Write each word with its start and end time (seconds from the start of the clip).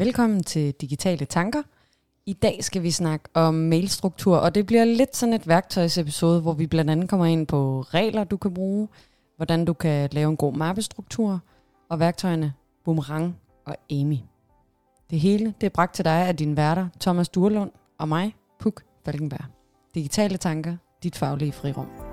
Velkommen 0.00 0.42
til 0.42 0.72
Digitale 0.72 1.24
Tanker. 1.24 1.62
I 2.26 2.32
dag 2.32 2.64
skal 2.64 2.82
vi 2.82 2.90
snakke 2.90 3.28
om 3.34 3.54
mailstruktur, 3.54 4.36
og 4.36 4.54
det 4.54 4.66
bliver 4.66 4.84
lidt 4.84 5.16
sådan 5.16 5.32
et 5.32 5.48
værktøjsepisode, 5.48 6.40
hvor 6.40 6.52
vi 6.52 6.66
blandt 6.66 6.90
andet 6.90 7.08
kommer 7.08 7.26
ind 7.26 7.46
på 7.46 7.80
regler, 7.80 8.24
du 8.24 8.36
kan 8.36 8.54
bruge, 8.54 8.88
hvordan 9.36 9.64
du 9.64 9.72
kan 9.72 10.08
lave 10.12 10.30
en 10.30 10.36
god 10.36 10.52
mappestruktur, 10.52 11.40
og 11.88 12.00
værktøjerne 12.00 12.52
Boomerang 12.84 13.36
og 13.66 13.76
Amy. 13.90 14.18
Det 15.10 15.20
hele 15.20 15.54
det 15.60 15.66
er 15.66 15.70
bragt 15.70 15.94
til 15.94 16.04
dig 16.04 16.26
af 16.28 16.36
dine 16.36 16.56
værter, 16.56 16.88
Thomas 17.00 17.28
Durlund 17.28 17.70
og 17.98 18.08
mig, 18.08 18.36
Puk 18.60 18.82
Falkenberg. 19.04 19.44
Digitale 19.94 20.36
Tanker, 20.36 20.76
dit 21.02 21.16
faglige 21.16 21.52
frirum. 21.52 22.09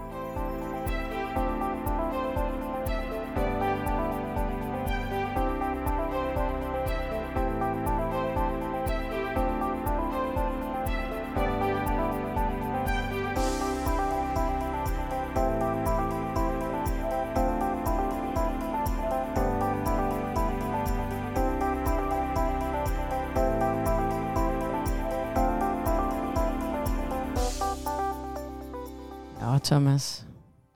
Thomas. 29.68 30.28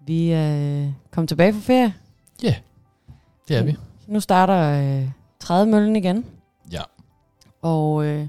Vi 0.06 0.32
er 0.32 0.84
øh, 0.86 0.94
kommet 1.12 1.28
tilbage 1.28 1.54
fra 1.54 1.60
ferie. 1.60 1.96
Ja, 2.44 2.56
det 3.48 3.58
er 3.58 3.64
vi. 3.64 3.78
Nu 4.08 4.20
starter 4.20 5.02
øh, 5.02 5.10
30 5.40 5.72
møllen 5.72 5.96
igen. 5.96 6.26
Ja. 6.72 6.82
Og 7.62 8.06
øh, 8.06 8.28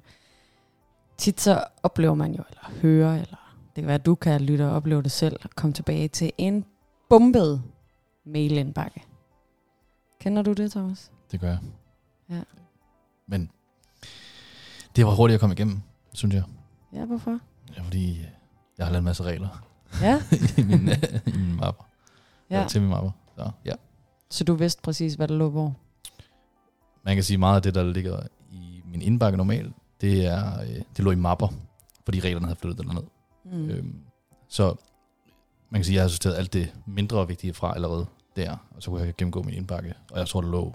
tit 1.18 1.40
så 1.40 1.64
oplever 1.82 2.14
man 2.14 2.34
jo, 2.34 2.42
eller 2.50 2.80
hører, 2.80 3.14
eller 3.14 3.56
det 3.64 3.82
kan 3.82 3.86
være, 3.86 3.94
at 3.94 4.06
du 4.06 4.14
kan 4.14 4.40
lytte 4.40 4.66
og 4.66 4.70
opleve 4.70 5.02
det 5.02 5.12
selv, 5.12 5.36
at 5.42 5.56
komme 5.56 5.74
tilbage 5.74 6.08
til 6.08 6.32
en 6.38 6.64
bumpet 7.10 7.62
mailindbakke. 8.26 9.02
Kender 10.20 10.42
du 10.42 10.52
det, 10.52 10.70
Thomas? 10.70 11.12
Det 11.32 11.40
gør 11.40 11.48
jeg. 11.48 11.58
Ja. 12.30 12.42
Men 13.26 13.50
det 14.96 15.06
var 15.06 15.14
hurtigt 15.14 15.34
at 15.34 15.40
komme 15.40 15.54
igennem, 15.54 15.80
synes 16.12 16.34
jeg. 16.34 16.44
Ja, 16.92 17.04
hvorfor? 17.04 17.38
Ja, 17.76 17.82
fordi 17.82 18.10
øh, 18.10 18.26
jeg 18.78 18.86
har 18.86 18.92
lavet 18.92 18.98
en 18.98 19.04
masse 19.04 19.22
regler 19.22 19.71
Ja, 20.00 20.22
i 20.58 20.62
mine, 20.62 20.96
i 21.26 21.32
mine 21.36 21.54
mapper. 21.56 21.84
Ja. 22.50 22.60
ja. 22.60 22.68
Til 22.68 22.80
mine 22.80 22.90
mapper. 22.90 23.10
Så 23.36 23.50
ja. 23.64 23.74
Så 24.30 24.44
du 24.44 24.54
vidste 24.54 24.82
præcis, 24.82 25.14
hvad 25.14 25.28
der 25.28 25.34
lå 25.34 25.50
hvor? 25.50 25.74
Man 27.02 27.16
kan 27.16 27.24
sige 27.24 27.38
meget 27.38 27.56
af 27.56 27.62
det, 27.62 27.74
der 27.74 27.82
ligger 27.82 28.20
i 28.50 28.82
min 28.84 29.02
indbakke 29.02 29.36
normalt, 29.36 29.72
det, 30.00 30.26
er, 30.26 30.60
øh, 30.60 30.82
det 30.96 31.04
lå 31.04 31.10
i 31.10 31.14
mapper, 31.14 31.48
fordi 32.04 32.20
reglerne 32.20 32.46
havde 32.46 32.58
flyttet 32.60 32.86
derned. 32.86 33.02
Mm. 33.44 33.58
Mm. 33.58 33.70
Øhm, 33.70 33.94
så 34.48 34.74
man 35.70 35.78
kan 35.78 35.84
sige, 35.84 35.94
at 35.94 35.96
jeg 35.96 36.02
har 36.02 36.08
sorteret 36.08 36.34
alt 36.36 36.52
det 36.52 36.74
mindre 36.86 37.28
vigtige 37.28 37.54
fra 37.54 37.74
allerede 37.74 38.06
der, 38.36 38.56
og 38.76 38.82
så 38.82 38.90
kunne 38.90 39.02
jeg 39.02 39.16
gennemgå 39.16 39.42
min 39.42 39.54
indbakke. 39.54 39.94
Og 40.10 40.18
jeg 40.18 40.28
tror, 40.28 40.40
der 40.40 40.48
lå, 40.48 40.74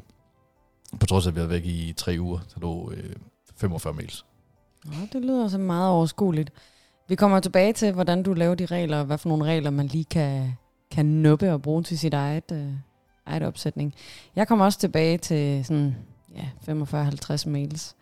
på 0.99 1.05
trods 1.05 1.25
af 1.25 1.31
at 1.31 1.35
vi 1.35 1.39
havde 1.39 1.49
væk 1.49 1.65
i 1.65 1.93
tre 1.97 2.15
uger, 2.19 2.39
der 2.53 2.61
lå 2.61 2.91
øh, 2.91 3.15
45 3.55 3.93
mails. 3.93 4.25
Nå, 4.85 4.93
det 5.13 5.21
lyder 5.21 5.47
så 5.47 5.57
meget 5.57 5.89
overskueligt. 5.89 6.51
Vi 7.09 7.15
kommer 7.15 7.39
tilbage 7.39 7.73
til, 7.73 7.93
hvordan 7.93 8.23
du 8.23 8.33
laver 8.33 8.55
de 8.55 8.65
regler, 8.65 8.99
og 8.99 9.05
hvad 9.05 9.17
for 9.17 9.29
nogle 9.29 9.45
regler 9.45 9.69
man 9.69 9.87
lige 9.87 10.03
kan, 10.03 10.57
kan 10.91 11.05
nuppe 11.05 11.53
og 11.53 11.61
bruge 11.61 11.83
til 11.83 11.99
sit 11.99 12.13
eget, 12.13 12.51
øh, 12.51 12.67
eget 13.25 13.43
opsætning. 13.43 13.93
Jeg 14.35 14.47
kommer 14.47 14.65
også 14.65 14.79
tilbage 14.79 15.17
til 15.17 15.65
sådan, 15.65 15.95
ja, 16.35 16.73
45-50 16.73 17.49
mails. 17.49 17.95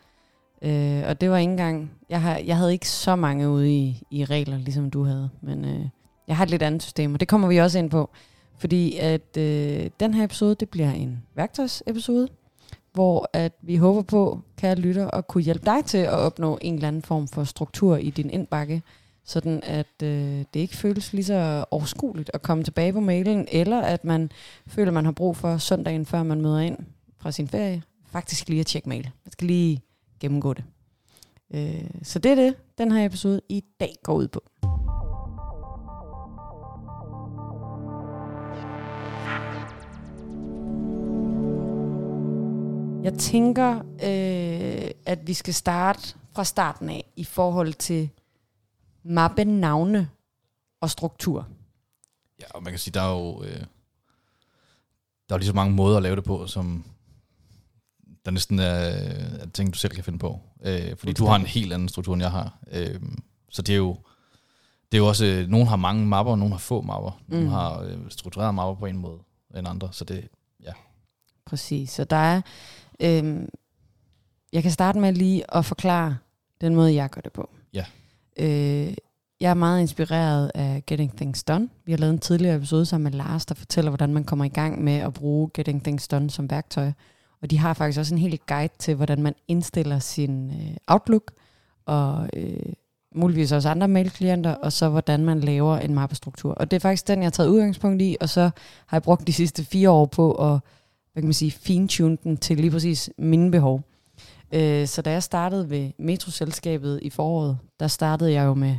Øh, 0.62 1.04
og 1.08 1.22
det 1.22 1.30
var 1.30 1.38
ikke 1.38 1.52
engang, 1.52 1.92
jeg, 2.10 2.22
har, 2.22 2.38
jeg 2.38 2.58
havde 2.58 2.74
ikke 2.74 2.90
så 2.90 3.16
mange 3.16 3.50
ude 3.50 3.72
i, 3.72 4.04
i 4.12 4.26
regler, 4.26 4.58
ligesom 4.58 4.92
du 4.92 5.04
havde, 5.04 5.30
men 5.42 5.66
øh, 5.66 5.86
jeg 6.28 6.38
har 6.38 6.44
et 6.44 6.50
lidt 6.50 6.64
andet 6.64 6.84
system, 6.84 7.14
og 7.14 7.20
det 7.20 7.28
kommer 7.28 7.48
vi 7.48 7.58
også 7.58 7.80
ind 7.80 7.90
på. 7.90 8.10
Fordi 8.58 8.98
at 8.98 9.38
øh, 9.38 9.90
den 10.00 10.14
her 10.14 10.24
episode, 10.24 10.56
det 10.56 10.70
bliver 10.70 10.92
en 10.92 11.24
værktøjsepisode, 11.36 12.28
hvor 12.94 13.30
at 13.34 13.54
vi 13.62 13.76
håber 13.76 14.02
på, 14.02 14.40
kære 14.58 14.76
lytter, 14.76 15.12
at 15.12 15.28
kunne 15.28 15.44
hjælpe 15.44 15.66
dig 15.66 15.86
til 15.86 15.98
at 15.98 16.14
opnå 16.14 16.58
en 16.62 16.76
eller 16.76 16.88
anden 16.88 17.02
form 17.02 17.28
for 17.28 17.44
struktur 17.44 17.98
i 17.98 18.10
din 18.10 18.30
indbakke, 18.30 18.82
sådan 19.26 19.64
at 19.64 20.04
øh, 20.04 20.46
det 20.54 20.60
ikke 20.60 20.78
føles 20.78 21.14
lige 21.14 21.26
så 21.26 21.66
overskueligt 21.72 22.32
at 22.34 22.42
komme 22.42 22.64
tilbage 22.64 22.94
på 22.94 23.00
mailen, 23.00 23.48
eller 23.52 23.82
at 23.82 24.04
man 24.04 24.32
føler, 24.68 24.92
man 24.92 25.06
har 25.06 25.12
brug 25.12 25.38
for 25.38 25.58
søndagen, 25.58 26.06
før 26.06 26.24
man 26.24 26.42
møder 26.42 26.60
ind 26.60 26.78
fra 27.18 27.32
sin 27.32 27.48
ferie, 27.48 27.84
faktisk 28.08 28.50
lige 28.50 28.60
at 28.60 28.66
tjekke 28.66 28.90
mail. 28.90 29.10
Man 29.26 29.32
skal 29.32 29.48
lige 29.48 29.82
gennemgå 30.20 30.54
det. 30.54 30.64
Øh, 31.54 31.90
så 32.04 32.20
det 32.20 32.32
er 32.32 32.36
det, 32.36 32.56
den 32.78 32.92
her 32.92 33.06
episode 33.06 33.42
i 33.50 33.64
dag 33.80 33.96
går 34.04 34.14
ud 34.14 34.28
på. 34.28 34.44
Jeg 43.04 43.14
tænker, 43.14 43.76
øh, 44.04 44.92
at 45.06 45.28
vi 45.28 45.34
skal 45.34 45.54
starte 45.54 46.16
fra 46.34 46.44
starten 46.44 46.90
af 46.90 47.12
i 47.16 47.24
forhold 47.24 47.74
til 47.74 48.10
mappenavne 49.06 50.10
og 50.82 50.90
struktur. 50.90 51.48
Ja, 52.40 52.46
og 52.50 52.64
man 52.64 52.72
kan 52.72 52.80
sige, 52.80 52.92
der 52.92 53.02
er 53.02 53.12
jo 53.12 53.44
øh, 53.44 53.64
der 55.30 55.36
er 55.36 55.38
lige 55.38 55.48
så 55.48 55.54
mange 55.54 55.76
måder 55.76 55.98
at 55.98 56.04
lave 56.04 56.16
det 56.16 56.24
på, 56.24 56.48
som 56.48 56.86
der 58.26 58.32
næsten 58.32 58.60
er, 58.60 58.64
er 58.66 59.46
ting, 59.54 59.74
du 59.74 59.78
selv 59.78 59.94
kan 59.94 60.04
finde 60.04 60.20
på. 60.20 60.40
Øh, 60.64 60.98
fordi 60.98 61.14
du 61.14 61.26
har 61.26 61.36
en 61.36 61.46
helt 61.46 61.74
anden 61.74 61.90
struktur, 61.90 62.14
end 62.14 62.24
jeg 62.24 62.32
har. 62.32 62.58
Øh, 62.72 63.02
så 63.50 63.62
det 63.62 63.74
er 63.74 63.78
jo 63.78 63.98
det 64.92 64.98
er 64.98 65.02
jo 65.02 65.08
også, 65.08 65.26
øh, 65.26 65.48
nogen 65.48 65.68
har 65.68 65.76
mange 65.76 66.06
mapper, 66.08 66.32
og 66.32 66.40
nogen 66.40 66.52
har 66.52 66.60
få 66.60 66.82
mapper. 66.82 67.22
Nogle 67.28 67.46
Mm. 67.46 67.52
har 67.52 67.80
øh, 67.82 67.98
strukturerede 68.10 68.54
mapper 68.54 68.80
på 68.80 68.86
en 68.86 68.98
måde 68.98 69.20
end 69.56 69.68
andre, 69.68 69.90
så 69.94 70.06
det, 70.06 70.28
Præcis. 71.46 71.90
Så 71.92 72.04
der 72.04 72.16
er... 72.16 72.42
Øh, 73.00 73.48
jeg 74.54 74.64
kan 74.64 74.72
starte 74.72 75.00
med 75.00 75.14
lige 75.14 75.56
at 75.56 75.66
forklare 75.66 76.18
den 76.62 76.76
måde, 76.76 76.96
jeg 76.96 77.10
gør 77.10 77.22
det 77.22 77.32
på. 77.34 77.50
Ja. 77.74 77.86
Øh, 78.40 78.94
jeg 79.40 79.50
er 79.50 79.54
meget 79.54 79.82
inspireret 79.82 80.52
af 80.56 80.84
Getting 80.88 81.16
Things 81.16 81.44
Done. 81.44 81.70
Vi 81.86 81.92
har 81.92 81.98
lavet 81.98 82.14
en 82.14 82.20
tidligere 82.20 82.56
episode 82.56 82.86
sammen 82.86 83.04
med 83.04 83.12
Lars, 83.12 83.46
der 83.46 83.56
fortæller, 83.56 83.92
hvordan 83.92 84.14
man 84.14 84.24
kommer 84.24 84.46
i 84.46 84.50
gang 84.50 84.84
med 84.84 84.94
at 84.94 85.14
bruge 85.14 85.50
Getting 85.54 85.84
Things 85.84 86.08
Done 86.08 86.30
som 86.30 86.50
værktøj. 86.50 86.92
Og 87.42 87.52
de 87.52 87.58
har 87.58 87.74
faktisk 87.74 88.00
også 88.00 88.16
en 88.16 88.22
hel 88.22 88.40
guide 88.48 88.74
til, 88.80 88.96
hvordan 88.96 89.22
man 89.22 89.36
indstiller 89.48 90.00
sin 90.00 90.50
øh, 90.50 90.78
Outlook, 90.88 91.32
og 91.86 92.30
øh, 92.34 92.74
muligvis 93.16 93.52
også 93.52 93.70
andre 93.70 93.88
mailklienter, 93.88 94.52
og 94.52 94.74
så 94.74 94.90
hvordan 94.90 95.26
man 95.26 95.40
laver 95.40 95.78
en 95.78 95.94
mappestruktur. 95.94 96.54
Og 96.54 96.72
det 96.72 96.78
er 96.78 96.82
faktisk 96.82 97.08
den, 97.08 97.20
jeg 97.20 97.26
har 97.26 97.32
taget 97.32 97.50
udgangspunkt 97.50 98.02
i, 98.02 98.18
og 98.22 98.30
så 98.30 98.42
har 98.86 98.98
jeg 98.98 99.04
brugt 99.04 99.28
de 99.28 99.34
sidste 99.34 99.66
fire 99.66 99.90
år 99.90 100.06
på 100.06 100.32
at 100.32 100.60
hvad 101.14 101.22
kan 101.22 101.28
man 101.28 101.34
sige, 101.34 101.52
fintune 101.52 102.18
den 102.24 102.38
til 102.38 102.58
lige 102.58 102.72
præcis 102.72 103.10
mine 103.18 103.52
behov. 103.52 103.82
Øh, 104.52 104.88
så 104.88 105.02
da 105.02 105.12
jeg 105.12 105.24
startede 105.24 105.70
ved 105.70 105.92
Metroselskabet 106.00 107.00
i 107.02 107.10
foråret, 107.10 107.58
der 107.80 107.88
startede 107.88 108.32
jeg 108.32 108.46
jo 108.46 108.54
med, 108.54 108.78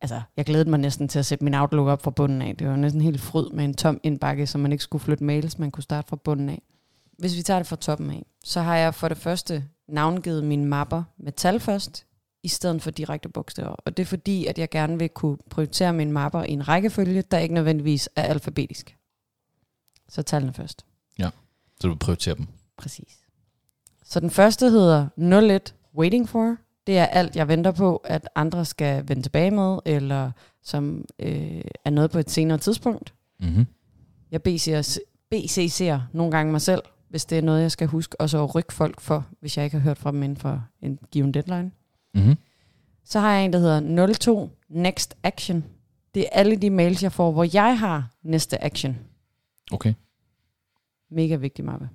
altså 0.00 0.22
jeg 0.36 0.44
glædede 0.44 0.70
mig 0.70 0.78
næsten 0.78 1.08
til 1.08 1.18
at 1.18 1.26
sætte 1.26 1.44
min 1.44 1.54
Outlook 1.54 1.88
op 1.88 2.02
fra 2.02 2.10
bunden 2.10 2.42
af. 2.42 2.56
Det 2.56 2.68
var 2.68 2.76
næsten 2.76 3.00
helt 3.00 3.20
fryd 3.20 3.50
med 3.50 3.64
en 3.64 3.74
tom 3.74 4.00
indbakke, 4.02 4.46
så 4.46 4.58
man 4.58 4.72
ikke 4.72 4.84
skulle 4.84 5.02
flytte 5.02 5.24
mails, 5.24 5.58
man 5.58 5.70
kunne 5.70 5.82
starte 5.82 6.08
fra 6.08 6.16
bunden 6.16 6.48
af. 6.48 6.62
Hvis 7.18 7.36
vi 7.36 7.42
tager 7.42 7.58
det 7.58 7.66
fra 7.66 7.76
toppen 7.76 8.10
af, 8.10 8.26
så 8.44 8.60
har 8.60 8.76
jeg 8.76 8.94
for 8.94 9.08
det 9.08 9.18
første 9.18 9.64
navngivet 9.88 10.44
mine 10.44 10.66
mapper 10.66 11.02
med 11.18 11.32
tal 11.32 11.60
først, 11.60 12.06
i 12.42 12.48
stedet 12.48 12.82
for 12.82 12.90
direkte 12.90 13.28
bogstaver. 13.28 13.68
Og 13.68 13.96
det 13.96 14.02
er 14.02 14.06
fordi, 14.06 14.46
at 14.46 14.58
jeg 14.58 14.70
gerne 14.70 14.98
vil 14.98 15.08
kunne 15.08 15.36
prioritere 15.50 15.92
mine 15.92 16.12
mapper 16.12 16.42
i 16.42 16.50
en 16.50 16.68
rækkefølge, 16.68 17.22
der 17.22 17.38
ikke 17.38 17.54
nødvendigvis 17.54 18.08
er 18.16 18.22
alfabetisk. 18.22 18.96
Så 20.08 20.22
tallene 20.22 20.52
først. 20.52 20.86
så 21.80 21.88
du 21.88 21.94
prioriterer 21.94 22.34
dem. 22.34 22.46
Præcis. 22.76 23.23
Så 24.04 24.20
den 24.20 24.30
første 24.30 24.70
hedder 24.70 25.08
01 25.18 25.74
Waiting 25.96 26.28
For. 26.28 26.56
Det 26.86 26.98
er 26.98 27.04
alt, 27.04 27.36
jeg 27.36 27.48
venter 27.48 27.72
på, 27.72 27.96
at 27.96 28.28
andre 28.34 28.64
skal 28.64 29.08
vende 29.08 29.22
tilbage 29.22 29.50
med, 29.50 29.78
eller 29.84 30.30
som 30.62 31.04
øh, 31.18 31.60
er 31.84 31.90
noget 31.90 32.10
på 32.10 32.18
et 32.18 32.30
senere 32.30 32.58
tidspunkt. 32.58 33.14
Mm-hmm. 33.40 33.66
Jeg 34.30 34.40
BC'er, 34.48 34.98
BCC'er 35.34 36.00
nogle 36.12 36.32
gange 36.32 36.52
mig 36.52 36.60
selv, 36.60 36.82
hvis 37.08 37.24
det 37.24 37.38
er 37.38 37.42
noget, 37.42 37.62
jeg 37.62 37.70
skal 37.70 37.86
huske, 37.86 38.20
og 38.20 38.30
så 38.30 38.46
rykke 38.46 38.72
folk 38.72 39.00
for, 39.00 39.26
hvis 39.40 39.56
jeg 39.56 39.64
ikke 39.64 39.76
har 39.76 39.82
hørt 39.82 39.98
fra 39.98 40.12
dem 40.12 40.22
inden 40.22 40.36
for 40.36 40.64
en 40.82 40.98
given 41.10 41.34
deadline. 41.34 41.70
Mm-hmm. 42.14 42.34
Så 43.04 43.20
har 43.20 43.32
jeg 43.32 43.44
en, 43.44 43.52
der 43.52 43.58
hedder 43.58 44.12
02 44.12 44.50
Next 44.68 45.16
Action. 45.22 45.64
Det 46.14 46.22
er 46.22 46.28
alle 46.32 46.56
de 46.56 46.70
mails, 46.70 47.02
jeg 47.02 47.12
får, 47.12 47.32
hvor 47.32 47.46
jeg 47.54 47.78
har 47.78 48.10
næste 48.22 48.64
action. 48.64 48.98
Okay. 49.72 49.94
Mega 51.10 51.36
vigtig 51.36 51.64
mappe. 51.64 51.88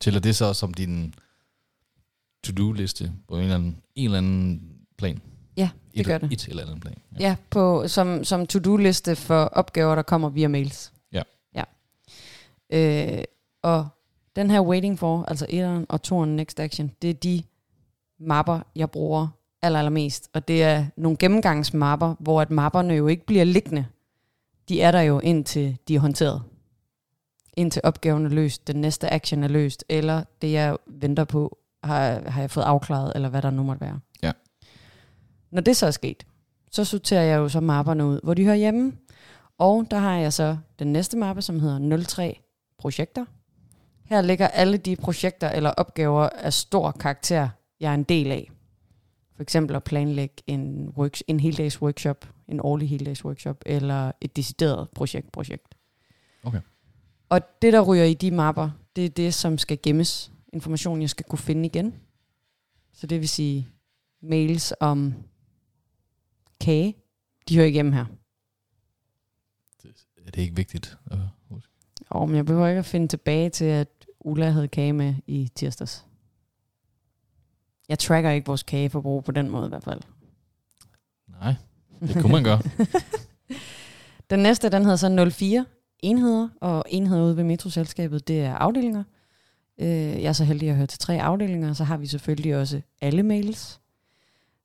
Tæller 0.00 0.20
det 0.20 0.36
så 0.36 0.54
som 0.54 0.74
din 0.74 1.14
to-do-liste 2.44 3.12
på 3.28 3.36
en 3.36 3.42
eller 3.42 3.54
anden, 3.54 3.76
en 3.94 4.04
eller 4.04 4.18
anden 4.18 4.62
plan? 4.98 5.20
Ja, 5.56 5.70
det 5.92 6.00
et, 6.00 6.06
gør 6.06 6.18
det. 6.18 6.32
Et 6.32 6.48
eller 6.48 6.62
andet 6.66 6.80
plan. 6.80 6.94
Ja, 7.20 7.36
på, 7.50 7.88
som, 7.88 8.24
som 8.24 8.46
to-do-liste 8.46 9.16
for 9.16 9.44
opgaver, 9.44 9.94
der 9.94 10.02
kommer 10.02 10.28
via 10.28 10.48
mails. 10.48 10.92
Ja. 11.12 11.22
ja. 11.54 11.64
Øh, 12.72 13.24
og 13.62 13.88
Den 14.36 14.50
her 14.50 14.60
waiting 14.60 14.98
for, 14.98 15.24
altså 15.28 15.44
1'eren 15.44 15.86
og 15.88 16.00
2'eren 16.06 16.26
next 16.26 16.60
action, 16.60 16.90
det 17.02 17.10
er 17.10 17.14
de 17.14 17.42
mapper, 18.20 18.60
jeg 18.76 18.90
bruger 18.90 19.28
aller, 19.62 19.78
allermest. 19.78 20.30
Og 20.32 20.48
det 20.48 20.62
er 20.62 20.86
nogle 20.96 21.16
gennemgangsmapper, 21.16 22.14
hvor 22.18 22.40
at 22.40 22.50
mapperne 22.50 22.94
jo 22.94 23.06
ikke 23.06 23.26
bliver 23.26 23.44
liggende. 23.44 23.86
De 24.68 24.80
er 24.82 24.90
der 24.90 25.00
jo 25.00 25.20
indtil 25.20 25.76
de 25.88 25.94
er 25.94 26.00
håndteret. 26.00 26.42
Indtil 27.56 27.82
opgaven 27.84 28.26
er 28.26 28.30
løst, 28.30 28.66
den 28.66 28.76
næste 28.76 29.12
action 29.12 29.44
er 29.44 29.48
løst, 29.48 29.84
eller 29.88 30.24
det 30.42 30.52
jeg 30.52 30.76
venter 30.86 31.24
på, 31.24 31.58
har, 31.84 32.30
har 32.30 32.40
jeg 32.40 32.50
fået 32.50 32.64
afklaret, 32.64 33.12
eller 33.14 33.28
hvad 33.28 33.42
der 33.42 33.50
nu 33.50 33.62
måtte 33.62 33.80
være. 33.80 34.00
Ja. 34.22 34.32
Når 35.50 35.60
det 35.60 35.76
så 35.76 35.86
er 35.86 35.90
sket, 35.90 36.26
så 36.70 36.84
sorterer 36.84 37.22
jeg 37.22 37.36
jo 37.36 37.48
så 37.48 37.60
mapperne 37.60 38.06
ud, 38.06 38.20
hvor 38.22 38.34
de 38.34 38.44
hører 38.44 38.56
hjemme. 38.56 38.92
Og 39.58 39.86
der 39.90 39.98
har 39.98 40.16
jeg 40.16 40.32
så 40.32 40.56
den 40.78 40.92
næste 40.92 41.16
mappe, 41.16 41.42
som 41.42 41.60
hedder 41.60 42.04
03 42.04 42.40
projekter. 42.78 43.24
Her 44.04 44.20
ligger 44.20 44.48
alle 44.48 44.76
de 44.76 44.96
projekter 44.96 45.48
eller 45.48 45.70
opgaver 45.70 46.28
af 46.28 46.52
stor 46.52 46.90
karakter, 46.90 47.48
jeg 47.80 47.90
er 47.90 47.94
en 47.94 48.02
del 48.02 48.30
af. 48.30 48.50
For 49.36 49.42
eksempel 49.42 49.76
at 49.76 49.84
planlægge 49.84 50.34
en, 50.46 50.92
work, 50.96 51.18
en 51.26 51.40
heldags 51.40 51.82
workshop, 51.82 52.26
en 52.48 52.60
årlig 52.60 52.88
heldags 52.88 53.24
workshop, 53.24 53.62
eller 53.66 54.12
et 54.20 54.36
decideret 54.36 54.88
projekt, 54.94 55.32
projekt. 55.32 55.74
Okay. 56.44 56.60
Og 57.30 57.62
det, 57.62 57.72
der 57.72 57.80
ryger 57.80 58.04
i 58.04 58.14
de 58.14 58.30
mapper, 58.30 58.70
det 58.96 59.04
er 59.04 59.08
det, 59.08 59.34
som 59.34 59.58
skal 59.58 59.78
gemmes. 59.82 60.32
Information, 60.52 61.00
jeg 61.00 61.10
skal 61.10 61.26
kunne 61.28 61.38
finde 61.38 61.66
igen. 61.66 61.94
Så 62.92 63.06
det 63.06 63.20
vil 63.20 63.28
sige 63.28 63.68
mails 64.22 64.74
om 64.80 65.14
kage, 66.60 66.96
de 67.48 67.56
hører 67.56 67.66
igennem 67.66 67.92
her. 67.92 68.04
Er 70.26 70.30
det 70.30 70.42
ikke 70.42 70.56
vigtigt? 70.56 70.98
at 71.10 71.18
huske? 71.48 71.72
Og 72.08 72.28
men 72.28 72.36
jeg 72.36 72.46
behøver 72.46 72.68
ikke 72.68 72.78
at 72.78 72.84
finde 72.84 73.08
tilbage 73.08 73.50
til, 73.50 73.64
at 73.64 73.88
Ulla 74.20 74.50
havde 74.50 74.68
kage 74.68 74.92
med 74.92 75.14
i 75.26 75.50
tirsdags. 75.54 76.06
Jeg 77.88 77.98
tracker 77.98 78.30
ikke 78.30 78.46
vores 78.46 78.62
kageforbrug 78.62 79.24
på 79.24 79.32
den 79.32 79.50
måde 79.50 79.66
i 79.66 79.68
hvert 79.68 79.84
fald. 79.84 80.00
Nej, 81.28 81.54
det 82.00 82.22
kunne 82.22 82.32
man 82.32 82.44
gøre. 82.44 82.62
Den 84.30 84.38
næste, 84.38 84.70
den 84.70 84.82
hedder 84.82 84.96
så 84.96 85.30
04 85.30 85.66
enheder, 86.02 86.48
og 86.60 86.84
enheder 86.88 87.22
ude 87.22 87.36
ved 87.36 87.44
metroselskabet, 87.44 88.28
det 88.28 88.40
er 88.40 88.54
afdelinger. 88.54 89.04
Øh, 89.78 89.88
jeg 89.88 90.24
er 90.28 90.32
så 90.32 90.44
heldig 90.44 90.70
at 90.70 90.76
høre 90.76 90.86
til 90.86 90.98
tre 90.98 91.22
afdelinger, 91.22 91.72
så 91.72 91.84
har 91.84 91.96
vi 91.96 92.06
selvfølgelig 92.06 92.56
også 92.56 92.80
alle 93.00 93.22
mails. 93.22 93.80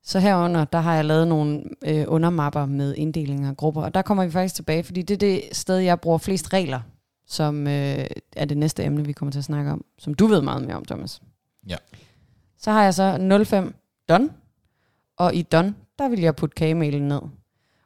Så 0.04 0.20
herunder, 0.20 0.66
der 0.66 0.80
har 0.80 0.96
jeg 0.96 1.06
lavet 1.06 1.28
nogle 1.28 1.64
øh, 1.86 2.06
undermapper 2.08 2.66
med 2.66 2.96
inddelinger 2.96 3.50
af 3.50 3.58
grupper, 3.58 3.82
og 3.82 3.94
der 3.94 4.02
kommer 4.02 4.26
vi 4.26 4.32
faktisk 4.32 4.56
tilbage, 4.56 4.84
fordi 4.84 5.02
det 5.02 5.14
er 5.14 5.18
det 5.18 5.42
sted, 5.52 5.78
jeg 5.78 6.02
bruger 6.02 6.18
flest 6.18 6.54
regler, 6.54 6.82
som 7.28 7.68
øh, 7.68 8.06
er 8.36 8.46
det 8.46 8.58
næste 8.58 8.84
emne, 8.84 9.06
vi 9.06 9.14
kommer 9.14 9.32
til 9.32 9.40
at 9.40 9.46
snakke 9.46 9.72
om, 9.72 9.86
som 9.98 10.14
du 10.14 10.28
ved 10.28 10.42
meget 10.42 10.64
mere 10.64 10.76
om, 10.76 10.86
Thomas. 10.86 11.22
Ja. 11.70 11.76
Så 12.58 12.72
har 12.72 12.84
jeg 12.84 12.94
så 12.94 13.44
05 13.46 13.76
done, 14.10 14.30
og 15.18 15.36
i 15.36 15.42
done, 15.42 15.76
der 16.00 16.10
vil 16.10 16.20
jeg 16.20 16.36
putte 16.36 16.56
kagemailen 16.56 17.08
ned. 17.08 17.22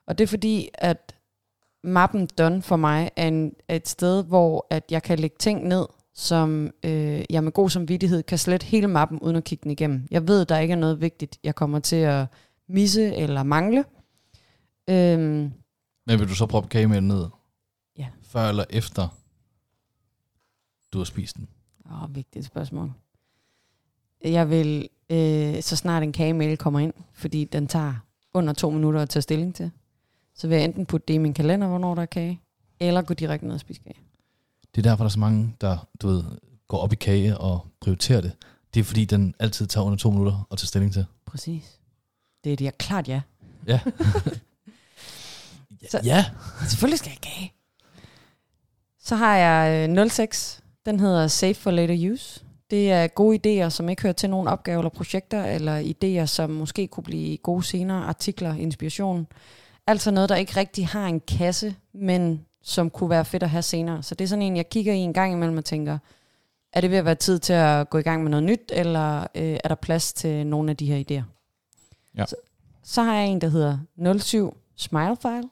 Og 0.07 0.17
det 0.17 0.23
er 0.23 0.27
fordi, 0.27 0.69
at 0.73 1.15
mappen 1.83 2.27
done 2.37 2.61
for 2.61 2.75
mig 2.75 3.11
er, 3.15 3.27
en, 3.27 3.53
er 3.67 3.75
et 3.75 3.87
sted, 3.87 4.23
hvor 4.23 4.67
at 4.69 4.83
jeg 4.91 5.03
kan 5.03 5.19
lægge 5.19 5.35
ting 5.39 5.67
ned, 5.67 5.85
som 6.13 6.71
øh, 6.83 7.23
jeg 7.29 7.43
med 7.43 7.51
god 7.51 7.69
samvittighed 7.69 8.23
kan 8.23 8.37
slette 8.37 8.65
hele 8.65 8.87
mappen 8.87 9.19
uden 9.19 9.35
at 9.35 9.43
kigge 9.43 9.63
den 9.63 9.71
igennem. 9.71 10.07
Jeg 10.11 10.27
ved, 10.27 10.45
der 10.45 10.57
ikke 10.59 10.71
er 10.71 10.75
noget 10.75 11.01
vigtigt, 11.01 11.39
jeg 11.43 11.55
kommer 11.55 11.79
til 11.79 11.95
at 11.95 12.25
misse 12.67 13.15
eller 13.15 13.43
mangle. 13.43 13.85
Øhm, 14.89 15.51
Men 16.07 16.19
vil 16.19 16.29
du 16.29 16.35
så 16.35 16.45
proppe 16.45 16.69
kagemailen 16.69 17.07
ned? 17.07 17.27
Ja. 17.97 18.07
Før 18.23 18.49
eller 18.49 18.65
efter, 18.69 19.07
du 20.93 20.97
har 20.97 21.05
spist 21.05 21.37
den? 21.37 21.47
åh, 21.91 22.15
vigtigt 22.15 22.45
spørgsmål. 22.45 22.91
Jeg 24.23 24.49
vil, 24.49 24.89
øh, 25.09 25.61
så 25.61 25.75
snart 25.75 26.03
en 26.03 26.11
kagemail 26.11 26.57
kommer 26.57 26.79
ind, 26.79 26.93
fordi 27.13 27.43
den 27.43 27.67
tager 27.67 27.93
under 28.33 28.53
to 28.53 28.69
minutter 28.69 29.01
at 29.01 29.09
tage 29.09 29.21
stilling 29.21 29.55
til, 29.55 29.71
så 30.39 30.47
vil 30.47 30.55
jeg 30.55 30.65
enten 30.65 30.85
putte 30.85 31.05
det 31.07 31.13
i 31.13 31.17
min 31.17 31.33
kalender, 31.33 31.67
hvornår 31.67 31.95
der 31.95 32.01
er 32.01 32.05
kage, 32.05 32.41
eller 32.79 33.01
gå 33.01 33.13
direkte 33.13 33.45
ned 33.45 33.53
og 33.53 33.59
spise 33.59 33.81
kage. 33.81 33.95
Det 34.75 34.85
er 34.85 34.89
derfor, 34.89 35.03
der 35.03 35.09
er 35.09 35.11
så 35.13 35.19
mange, 35.19 35.55
der 35.61 35.87
du 36.01 36.07
ved, 36.07 36.23
går 36.67 36.77
op 36.77 36.93
i 36.93 36.95
kage 36.95 37.37
og 37.37 37.59
prioriterer 37.81 38.21
det. 38.21 38.31
Det 38.73 38.79
er 38.79 38.83
fordi, 38.83 39.05
den 39.05 39.35
altid 39.39 39.67
tager 39.67 39.85
under 39.85 39.97
to 39.97 40.09
minutter 40.11 40.47
at 40.51 40.57
tage 40.57 40.67
stilling 40.67 40.93
til. 40.93 41.05
Præcis. 41.25 41.79
Det 42.43 42.53
er 42.53 42.55
det, 42.55 42.65
jeg 42.65 42.77
klart 42.77 43.07
ja. 43.07 43.21
Ja. 43.67 43.79
Så- 45.91 46.01
ja. 46.03 46.25
Selvfølgelig 46.69 46.99
skal 46.99 47.09
jeg 47.09 47.21
kage. 47.21 47.53
Så 48.99 49.15
har 49.15 49.35
jeg 49.37 49.89
øh, 49.89 50.09
06. 50.09 50.61
Den 50.85 50.99
hedder 50.99 51.27
Safe 51.27 51.53
for 51.53 51.71
Later 51.71 52.11
Use. 52.13 52.43
Det 52.69 52.91
er 52.91 53.07
gode 53.07 53.39
idéer, 53.65 53.69
som 53.69 53.89
ikke 53.89 54.01
hører 54.01 54.13
til 54.13 54.29
nogen 54.29 54.47
opgaver 54.47 54.79
eller 54.79 54.89
projekter, 54.89 55.45
eller 55.45 55.79
idéer, 55.81 56.25
som 56.25 56.49
måske 56.49 56.87
kunne 56.87 57.03
blive 57.03 57.37
gode 57.37 57.63
senere, 57.63 58.03
artikler, 58.05 58.53
inspiration. 58.55 59.27
Altså 59.87 60.11
noget, 60.11 60.29
der 60.29 60.35
ikke 60.35 60.57
rigtig 60.57 60.87
har 60.87 61.07
en 61.07 61.19
kasse, 61.19 61.75
men 61.93 62.45
som 62.61 62.89
kunne 62.89 63.09
være 63.09 63.25
fedt 63.25 63.43
at 63.43 63.49
have 63.49 63.61
senere. 63.61 64.03
Så 64.03 64.15
det 64.15 64.23
er 64.23 64.29
sådan 64.29 64.41
en, 64.41 64.57
jeg 64.57 64.69
kigger 64.69 64.93
i 64.93 64.97
en 64.97 65.13
gang 65.13 65.33
imellem 65.33 65.57
og 65.57 65.65
tænker, 65.65 65.97
er 66.73 66.81
det 66.81 66.91
ved 66.91 66.97
at 66.97 67.05
være 67.05 67.15
tid 67.15 67.39
til 67.39 67.53
at 67.53 67.89
gå 67.89 67.97
i 67.97 68.01
gang 68.01 68.23
med 68.23 68.31
noget 68.31 68.43
nyt, 68.43 68.71
eller 68.73 69.19
øh, 69.21 69.57
er 69.63 69.67
der 69.67 69.75
plads 69.75 70.13
til 70.13 70.47
nogle 70.47 70.71
af 70.71 70.77
de 70.77 70.85
her 70.85 70.97
idéer? 70.97 71.23
Ja. 72.17 72.25
Så, 72.25 72.35
så 72.83 73.03
har 73.03 73.15
jeg 73.15 73.27
en, 73.27 73.41
der 73.41 73.47
hedder 73.47 73.77
07 74.19 74.57
Smilefile. 74.75 75.49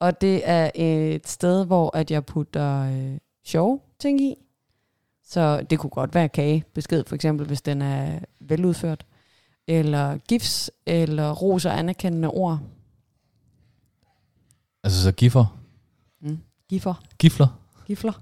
Og 0.00 0.20
det 0.20 0.42
er 0.44 0.70
et 0.74 1.28
sted, 1.28 1.66
hvor 1.66 1.96
at 1.96 2.10
jeg 2.10 2.24
putter 2.26 2.80
øh, 2.80 3.18
sjove 3.44 3.80
ting 3.98 4.20
i. 4.20 4.34
Så 5.24 5.66
det 5.70 5.78
kunne 5.78 5.90
godt 5.90 6.14
være 6.14 6.28
kagebesked, 6.28 7.04
for 7.04 7.14
eksempel, 7.14 7.46
hvis 7.46 7.62
den 7.62 7.82
er 7.82 8.18
veludført. 8.40 9.06
Eller 9.66 10.18
gifs, 10.18 10.70
eller 10.86 11.32
ros 11.32 11.64
og 11.64 11.78
anerkendende 11.78 12.28
ord. 12.28 12.60
Altså 14.84 15.02
så 15.02 15.12
giffer. 15.12 15.58
Mm. 16.20 16.38
Giffer. 16.68 16.94
Gifler. 17.18 17.48
Gifler. 17.86 18.12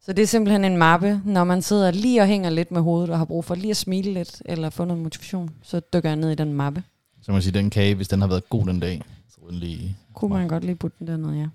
Så 0.00 0.12
det 0.12 0.22
er 0.22 0.26
simpelthen 0.26 0.64
en 0.64 0.76
mappe, 0.76 1.22
når 1.24 1.44
man 1.44 1.62
sidder 1.62 1.90
lige 1.90 2.20
og 2.20 2.26
hænger 2.26 2.50
lidt 2.50 2.70
med 2.70 2.80
hovedet, 2.80 3.10
og 3.10 3.18
har 3.18 3.24
brug 3.24 3.44
for 3.44 3.54
lige 3.54 3.70
at 3.70 3.76
smile 3.76 4.12
lidt, 4.12 4.42
eller 4.44 4.70
få 4.70 4.84
noget 4.84 5.02
motivation, 5.02 5.50
så 5.62 5.80
dykker 5.80 6.08
jeg 6.08 6.16
ned 6.16 6.30
i 6.30 6.34
den 6.34 6.52
mappe. 6.52 6.82
Så 7.22 7.32
man 7.32 7.42
sige, 7.42 7.52
den 7.52 7.70
kage, 7.70 7.94
hvis 7.94 8.08
den 8.08 8.20
har 8.20 8.28
været 8.28 8.48
god 8.48 8.66
den 8.66 8.80
dag, 8.80 9.02
så 9.28 9.36
den 9.50 9.58
lige... 9.58 9.96
Kunne 10.14 10.34
man 10.34 10.48
godt 10.48 10.64
lige 10.64 10.74
putte 10.74 10.96
den 10.98 11.06
dernede, 11.06 11.38
ja. 11.38 11.46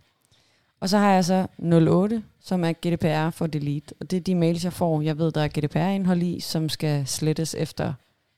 Og 0.79 0.89
så 0.89 0.97
har 0.97 1.11
jeg 1.11 1.25
så 1.25 1.47
08, 1.89 2.23
som 2.41 2.63
er 2.63 2.71
GDPR 2.71 3.29
for 3.29 3.47
delete. 3.47 3.95
Og 3.99 4.11
det 4.11 4.17
er 4.17 4.21
de 4.21 4.35
mails, 4.35 4.63
jeg 4.63 4.73
får. 4.73 5.01
Jeg 5.01 5.17
ved, 5.17 5.31
der 5.31 5.41
er 5.41 5.47
GDPR-indhold 5.47 6.21
i, 6.21 6.39
som 6.39 6.69
skal 6.69 7.07
slettes 7.07 7.55
efter 7.55 7.93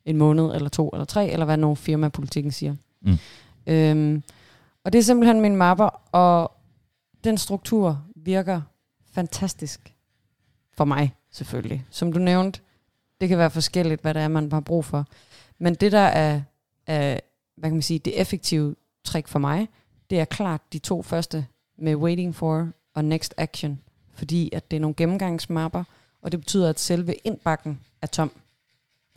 en 0.06 0.18
måned, 0.18 0.56
eller 0.56 0.69
to, 0.69 0.90
eller 0.90 1.06
tre, 1.06 1.30
eller 1.30 1.45
hvad 1.45 1.57
nu 1.57 1.76
firmapolitikken 1.76 2.52
siger. 2.52 2.76
Mm. 3.02 3.18
Øhm, 3.68 4.24
og 4.85 4.94
det 4.94 4.99
er 4.99 5.04
simpelthen 5.04 5.42
min 5.42 5.56
mapper, 5.56 5.89
og 6.11 6.51
den 7.23 7.37
struktur 7.37 8.06
virker 8.15 8.61
fantastisk 9.11 9.95
for 10.73 10.85
mig, 10.85 11.15
selvfølgelig. 11.31 11.85
Som 11.89 12.13
du 12.13 12.19
nævnte, 12.19 12.59
det 13.21 13.30
kan 13.30 13.37
være 13.37 13.51
forskelligt, 13.51 14.01
hvad 14.01 14.13
det 14.13 14.21
er, 14.21 14.27
man 14.27 14.51
har 14.51 14.59
brug 14.59 14.85
for. 14.85 15.06
Men 15.57 15.75
det, 15.75 15.92
der 15.92 15.99
er, 15.99 16.42
er 16.87 17.19
hvad 17.56 17.69
kan 17.69 17.75
man 17.75 17.81
sige, 17.81 17.99
det 17.99 18.21
effektive 18.21 18.75
trick 19.04 19.27
for 19.27 19.39
mig, 19.39 19.68
det 20.09 20.19
er 20.19 20.25
klart 20.25 20.61
de 20.73 20.80
to 20.80 21.01
første 21.01 21.47
med 21.77 21.95
waiting 21.95 22.35
for 22.35 22.69
og 22.94 23.06
next 23.06 23.33
action, 23.37 23.81
fordi 24.13 24.49
at 24.54 24.71
det 24.71 24.77
er 24.77 24.81
nogle 24.81 24.95
gennemgangsmapper, 24.95 25.83
og 26.21 26.31
det 26.31 26.39
betyder, 26.39 26.69
at 26.69 26.80
selve 26.80 27.13
indbakken 27.13 27.80
er 28.01 28.07
tom 28.07 28.31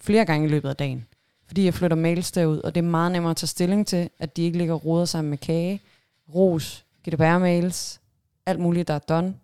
flere 0.00 0.24
gange 0.24 0.46
i 0.46 0.50
løbet 0.50 0.68
af 0.68 0.76
dagen. 0.76 1.06
Fordi 1.48 1.64
jeg 1.64 1.74
flytter 1.74 1.96
mails 1.96 2.32
derud, 2.32 2.58
og 2.58 2.74
det 2.74 2.84
er 2.84 2.88
meget 2.88 3.12
nemmere 3.12 3.30
at 3.30 3.36
tage 3.36 3.48
stilling 3.48 3.86
til, 3.86 4.10
at 4.18 4.36
de 4.36 4.42
ikke 4.42 4.58
ligger 4.58 4.74
og 4.74 4.84
roder 4.84 5.04
sammen 5.04 5.30
med 5.30 5.38
kage, 5.38 5.80
ros, 6.34 6.84
GDPR-mails, 7.08 8.00
alt 8.46 8.60
muligt, 8.60 8.88
der 8.88 8.94
er 8.94 8.98
done. 8.98 9.34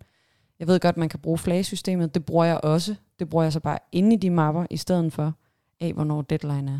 Jeg 0.59 0.67
ved 0.67 0.79
godt, 0.79 0.97
man 0.97 1.09
kan 1.09 1.19
bruge 1.19 1.37
flagsystemet, 1.37 2.13
det 2.15 2.25
bruger 2.25 2.45
jeg 2.45 2.57
også. 2.63 2.95
Det 3.19 3.29
bruger 3.29 3.43
jeg 3.43 3.53
så 3.53 3.59
bare 3.59 3.79
inde 3.91 4.13
i 4.15 4.17
de 4.17 4.29
mapper, 4.29 4.65
i 4.69 4.77
stedet 4.77 5.13
for 5.13 5.33
af, 5.79 5.93
hvornår 5.93 6.21
deadline 6.21 6.71
er. 6.71 6.79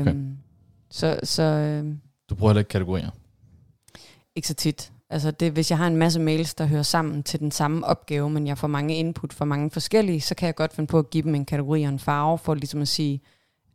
Okay. 0.00 0.10
Øhm, 0.10 0.36
så 0.90 1.20
så 1.22 1.42
øhm, 1.42 2.00
Du 2.30 2.34
bruger 2.34 2.50
heller 2.50 2.60
ikke 2.60 2.68
kategorier. 2.68 3.10
ikke 4.34 4.48
så 4.48 4.54
tit. 4.54 4.92
Altså 5.10 5.30
det, 5.30 5.52
hvis 5.52 5.70
jeg 5.70 5.78
har 5.78 5.86
en 5.86 5.96
masse 5.96 6.20
mails, 6.20 6.54
der 6.54 6.66
hører 6.66 6.82
sammen 6.82 7.22
til 7.22 7.40
den 7.40 7.50
samme 7.50 7.86
opgave, 7.86 8.30
men 8.30 8.46
jeg 8.46 8.58
får 8.58 8.68
mange 8.68 8.96
input 8.96 9.32
fra 9.32 9.44
mange 9.44 9.70
forskellige, 9.70 10.20
så 10.20 10.34
kan 10.34 10.46
jeg 10.46 10.54
godt 10.54 10.72
finde 10.72 10.86
på 10.86 10.98
at 10.98 11.10
give 11.10 11.22
dem 11.22 11.34
en 11.34 11.44
kategori 11.44 11.82
og 11.82 11.88
en 11.88 11.98
farve, 11.98 12.38
for 12.38 12.54
ligesom 12.54 12.80
at 12.82 12.88
sige, 12.88 13.20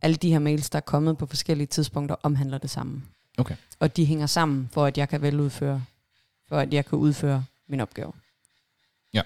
alle 0.02 0.16
de 0.16 0.30
her 0.30 0.38
mails, 0.38 0.70
der 0.70 0.76
er 0.76 0.80
kommet 0.80 1.18
på 1.18 1.26
forskellige 1.26 1.66
tidspunkter, 1.66 2.16
omhandler 2.22 2.58
det 2.58 2.70
samme. 2.70 3.02
Okay. 3.38 3.56
Og 3.78 3.96
de 3.96 4.04
hænger 4.04 4.26
sammen, 4.26 4.68
for 4.72 4.86
at 4.86 4.98
jeg 4.98 5.08
kan 5.08 5.22
vel 5.22 5.40
udføre, 5.40 5.84
for 6.48 6.56
at 6.56 6.74
jeg 6.74 6.86
kan 6.86 6.98
udføre 6.98 7.44
min 7.68 7.80
opgave. 7.80 8.12
Ja. 9.14 9.22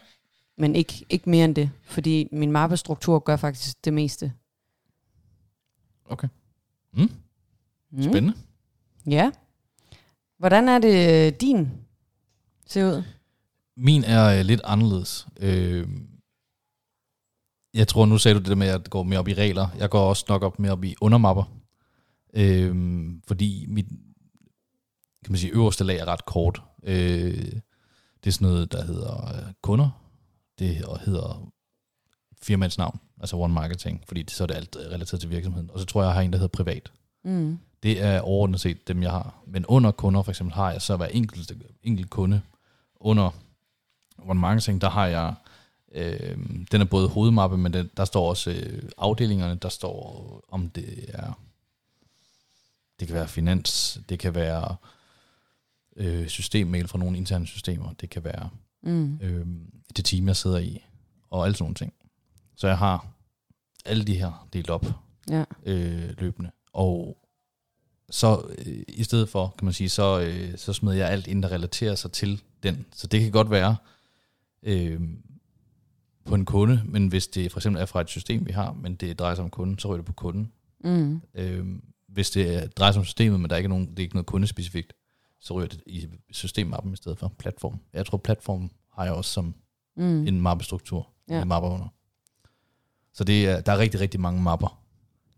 Men 0.56 0.76
ikke, 0.76 1.04
ikke 1.10 1.30
mere 1.30 1.44
end 1.44 1.54
det, 1.54 1.70
fordi 1.84 2.28
min 2.32 2.52
mappestruktur 2.52 3.18
gør 3.18 3.36
faktisk 3.36 3.84
det 3.84 3.92
meste. 3.92 4.32
Mm. 6.92 7.10
Mm. 7.90 8.02
Spændende. 8.02 8.34
Ja. 9.06 9.30
Hvordan 10.38 10.68
er 10.68 10.78
det 10.78 11.26
øh, 11.26 11.32
din 11.40 11.70
ser 12.66 12.84
ud? 12.84 13.02
Min 13.76 14.04
er 14.04 14.38
øh, 14.38 14.44
lidt 14.44 14.60
anderledes. 14.64 15.26
Øh, 15.36 15.88
Jeg 17.74 17.88
tror, 17.88 18.06
nu 18.06 18.18
sagde 18.18 18.34
du 18.34 18.38
det 18.38 18.48
der 18.48 18.54
med, 18.54 18.68
at 18.68 18.90
gå 18.90 19.02
mere 19.02 19.18
op 19.18 19.28
i 19.28 19.34
regler. 19.34 19.68
Jeg 19.78 19.90
går 19.90 20.08
også 20.08 20.24
nok 20.28 20.42
op 20.42 20.58
mere 20.58 20.72
op 20.72 20.84
i 20.84 20.94
undermapper. 21.00 21.44
Øhm, 22.34 23.22
fordi 23.26 23.66
mit 23.68 23.86
kan 25.24 25.32
man 25.32 25.38
sige, 25.38 25.52
øverste 25.52 25.84
lag 25.84 25.98
er 25.98 26.08
ret 26.08 26.24
kort. 26.24 26.62
Øh, 26.82 27.52
det 28.24 28.26
er 28.26 28.30
sådan 28.30 28.48
noget, 28.48 28.72
der 28.72 28.84
hedder 28.84 29.36
øh, 29.36 29.52
kunder. 29.62 29.90
Det 30.58 30.76
hedder 31.04 31.52
firmaets 32.42 32.78
navn, 32.78 33.00
altså 33.20 33.36
one 33.36 33.54
marketing, 33.54 34.02
fordi 34.06 34.22
det, 34.22 34.30
så 34.30 34.42
er 34.42 34.46
det 34.46 34.54
alt 34.54 34.76
relateret 34.76 35.20
til 35.20 35.30
virksomheden. 35.30 35.70
Og 35.70 35.80
så 35.80 35.86
tror 35.86 36.02
jeg, 36.02 36.06
jeg 36.06 36.14
har 36.14 36.22
en, 36.22 36.32
der 36.32 36.38
hedder 36.38 36.56
privat. 36.56 36.92
Mm. 37.24 37.58
Det 37.82 38.02
er 38.02 38.20
overordnet 38.20 38.60
set 38.60 38.88
dem, 38.88 39.02
jeg 39.02 39.10
har. 39.10 39.42
Men 39.46 39.66
under 39.66 39.90
kunder 39.90 40.22
for 40.22 40.32
eksempel 40.32 40.54
har 40.54 40.72
jeg 40.72 40.82
så 40.82 40.96
hver 40.96 41.06
enkelt, 41.06 41.52
enkelt 41.82 42.10
kunde. 42.10 42.40
Under 43.00 43.30
one 44.18 44.40
marketing, 44.40 44.80
der 44.80 44.90
har 44.90 45.06
jeg 45.06 45.34
Øh, 45.94 46.38
den 46.72 46.80
er 46.80 46.84
både 46.84 47.08
hovedmappe, 47.08 47.56
men 47.56 47.72
den, 47.72 47.90
der 47.96 48.04
står 48.04 48.28
også 48.28 48.50
øh, 48.50 48.82
afdelingerne, 48.98 49.54
der 49.54 49.68
står 49.68 50.40
om 50.48 50.70
det 50.70 51.04
er, 51.08 51.40
det 53.00 53.08
kan 53.08 53.14
være 53.14 53.28
finans, 53.28 54.00
det 54.08 54.18
kan 54.18 54.34
være 54.34 54.76
øh, 55.96 56.28
systemmail 56.28 56.88
fra 56.88 56.98
nogle 56.98 57.16
interne 57.16 57.46
systemer, 57.46 57.92
det 57.92 58.10
kan 58.10 58.24
være 58.24 58.50
mm. 58.82 59.18
øh, 59.22 59.46
det 59.96 60.04
team, 60.04 60.28
jeg 60.28 60.36
sidder 60.36 60.58
i, 60.58 60.84
og 61.30 61.44
alle 61.44 61.54
sådan 61.54 61.64
nogle 61.64 61.74
ting. 61.74 61.92
Så 62.56 62.66
jeg 62.66 62.78
har 62.78 63.06
alle 63.84 64.04
de 64.04 64.14
her 64.14 64.48
delt 64.52 64.70
op 64.70 64.86
ja. 65.30 65.44
øh, 65.66 66.14
løbende, 66.18 66.50
og 66.72 67.18
så 68.10 68.54
øh, 68.58 68.82
i 68.88 69.04
stedet 69.04 69.28
for, 69.28 69.54
kan 69.58 69.64
man 69.64 69.74
sige, 69.74 69.88
så, 69.88 70.20
øh, 70.20 70.58
så 70.58 70.72
smider 70.72 70.96
jeg 70.96 71.08
alt 71.08 71.26
ind, 71.26 71.42
der 71.42 71.52
relaterer 71.52 71.94
sig 71.94 72.12
til 72.12 72.42
den. 72.62 72.86
Så 72.92 73.06
det 73.06 73.20
kan 73.20 73.30
godt 73.30 73.50
være, 73.50 73.76
øh, 74.62 75.00
på 76.26 76.34
en 76.34 76.44
kunde, 76.44 76.82
men 76.84 77.08
hvis 77.08 77.26
det 77.26 77.52
for 77.52 77.58
eksempel 77.58 77.82
er 77.82 77.86
fra 77.86 78.00
et 78.00 78.08
system, 78.08 78.46
vi 78.46 78.52
har, 78.52 78.72
men 78.72 78.94
det 78.94 79.18
drejer 79.18 79.34
sig 79.34 79.44
om 79.44 79.50
kunden, 79.50 79.78
så 79.78 79.88
ryger 79.88 79.96
det 79.96 80.04
på 80.06 80.12
kunden. 80.12 80.52
Mm. 80.84 81.20
Øhm, 81.34 81.82
hvis 82.08 82.30
det 82.30 82.76
drejer 82.76 82.92
sig 82.92 83.00
om 83.00 83.04
systemet, 83.04 83.40
men 83.40 83.50
der 83.50 83.56
er 83.56 83.58
ikke 83.58 83.68
nogen, 83.68 83.90
det 83.90 83.98
er 83.98 84.02
ikke 84.02 84.14
noget 84.14 84.26
kundespecifikt, 84.26 84.92
så 85.40 85.54
ryger 85.54 85.68
det 85.68 85.82
i 85.86 86.08
systemmappen 86.30 86.92
i 86.92 86.96
stedet 86.96 87.18
for 87.18 87.32
platform. 87.38 87.80
Jeg 87.92 88.06
tror, 88.06 88.18
platform 88.18 88.70
har 88.92 89.04
jeg 89.04 89.12
også 89.12 89.30
som 89.30 89.54
mm. 89.96 90.26
en 90.26 90.40
mappestruktur, 90.40 91.08
ja. 91.30 91.42
en 91.42 91.48
mapper 91.48 91.70
under. 91.70 91.88
Så 93.12 93.24
det 93.24 93.48
er, 93.48 93.60
der 93.60 93.72
er 93.72 93.78
rigtig, 93.78 94.00
rigtig 94.00 94.20
mange 94.20 94.42
mapper 94.42 94.84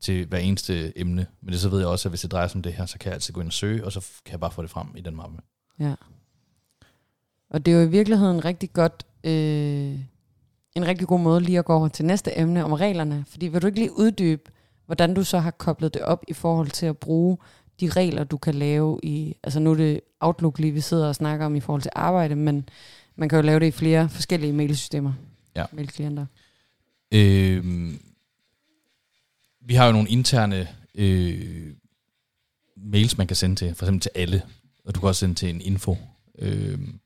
til 0.01 0.27
hver 0.27 0.39
eneste 0.39 0.99
emne. 0.99 1.27
Men 1.41 1.53
det 1.53 1.61
så 1.61 1.69
ved 1.69 1.79
jeg 1.79 1.89
også, 1.89 2.09
at 2.09 2.11
hvis 2.11 2.21
det 2.21 2.33
drejer 2.33 2.49
sig 2.49 2.57
om 2.57 2.63
det 2.63 2.73
her, 2.73 2.87
så 2.87 2.99
kan 2.99 3.09
jeg 3.09 3.15
altid 3.15 3.35
gå 3.35 3.41
ind 3.41 3.49
og 3.49 3.53
søge, 3.53 3.85
og 3.85 3.93
så 3.93 4.07
kan 4.25 4.33
jeg 4.33 4.41
bare 4.41 4.51
få 4.51 4.63
det 4.63 4.71
frem 4.71 4.87
i 4.97 5.01
den 5.01 5.17
mappe. 5.17 5.39
Ja. 5.79 5.95
Og 7.51 7.67
det 7.67 7.75
er 7.75 7.79
jo 7.79 7.87
i 7.87 7.91
virkeligheden 7.91 8.45
rigtig 8.45 8.73
godt 8.73 9.07
øh, 9.25 10.01
en 10.77 10.87
rigtig 10.87 11.07
god 11.07 11.21
måde 11.21 11.41
lige 11.41 11.59
at 11.59 11.65
gå 11.65 11.75
over 11.75 11.89
til 11.89 12.05
næste 12.05 12.39
emne 12.39 12.65
om 12.65 12.73
reglerne. 12.73 13.25
Fordi 13.29 13.47
vil 13.47 13.63
du 13.63 13.67
ikke 13.67 13.79
lige 13.79 13.99
uddybe, 13.99 14.51
hvordan 14.87 15.15
du 15.15 15.25
så 15.25 15.39
har 15.39 15.51
koblet 15.51 15.95
det 15.95 16.03
op 16.03 16.25
i 16.29 16.33
forhold 16.33 16.69
til 16.71 16.87
at 16.87 16.99
bruge 16.99 17.39
de 17.81 17.89
regler, 17.89 18.25
du 18.25 18.37
kan 18.37 18.55
lave 18.55 19.01
i, 19.03 19.37
altså 19.43 19.61
nu 19.61 19.71
er 19.71 19.75
det 19.75 20.01
Outlook 20.21 20.59
lige, 20.59 20.73
vi 20.73 20.81
sidder 20.81 21.09
og 21.09 21.15
snakker 21.15 21.47
om 21.47 21.57
i 21.57 21.61
forhold 21.61 21.83
til 21.83 21.91
arbejde, 21.95 22.37
men 22.37 22.69
man 23.17 23.29
kan 23.29 23.37
jo 23.37 23.43
lave 23.43 23.61
det 23.61 23.67
i 23.67 23.71
flere 23.71 24.09
forskellige 24.09 24.53
mailsystemer, 24.53 25.13
ja. 25.57 25.65
mailklienter. 25.73 26.27
Øhm, 27.13 27.99
vi 29.61 29.75
har 29.75 29.87
jo 29.87 29.93
nogle 29.93 30.09
interne 30.09 30.69
øh, 30.95 31.75
mails, 32.77 33.19
man 33.19 33.27
kan 33.27 33.37
sende 33.37 33.57
til, 33.57 33.75
for 33.75 33.85
eksempel 33.85 34.01
til 34.01 34.11
alle, 34.15 34.43
og 34.85 34.95
du 34.95 35.01
kan 35.01 35.09
også 35.09 35.21
sende 35.21 35.35
til 35.35 35.51
en 35.51 35.61
info. 35.61 35.97
Øhm, 36.39 37.01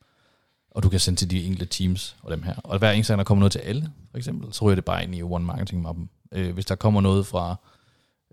og 0.71 0.83
du 0.83 0.89
kan 0.89 1.01
sende 1.01 1.19
til 1.19 1.31
de 1.31 1.45
enkelte 1.45 1.67
teams 1.67 2.17
og 2.23 2.31
dem 2.31 2.43
her. 2.43 2.55
Og 2.55 2.79
hver 2.79 2.91
eneste 2.93 3.13
gang, 3.13 3.19
der 3.19 3.25
kommer 3.25 3.41
noget 3.41 3.53
til 3.53 3.59
alle, 3.59 3.91
for 4.11 4.19
eksempel, 4.19 4.53
så 4.53 4.65
ryger 4.65 4.75
det 4.75 4.85
bare 4.85 5.05
ind 5.05 5.15
i 5.15 5.23
One 5.23 5.45
Marketing-mappen. 5.45 6.09
Øh, 6.33 6.55
hvis 6.55 6.67
der 6.67 6.75
kommer 6.75 7.01
noget 7.01 7.27
fra 7.27 7.57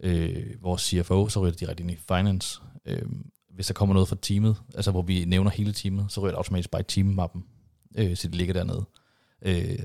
øh, 0.03 0.63
vores 0.63 0.81
CFO, 0.81 1.27
så 1.27 1.39
ryger 1.39 1.51
det 1.51 1.59
direkte 1.59 1.83
ind 1.83 1.91
i 1.91 1.95
Finance. 2.07 2.59
Øh, 2.85 3.01
hvis 3.55 3.67
der 3.67 3.73
kommer 3.73 3.93
noget 3.93 4.09
fra 4.09 4.17
teamet, 4.21 4.55
altså 4.75 4.91
hvor 4.91 5.01
vi 5.01 5.25
nævner 5.25 5.51
hele 5.51 5.73
teamet, 5.73 6.05
så 6.09 6.21
ryger 6.21 6.31
det 6.31 6.37
automatisk 6.37 6.71
bare 6.71 6.81
i 6.81 6.85
team-mappen, 6.91 7.43
øh, 7.95 8.17
så 8.17 8.27
det 8.27 8.35
ligger 8.35 8.53
dernede. 8.53 8.85
Øh, 9.41 9.79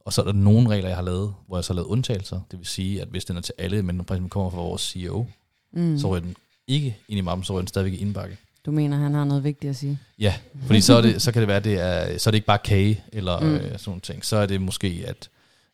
og 0.00 0.12
så 0.12 0.20
er 0.20 0.24
der 0.24 0.32
nogle 0.32 0.68
regler, 0.68 0.88
jeg 0.88 0.96
har 0.96 1.04
lavet, 1.04 1.34
hvor 1.46 1.56
jeg 1.56 1.64
så 1.64 1.72
har 1.72 1.74
lavet 1.74 1.86
undtagelser. 1.86 2.40
Det 2.50 2.58
vil 2.58 2.66
sige, 2.66 3.02
at 3.02 3.08
hvis 3.08 3.24
den 3.24 3.36
er 3.36 3.40
til 3.40 3.54
alle, 3.58 3.82
men 3.82 4.04
for 4.04 4.14
eksempel 4.14 4.30
kommer 4.30 4.50
fra 4.50 4.60
vores 4.60 4.82
CEO, 4.82 5.26
mm. 5.72 5.98
så 5.98 6.08
ryger 6.08 6.20
den 6.20 6.36
ikke 6.66 6.98
ind 7.08 7.18
i 7.18 7.20
mappen, 7.20 7.44
så 7.44 7.52
ryger 7.52 7.60
den 7.60 7.68
stadigvæk 7.68 8.00
i 8.00 8.02
indbakke. 8.02 8.36
Du 8.66 8.70
mener, 8.70 8.96
han 8.96 9.14
har 9.14 9.24
noget 9.24 9.44
vigtigt 9.44 9.70
at 9.70 9.76
sige? 9.76 9.98
Ja, 10.18 10.34
fordi 10.66 10.80
så, 10.80 10.96
er 10.96 11.00
det, 11.00 11.22
så 11.22 11.32
kan 11.32 11.40
det 11.40 11.48
være, 11.48 11.60
det 11.60 11.80
er, 11.80 12.18
så 12.18 12.30
er 12.30 12.32
det 12.32 12.36
ikke 12.36 12.46
bare 12.46 12.58
kage 12.58 13.04
eller 13.12 13.40
mm. 13.40 13.54
øh, 13.54 13.78
sådan 13.78 14.00
ting. 14.00 14.24
Så 14.24 14.36
er 14.36 14.46
det 14.46 14.60
måske, 14.60 15.04
at 15.06 15.30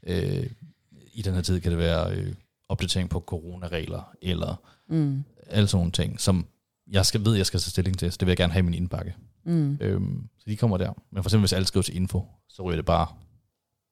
øh, 0.07 0.47
i 1.13 1.23
den 1.23 1.35
her 1.35 1.43
tid 1.43 1.61
kan 1.61 1.71
det 1.71 1.79
være 1.79 2.17
øh, 2.17 2.35
opdatering 2.69 3.11
på 3.11 3.21
coronaregler, 3.21 4.15
eller 4.23 4.61
mm. 4.89 5.25
alle 5.47 5.69
sådan 5.69 5.79
nogle 5.79 5.93
ting, 5.93 6.21
som 6.21 6.47
jeg 6.91 7.07
skal 7.07 7.25
ved, 7.25 7.35
jeg 7.37 7.47
skal 7.47 7.61
tage 7.61 7.71
stilling 7.71 7.99
til, 7.99 8.13
så 8.13 8.17
det 8.21 8.27
vil 8.27 8.31
jeg 8.31 8.37
gerne 8.37 8.53
have 8.53 8.61
i 8.61 8.65
min 8.65 8.75
indbakke. 8.75 9.15
Mm. 9.45 9.79
Øhm, 9.81 10.29
så 10.39 10.45
de 10.47 10.57
kommer 10.57 10.77
der. 10.77 10.93
Men 11.11 11.23
for 11.23 11.29
eksempel, 11.29 11.43
hvis 11.43 11.53
alle 11.53 11.67
skriver 11.67 11.83
til 11.83 11.97
info, 11.97 12.27
så 12.49 12.63
ryger 12.63 12.77
det 12.77 12.85
bare 12.85 13.07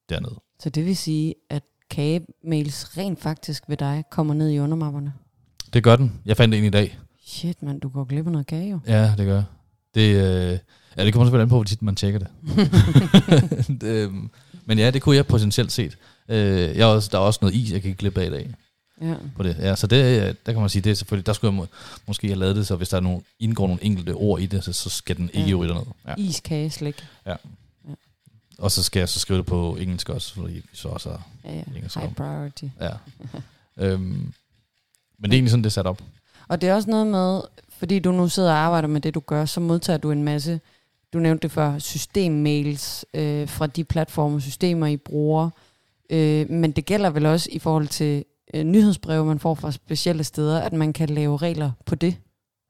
derned. 0.08 0.30
Så 0.60 0.70
det 0.70 0.84
vil 0.84 0.96
sige, 0.96 1.34
at 1.50 1.62
kagemails 1.90 2.98
rent 2.98 3.20
faktisk 3.20 3.68
ved 3.68 3.76
dig 3.76 4.04
kommer 4.10 4.34
ned 4.34 4.50
i 4.50 4.58
undermapperne? 4.58 5.12
Det 5.72 5.82
gør 5.84 5.96
den. 5.96 6.20
Jeg 6.24 6.36
fandt 6.36 6.54
ind 6.54 6.66
i 6.66 6.70
dag. 6.70 6.98
Shit, 7.26 7.62
mand, 7.62 7.80
du 7.80 7.88
går 7.88 8.04
glip 8.04 8.26
af 8.26 8.32
noget 8.32 8.46
kage 8.46 8.70
jo. 8.70 8.80
Ja, 8.86 9.14
det 9.16 9.26
gør 9.26 9.42
det. 9.96 10.16
Øh, 10.16 10.58
ja, 10.96 11.04
det 11.04 11.12
kommer 11.12 11.26
selvfølgelig 11.26 11.42
an 11.42 11.48
på, 11.48 11.54
hvor 11.54 11.64
tit 11.64 11.82
man 11.82 11.96
tjekker 11.96 12.18
det. 12.18 12.28
det 13.80 13.82
øhm, 14.04 14.30
men 14.64 14.78
ja, 14.78 14.90
det 14.90 15.02
kunne 15.02 15.16
jeg 15.16 15.26
potentielt 15.26 15.72
set. 15.72 15.98
Øh, 16.28 16.76
jeg 16.76 16.86
også, 16.86 17.08
der 17.12 17.18
er 17.18 17.22
også 17.22 17.38
noget 17.42 17.54
is, 17.54 17.72
jeg 17.72 17.82
kan 17.82 17.88
ikke 17.88 17.98
glippe 17.98 18.20
af 18.20 18.26
i 18.26 18.30
dag. 18.30 18.54
Ja. 19.00 19.14
På 19.36 19.42
det. 19.42 19.56
Ja, 19.58 19.76
så 19.76 19.86
det, 19.86 20.36
der 20.46 20.52
kan 20.52 20.60
man 20.60 20.70
sige, 20.70 20.82
det 20.82 20.90
er 20.90 20.94
selvfølgelig, 20.94 21.26
der 21.26 21.32
skulle 21.32 21.52
jeg 21.52 21.56
må, 21.56 21.66
måske 22.06 22.26
have 22.26 22.38
lavet 22.38 22.56
det, 22.56 22.66
så 22.66 22.76
hvis 22.76 22.88
der 22.88 22.96
er 22.96 23.00
nogle, 23.00 23.20
indgår 23.38 23.66
nogle 23.66 23.84
enkelte 23.84 24.14
ord 24.14 24.40
i 24.40 24.46
det, 24.46 24.64
så, 24.64 24.72
så 24.72 24.90
skal 24.90 25.16
den 25.16 25.30
ikke 25.32 25.50
ja. 25.50 25.54
ryge 25.54 25.68
derned. 25.68 25.86
Ja. 26.06 26.14
Is, 26.18 26.40
kage, 26.40 26.70
slik. 26.70 27.04
Ja. 27.26 27.30
ja. 27.30 27.94
Og 28.58 28.70
så 28.70 28.82
skal 28.82 29.00
jeg 29.00 29.08
så 29.08 29.20
skrive 29.20 29.38
det 29.38 29.46
på 29.46 29.76
engelsk 29.76 30.08
også, 30.08 30.34
fordi 30.34 30.54
vi 30.54 30.62
så 30.72 30.88
også 30.88 31.10
har 31.10 31.26
ja, 31.44 31.54
ja. 31.54 31.62
engelsk 31.76 31.98
High 31.98 32.14
priority. 32.14 32.64
Ja. 32.80 32.90
øhm, 33.84 34.02
men 35.18 35.30
det 35.30 35.32
er 35.32 35.32
egentlig 35.32 35.50
sådan, 35.50 35.64
det 35.64 35.70
er 35.70 35.72
sat 35.72 35.86
op. 35.86 36.02
Og 36.48 36.60
det 36.60 36.68
er 36.68 36.74
også 36.74 36.90
noget 36.90 37.06
med, 37.06 37.40
fordi 37.68 37.98
du 37.98 38.12
nu 38.12 38.28
sidder 38.28 38.50
og 38.50 38.58
arbejder 38.58 38.88
med 38.88 39.00
det, 39.00 39.14
du 39.14 39.20
gør, 39.20 39.44
så 39.44 39.60
modtager 39.60 39.96
du 39.96 40.10
en 40.10 40.24
masse, 40.24 40.60
du 41.12 41.18
nævnte 41.18 41.42
det 41.42 41.50
før, 41.50 41.78
systemmails 41.78 43.04
øh, 43.14 43.48
fra 43.48 43.66
de 43.66 43.84
platforme, 43.84 44.40
systemer, 44.40 44.86
I 44.86 44.96
bruger. 44.96 45.50
Øh, 46.10 46.50
men 46.50 46.72
det 46.72 46.86
gælder 46.86 47.10
vel 47.10 47.26
også 47.26 47.48
i 47.52 47.58
forhold 47.58 47.88
til 47.88 48.24
øh, 48.54 48.64
nyhedsbreve, 48.64 49.24
man 49.24 49.38
får 49.38 49.54
fra 49.54 49.72
specielle 49.72 50.24
steder, 50.24 50.60
at 50.60 50.72
man 50.72 50.92
kan 50.92 51.08
lave 51.08 51.36
regler 51.36 51.72
på 51.86 51.94
det. 51.94 52.16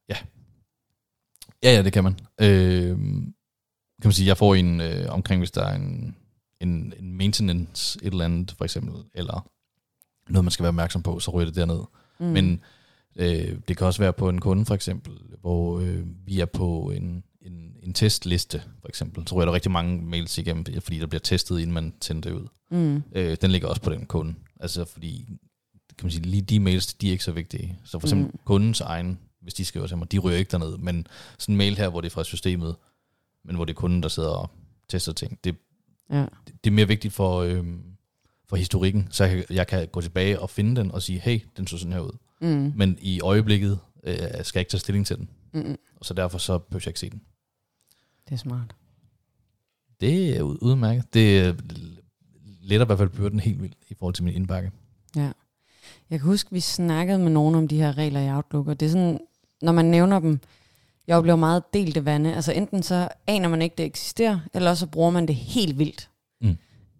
Ja. 0.08 0.16
Ja, 1.62 1.74
ja, 1.74 1.82
det 1.82 1.92
kan 1.92 2.04
man. 2.04 2.16
Øh, 2.40 2.96
kan 4.02 4.08
man 4.08 4.12
sige, 4.12 4.26
jeg 4.26 4.36
får 4.36 4.54
en 4.54 4.80
øh, 4.80 5.06
omkring, 5.08 5.40
hvis 5.40 5.50
der 5.50 5.64
er 5.64 5.74
en, 5.74 6.16
en, 6.60 6.92
en 6.98 7.16
maintenance 7.16 7.98
et 8.02 8.10
eller 8.10 8.24
andet, 8.24 8.54
for 8.58 8.64
eksempel, 8.64 8.94
eller 9.14 9.48
noget, 10.28 10.44
man 10.44 10.50
skal 10.50 10.62
være 10.62 10.68
opmærksom 10.68 11.02
på, 11.02 11.20
så 11.20 11.30
ryger 11.30 11.46
det 11.46 11.56
derned. 11.56 11.80
Mm. 12.20 12.26
Men 12.26 12.60
Øh, 13.16 13.58
det 13.68 13.76
kan 13.76 13.86
også 13.86 14.02
være 14.02 14.12
på 14.12 14.28
en 14.28 14.40
kunde 14.40 14.64
for 14.64 14.74
eksempel, 14.74 15.12
hvor 15.40 15.80
øh, 15.80 16.04
vi 16.26 16.40
er 16.40 16.46
på 16.46 16.92
en, 16.96 17.24
en, 17.42 17.76
en 17.82 17.92
testliste 17.92 18.62
for 18.80 18.88
eksempel. 18.88 19.28
Så 19.28 19.34
ryger 19.34 19.44
der 19.44 19.52
rigtig 19.52 19.72
mange 19.72 20.02
mails 20.02 20.38
igennem, 20.38 20.64
fordi 20.80 20.98
der 20.98 21.06
bliver 21.06 21.20
testet, 21.20 21.60
inden 21.60 21.74
man 21.74 21.94
sender 22.02 22.30
det 22.30 22.36
ud. 22.36 22.46
Mm. 22.70 23.02
Øh, 23.12 23.36
den 23.40 23.50
ligger 23.50 23.68
også 23.68 23.82
på 23.82 23.90
den 23.90 24.06
kunde. 24.06 24.34
Altså 24.60 24.84
fordi, 24.84 25.24
kan 25.98 26.06
man 26.06 26.10
sige, 26.10 26.22
lige 26.22 26.42
de 26.42 26.60
mails, 26.60 26.94
de 26.94 27.08
er 27.08 27.12
ikke 27.12 27.24
så 27.24 27.32
vigtige. 27.32 27.78
Så 27.84 27.98
for 27.98 28.06
eksempel 28.06 28.26
mm. 28.26 28.38
kundens 28.44 28.80
egen, 28.80 29.18
hvis 29.40 29.54
de 29.54 29.64
skriver 29.64 29.86
til 29.86 29.96
mig, 29.96 30.12
de 30.12 30.18
ryger 30.18 30.38
ikke 30.38 30.50
derned. 30.50 30.76
Men 30.76 31.06
sådan 31.38 31.52
en 31.52 31.56
mail 31.56 31.76
her, 31.76 31.88
hvor 31.88 32.00
det 32.00 32.08
er 32.08 32.14
fra 32.14 32.24
systemet, 32.24 32.76
men 33.44 33.56
hvor 33.56 33.64
det 33.64 33.72
er 33.72 33.80
kunden, 33.80 34.02
der 34.02 34.08
sidder 34.08 34.30
og 34.30 34.50
tester 34.88 35.12
ting, 35.12 35.38
det, 35.44 35.56
ja. 36.10 36.20
det, 36.20 36.64
det 36.64 36.70
er 36.70 36.74
mere 36.74 36.88
vigtigt 36.88 37.14
for, 37.14 37.40
øh, 37.40 37.64
for 38.48 38.56
historikken, 38.56 39.08
så 39.10 39.24
jeg, 39.24 39.36
kan, 39.36 39.44
jeg 39.50 39.66
kan 39.66 39.88
gå 39.88 40.00
tilbage 40.00 40.40
og 40.40 40.50
finde 40.50 40.80
den 40.80 40.90
og 40.92 41.02
sige, 41.02 41.18
hey, 41.18 41.40
den 41.56 41.66
så 41.66 41.78
sådan 41.78 41.92
her 41.92 42.00
ud. 42.00 42.16
Mm. 42.40 42.72
Men 42.76 42.98
i 43.00 43.20
øjeblikket 43.20 43.78
øh, 44.04 44.16
skal 44.16 44.58
jeg 44.58 44.60
ikke 44.60 44.70
tage 44.70 44.80
stilling 44.80 45.06
til 45.06 45.16
den. 45.16 45.28
Mm. 45.52 45.76
Og 45.96 46.04
så 46.04 46.14
derfor 46.14 46.38
så 46.38 46.58
behøver 46.58 46.80
jeg 46.80 46.88
ikke 46.88 47.00
se 47.00 47.10
den. 47.10 47.22
Det 48.28 48.32
er 48.32 48.38
smart. 48.38 48.74
Det 50.00 50.36
er 50.36 50.42
udmærket. 50.42 51.14
Det 51.14 51.56
letter 52.62 52.86
i 52.86 52.88
hvert 52.88 52.98
fald 52.98 53.08
byrden 53.08 53.40
helt 53.40 53.62
vildt 53.62 53.76
i 53.88 53.94
forhold 53.94 54.14
til 54.14 54.24
min 54.24 54.34
indbakke. 54.34 54.70
Ja. 55.16 55.30
Jeg 56.10 56.20
kan 56.20 56.28
huske, 56.28 56.52
vi 56.52 56.60
snakkede 56.60 57.18
med 57.18 57.30
nogen 57.30 57.54
om 57.54 57.68
de 57.68 57.76
her 57.76 57.98
regler 57.98 58.20
i 58.20 58.30
Outlook, 58.30 58.68
og 58.68 58.80
det 58.80 58.86
er 58.86 58.90
sådan, 58.90 59.20
når 59.62 59.72
man 59.72 59.84
nævner 59.84 60.20
dem, 60.20 60.40
jeg 61.06 61.16
oplever 61.16 61.36
meget 61.36 61.62
delte 61.72 62.04
vande. 62.04 62.34
Altså 62.34 62.52
enten 62.52 62.82
så 62.82 63.08
aner 63.26 63.48
man 63.48 63.62
ikke, 63.62 63.74
det 63.78 63.84
eksisterer, 63.86 64.40
eller 64.54 64.74
så 64.74 64.86
bruger 64.86 65.10
man 65.10 65.28
det 65.28 65.34
helt 65.34 65.78
vildt. 65.78 66.10
Mm. 66.40 66.48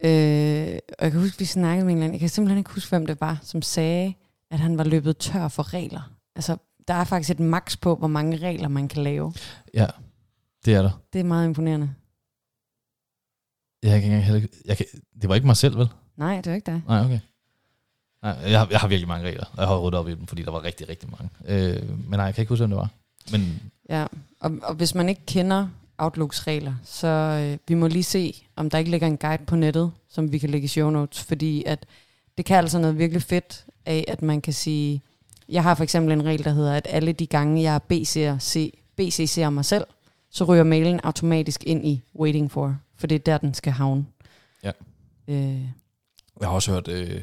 Øh, 0.01 0.79
og 0.99 1.05
jeg 1.05 1.13
kan 1.13 1.21
huske, 1.21 1.39
vi 1.39 1.45
snakkede 1.45 1.85
med 1.85 1.93
en 1.93 1.99
eller 1.99 2.05
anden, 2.05 2.15
jeg 2.15 2.21
kan 2.21 2.29
simpelthen 2.29 2.59
ikke 2.59 2.71
huske, 2.71 2.91
hvem 2.91 3.07
det 3.07 3.21
var, 3.21 3.39
som 3.43 3.63
sagde, 3.63 4.15
at 4.51 4.59
han 4.59 4.79
var 4.79 4.85
løbet 4.85 5.19
tør 5.19 5.49
for 5.49 5.75
regler. 5.75 6.13
Altså, 6.37 6.57
der 6.89 6.95
er 6.95 7.05
faktisk 7.05 7.31
et 7.31 7.41
maks 7.41 7.77
på, 7.77 7.95
hvor 7.95 8.09
mange 8.09 8.37
regler 8.37 8.69
man 8.69 8.89
kan 8.89 9.03
lave. 9.03 9.33
Ja, 9.75 9.87
det 10.65 10.75
er 10.75 10.83
der. 10.83 10.91
Det 11.13 11.19
er 11.21 11.25
meget 11.25 11.47
imponerende. 11.47 11.95
Jeg 13.83 14.03
kan, 14.03 14.13
jeg, 14.13 14.49
jeg 14.65 14.77
kan, 14.77 14.87
det 15.21 15.29
var 15.29 15.35
ikke 15.35 15.47
mig 15.47 15.57
selv, 15.57 15.79
vel? 15.79 15.89
Nej, 16.17 16.37
det 16.37 16.47
er 16.47 16.55
ikke 16.55 16.67
dig. 16.67 16.83
Nej, 16.89 17.05
okay. 17.05 17.21
Nej, 18.23 18.33
jeg, 18.51 18.59
har, 18.59 18.69
jeg 18.71 18.81
har 18.81 18.89
virkelig 18.89 19.09
mange 19.09 19.27
regler, 19.27 19.45
og 19.53 19.59
jeg 19.59 19.67
har 19.67 19.79
ryddet 19.79 19.99
op 19.99 20.09
i 20.09 20.15
dem, 20.15 20.27
fordi 20.27 20.43
der 20.43 20.51
var 20.51 20.65
rigtig, 20.65 20.89
rigtig 20.89 21.09
mange. 21.11 21.31
Øh, 21.47 21.89
men 21.89 22.11
nej, 22.11 22.25
jeg 22.25 22.35
kan 22.35 22.43
ikke 22.43 22.49
huske, 22.49 22.61
hvem 22.61 22.71
det 22.71 22.77
var. 22.77 22.91
Men 23.33 23.63
Ja, 23.89 24.07
og, 24.41 24.53
og 24.63 24.75
hvis 24.75 24.95
man 24.95 25.09
ikke 25.09 25.27
kender 25.27 25.69
Outlooks 25.99 26.47
regler, 26.47 26.75
så 26.85 27.07
øh, 27.07 27.59
vi 27.69 27.75
må 27.75 27.87
lige 27.87 28.03
se, 28.05 28.47
om 28.57 28.71
der 28.71 28.79
ikke 28.79 28.91
ligger 28.91 29.07
en 29.07 29.17
guide 29.17 29.45
på 29.45 29.57
nettet, 29.57 29.93
som 30.09 30.33
vi 30.33 30.39
kan 30.39 30.51
lægge 30.51 30.65
i 30.65 30.69
show 30.69 30.91
notes, 30.91 31.23
fordi 31.23 31.65
at 31.67 31.87
det 32.39 32.45
kan 32.45 32.57
altså 32.57 32.79
noget 32.79 32.99
virkelig 32.99 33.23
fedt 33.23 33.67
af, 33.87 34.05
at 34.09 34.23
man 34.23 34.41
kan 34.41 34.53
sige, 34.53 35.03
jeg 35.49 35.63
har 35.63 35.75
for 35.75 35.83
eksempel 35.83 36.13
en 36.13 36.25
regel, 36.25 36.45
der 36.45 36.51
hedder, 36.51 36.75
at 36.75 36.87
alle 36.91 37.13
de 37.13 37.27
gange, 37.27 37.63
jeg 37.63 37.81
BC'er, 37.93 38.39
C, 38.41 38.79
BCC'er 39.01 39.51
mig 39.51 39.65
selv, 39.65 39.85
så 40.31 40.45
ryger 40.45 40.65
mailen 40.65 41.01
automatisk 41.05 41.65
ind 41.65 41.87
i 41.87 42.03
waiting 42.19 42.51
for, 42.51 42.77
for 42.97 43.07
det 43.07 43.15
er 43.15 43.19
der, 43.19 43.39
den 43.39 43.55
skal 43.55 43.73
havne. 43.73 44.07
Ja. 44.65 44.71
Øh, 45.29 45.61
jeg 46.41 46.49
har 46.49 46.55
også 46.55 46.73
hørt 46.73 46.89
øh, 46.89 47.23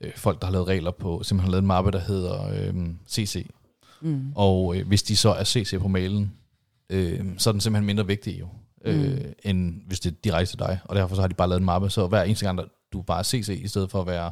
øh, 0.00 0.12
folk, 0.16 0.40
der 0.40 0.46
har 0.46 0.52
lavet 0.52 0.68
regler 0.68 0.90
på, 0.90 1.22
simpelthen 1.22 1.46
har 1.48 1.50
lavet 1.50 1.62
en 1.62 1.66
mappe, 1.66 1.90
der 1.90 2.00
hedder 2.00 2.48
øh, 2.48 2.74
CC. 3.08 3.50
mm, 4.00 4.32
Og 4.34 4.76
øh, 4.76 4.86
hvis 4.86 5.02
de 5.02 5.16
så 5.16 5.28
er 5.32 5.44
CC 5.44 5.78
på 5.80 5.88
mailen, 5.88 6.32
øh, 6.90 7.20
så 7.38 7.50
er 7.50 7.52
den 7.52 7.60
simpelthen 7.60 7.86
mindre 7.86 8.06
vigtig 8.06 8.40
jo, 8.40 8.48
øh, 8.84 9.12
Mm. 9.14 9.32
end 9.44 9.82
hvis 9.86 10.00
det 10.00 10.10
er 10.12 10.16
direkte 10.24 10.52
til 10.52 10.58
dig. 10.58 10.78
Og 10.84 10.96
derfor 10.96 11.14
så 11.14 11.20
har 11.20 11.28
de 11.28 11.34
bare 11.34 11.48
lavet 11.48 11.60
en 11.60 11.64
mappe, 11.66 11.90
så 11.90 12.06
hver 12.06 12.22
eneste 12.22 12.44
gang, 12.46 12.58
der 12.58 12.64
du 12.92 13.02
bare 13.02 13.18
er 13.18 13.22
CC, 13.22 13.60
i 13.64 13.68
stedet 13.68 13.90
for 13.90 14.00
at 14.00 14.06
være 14.06 14.30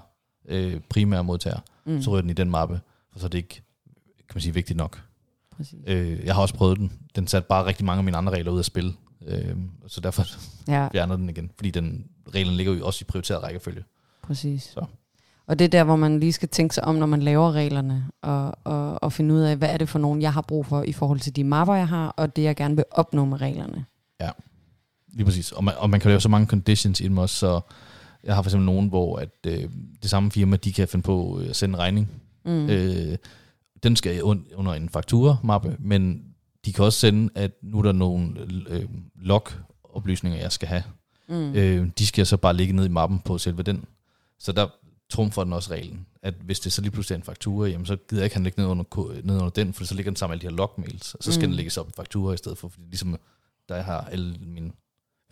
øh, 0.48 0.80
primær 0.88 1.22
modtager, 1.22 1.58
mm, 1.84 2.02
så 2.02 2.10
ryger 2.10 2.20
den 2.20 2.30
i 2.30 2.34
den 2.34 2.50
mappe, 2.50 2.80
for 3.12 3.18
så 3.18 3.26
er 3.26 3.28
det 3.28 3.38
ikke 3.38 3.62
kan 4.28 4.34
man 4.34 4.40
sige, 4.40 4.54
vigtigt 4.54 4.76
nok. 4.76 5.02
præcis. 5.56 5.78
Øh, 5.86 6.24
jeg 6.24 6.34
har 6.34 6.42
også 6.42 6.54
prøvet 6.54 6.78
den. 6.78 6.92
Den 7.16 7.26
satte 7.26 7.48
bare 7.48 7.66
rigtig 7.66 7.86
mange 7.86 7.98
af 7.98 8.04
mine 8.04 8.16
andre 8.16 8.32
regler 8.32 8.52
ud 8.52 8.58
af 8.58 8.64
spil. 8.64 8.96
Øh, 9.26 9.56
så 9.86 10.00
derfor 10.00 10.24
Ja, 10.68 10.88
fjerner 10.92 11.16
den 11.16 11.28
igen. 11.28 11.50
Fordi 11.56 11.70
den 11.70 12.06
reglen 12.34 12.54
ligger 12.54 12.72
jo 12.72 12.86
også 12.86 13.02
i 13.02 13.04
prioriteret 13.04 13.42
rækkefølge. 13.42 13.84
Præcis. 14.22 14.62
Så. 14.62 14.84
Og 15.46 15.58
det 15.58 15.64
er 15.64 15.68
der, 15.68 15.84
hvor 15.84 15.96
man 15.96 16.20
lige 16.20 16.32
skal 16.32 16.48
tænke 16.48 16.74
sig 16.74 16.84
om, 16.84 16.94
når 16.94 17.06
man 17.06 17.22
laver 17.22 17.52
reglerne, 17.52 18.06
og, 18.22 18.54
og, 18.64 19.02
og 19.02 19.12
finde 19.12 19.34
ud 19.34 19.40
af, 19.40 19.56
hvad 19.56 19.68
er 19.68 19.76
det 19.76 19.88
for 19.88 19.98
nogen, 19.98 20.22
jeg 20.22 20.32
har 20.32 20.40
brug 20.42 20.66
for 20.66 20.82
i 20.82 20.92
forhold 20.92 21.20
til 21.20 21.36
de 21.36 21.44
mapper, 21.44 21.74
jeg 21.74 21.88
har, 21.88 22.08
og 22.08 22.36
det, 22.36 22.42
jeg 22.42 22.56
gerne 22.56 22.76
vil 22.76 22.84
opnå 22.90 23.24
med 23.24 23.40
reglerne. 23.40 23.84
Lige 25.12 25.24
præcis. 25.24 25.52
Og 25.52 25.64
man, 25.64 25.74
og 25.78 25.90
man 25.90 26.00
kan 26.00 26.08
lave 26.08 26.20
så 26.20 26.28
mange 26.28 26.46
conditions 26.46 27.00
i 27.00 27.04
dem 27.04 27.18
også, 27.18 27.36
så 27.36 27.60
jeg 28.24 28.34
har 28.34 28.42
for 28.42 28.48
eksempel 28.48 28.66
nogen, 28.66 28.88
hvor 28.88 29.16
at, 29.18 29.30
øh, 29.46 29.70
det 30.02 30.10
samme 30.10 30.30
firma, 30.30 30.56
de 30.56 30.72
kan 30.72 30.88
finde 30.88 31.02
på 31.02 31.40
øh, 31.40 31.48
at 31.50 31.56
sende 31.56 31.72
en 31.74 31.78
regning. 31.78 32.08
Mm. 32.44 32.70
Øh, 32.70 33.16
den 33.82 33.96
skal 33.96 34.20
un- 34.22 34.54
under 34.54 34.72
en 34.74 34.88
faktura-mappe, 34.88 35.76
men 35.78 36.24
de 36.64 36.72
kan 36.72 36.84
også 36.84 36.98
sende, 36.98 37.30
at 37.34 37.52
nu 37.62 37.78
er 37.78 37.82
der 37.82 37.92
nogle 37.92 38.40
øh, 38.68 38.88
log-oplysninger, 39.14 40.38
jeg 40.38 40.52
skal 40.52 40.68
have. 40.68 40.82
mm. 41.28 41.54
Øh, 41.54 41.90
de 41.98 42.06
skal 42.06 42.26
så 42.26 42.36
bare 42.36 42.54
ligge 42.56 42.72
ned 42.72 42.84
i 42.84 42.88
mappen 42.88 43.18
på 43.18 43.38
selve 43.38 43.62
den. 43.62 43.84
Så 44.38 44.52
der 44.52 44.66
trumfer 45.10 45.44
den 45.44 45.52
også 45.52 45.70
reglen, 45.70 46.06
at 46.22 46.34
hvis 46.44 46.60
det 46.60 46.72
så 46.72 46.82
lige 46.82 46.90
pludselig 46.90 47.14
er 47.14 47.18
en 47.18 47.24
faktura, 47.24 47.66
jamen 47.68 47.86
så 47.86 47.96
gider 48.08 48.22
jeg 48.22 48.24
ikke, 48.26 48.36
han 48.36 48.42
ligge 48.42 48.60
ned 48.62 48.68
under, 48.68 48.84
ned 49.24 49.34
under 49.34 49.48
den, 49.50 49.72
for 49.72 49.84
så 49.84 49.94
ligger 49.94 50.10
den 50.10 50.16
sammen 50.16 50.32
med 50.32 50.40
alle 50.44 50.48
de 50.48 50.52
her 50.52 50.56
logmails, 50.56 51.14
og 51.14 51.22
så 51.24 51.32
skal 51.32 51.46
Mm. 51.46 51.50
den 51.50 51.56
lægges 51.56 51.76
op 51.76 51.88
i 51.88 51.92
faktura 51.96 52.32
i 52.34 52.36
stedet 52.36 52.58
for, 52.58 52.68
fordi 52.68 52.84
ligesom 52.84 53.16
der 53.68 53.82
har 53.82 54.00
alle 54.00 54.36
mine 54.40 54.72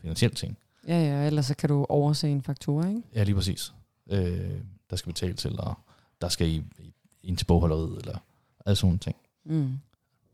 finansielle 0.00 0.34
ting. 0.34 0.58
Ja, 0.88 1.02
ja, 1.02 1.26
ellers 1.26 1.46
så 1.46 1.54
kan 1.56 1.68
du 1.68 1.86
overse 1.88 2.28
en 2.28 2.42
faktura, 2.42 2.88
ikke? 2.88 3.02
Ja, 3.14 3.22
lige 3.22 3.34
præcis. 3.34 3.72
Øh, 4.10 4.50
der 4.90 4.96
skal 4.96 5.12
betale 5.12 5.34
til, 5.34 5.60
og 5.60 5.74
der 6.20 6.28
skal 6.28 6.48
i, 6.48 6.64
i 6.78 6.94
ind 7.22 7.36
til 7.36 7.44
bogholderiet, 7.44 7.98
eller 7.98 8.18
alle 8.66 8.76
sådan 8.76 8.86
nogle 8.86 8.98
ting. 8.98 9.16
Mm. 9.44 9.78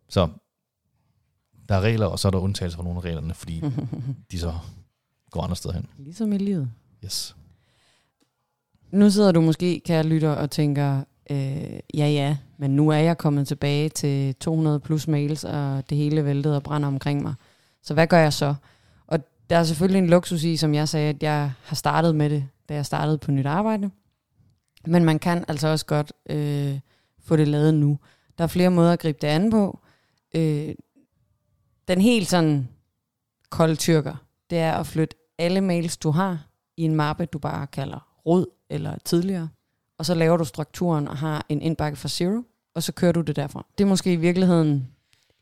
Så 0.08 0.28
der 1.68 1.74
er 1.74 1.80
regler, 1.80 2.06
og 2.06 2.18
så 2.18 2.28
er 2.28 2.32
der 2.32 2.38
undtagelser 2.38 2.76
fra 2.76 2.84
nogle 2.84 2.98
af 2.98 3.04
reglerne, 3.04 3.34
fordi 3.34 3.62
de 4.30 4.38
så 4.38 4.54
går 5.30 5.42
andre 5.42 5.56
steder 5.56 5.74
hen. 5.74 5.86
ligesom 5.98 6.32
i 6.32 6.38
livet. 6.38 6.70
Yes. 7.04 7.36
Nu 8.90 9.10
sidder 9.10 9.32
du 9.32 9.40
måske, 9.40 9.80
kære 9.84 10.02
lytter, 10.02 10.30
og 10.30 10.50
tænker, 10.50 11.04
øh, 11.30 11.78
ja 11.94 12.08
ja, 12.08 12.36
men 12.56 12.76
nu 12.76 12.88
er 12.88 12.96
jeg 12.96 13.18
kommet 13.18 13.48
tilbage 13.48 13.88
til 13.88 14.34
200 14.34 14.80
plus 14.80 15.08
mails, 15.08 15.44
og 15.44 15.90
det 15.90 15.98
hele 15.98 16.24
væltet 16.24 16.56
og 16.56 16.62
brænder 16.62 16.88
omkring 16.88 17.22
mig. 17.22 17.34
Så 17.82 17.94
hvad 17.94 18.06
gør 18.06 18.18
jeg 18.18 18.32
så? 18.32 18.54
Der 19.50 19.56
er 19.56 19.64
selvfølgelig 19.64 19.98
en 19.98 20.06
luksus 20.06 20.44
i, 20.44 20.56
som 20.56 20.74
jeg 20.74 20.88
sagde, 20.88 21.08
at 21.08 21.22
jeg 21.22 21.52
har 21.62 21.76
startet 21.76 22.14
med 22.14 22.30
det, 22.30 22.48
da 22.68 22.74
jeg 22.74 22.86
startede 22.86 23.18
på 23.18 23.30
nyt 23.30 23.46
arbejde. 23.46 23.90
Men 24.86 25.04
man 25.04 25.18
kan 25.18 25.44
altså 25.48 25.68
også 25.68 25.86
godt 25.86 26.12
øh, 26.30 26.80
få 27.24 27.36
det 27.36 27.48
lavet 27.48 27.74
nu. 27.74 27.98
Der 28.38 28.44
er 28.44 28.48
flere 28.48 28.70
måder 28.70 28.92
at 28.92 28.98
gribe 28.98 29.18
det 29.20 29.28
an 29.28 29.50
på. 29.50 29.80
Øh, 30.34 30.74
den 31.88 32.00
helt 32.00 32.28
sådan 32.28 32.68
kolde 33.50 33.76
tyrker, 33.76 34.14
det 34.50 34.58
er 34.58 34.72
at 34.72 34.86
flytte 34.86 35.16
alle 35.38 35.60
mails, 35.60 35.96
du 35.96 36.10
har, 36.10 36.46
i 36.76 36.82
en 36.82 36.94
mappe, 36.94 37.26
du 37.26 37.38
bare 37.38 37.66
kalder 37.66 38.20
rod 38.26 38.46
eller 38.70 38.96
tidligere. 39.04 39.48
Og 39.98 40.06
så 40.06 40.14
laver 40.14 40.36
du 40.36 40.44
strukturen 40.44 41.08
og 41.08 41.16
har 41.16 41.46
en 41.48 41.62
indbakke 41.62 41.96
fra 41.96 42.08
zero, 42.08 42.42
og 42.74 42.82
så 42.82 42.92
kører 42.92 43.12
du 43.12 43.20
det 43.20 43.36
derfra. 43.36 43.66
Det 43.78 43.84
er 43.84 43.88
måske 43.88 44.12
i 44.12 44.16
virkeligheden 44.16 44.88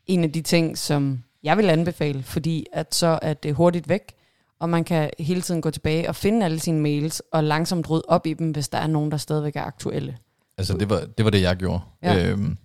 en 0.05 0.23
af 0.23 0.31
de 0.31 0.41
ting, 0.41 0.77
som 0.77 1.23
jeg 1.43 1.57
vil 1.57 1.69
anbefale, 1.69 2.23
fordi 2.23 2.65
at 2.73 2.95
så 2.95 3.19
er 3.21 3.33
det 3.33 3.55
hurtigt 3.55 3.89
væk, 3.89 4.13
og 4.59 4.69
man 4.69 4.83
kan 4.83 5.09
hele 5.19 5.41
tiden 5.41 5.61
gå 5.61 5.71
tilbage 5.71 6.09
og 6.09 6.15
finde 6.15 6.45
alle 6.45 6.59
sine 6.59 6.81
mails, 6.81 7.21
og 7.31 7.43
langsomt 7.43 7.89
rydde 7.89 8.05
op 8.07 8.27
i 8.27 8.33
dem, 8.33 8.51
hvis 8.51 8.69
der 8.69 8.77
er 8.77 8.87
nogen, 8.87 9.11
der 9.11 9.17
stadigvæk 9.17 9.55
er 9.55 9.63
aktuelle. 9.63 10.17
Altså, 10.57 10.77
det 10.77 10.89
var 10.89 11.05
det, 11.17 11.25
var 11.25 11.31
det 11.31 11.41
jeg 11.41 11.55
gjorde. 11.55 11.79
Ja. 12.03 12.29
Øhm, 12.29 12.57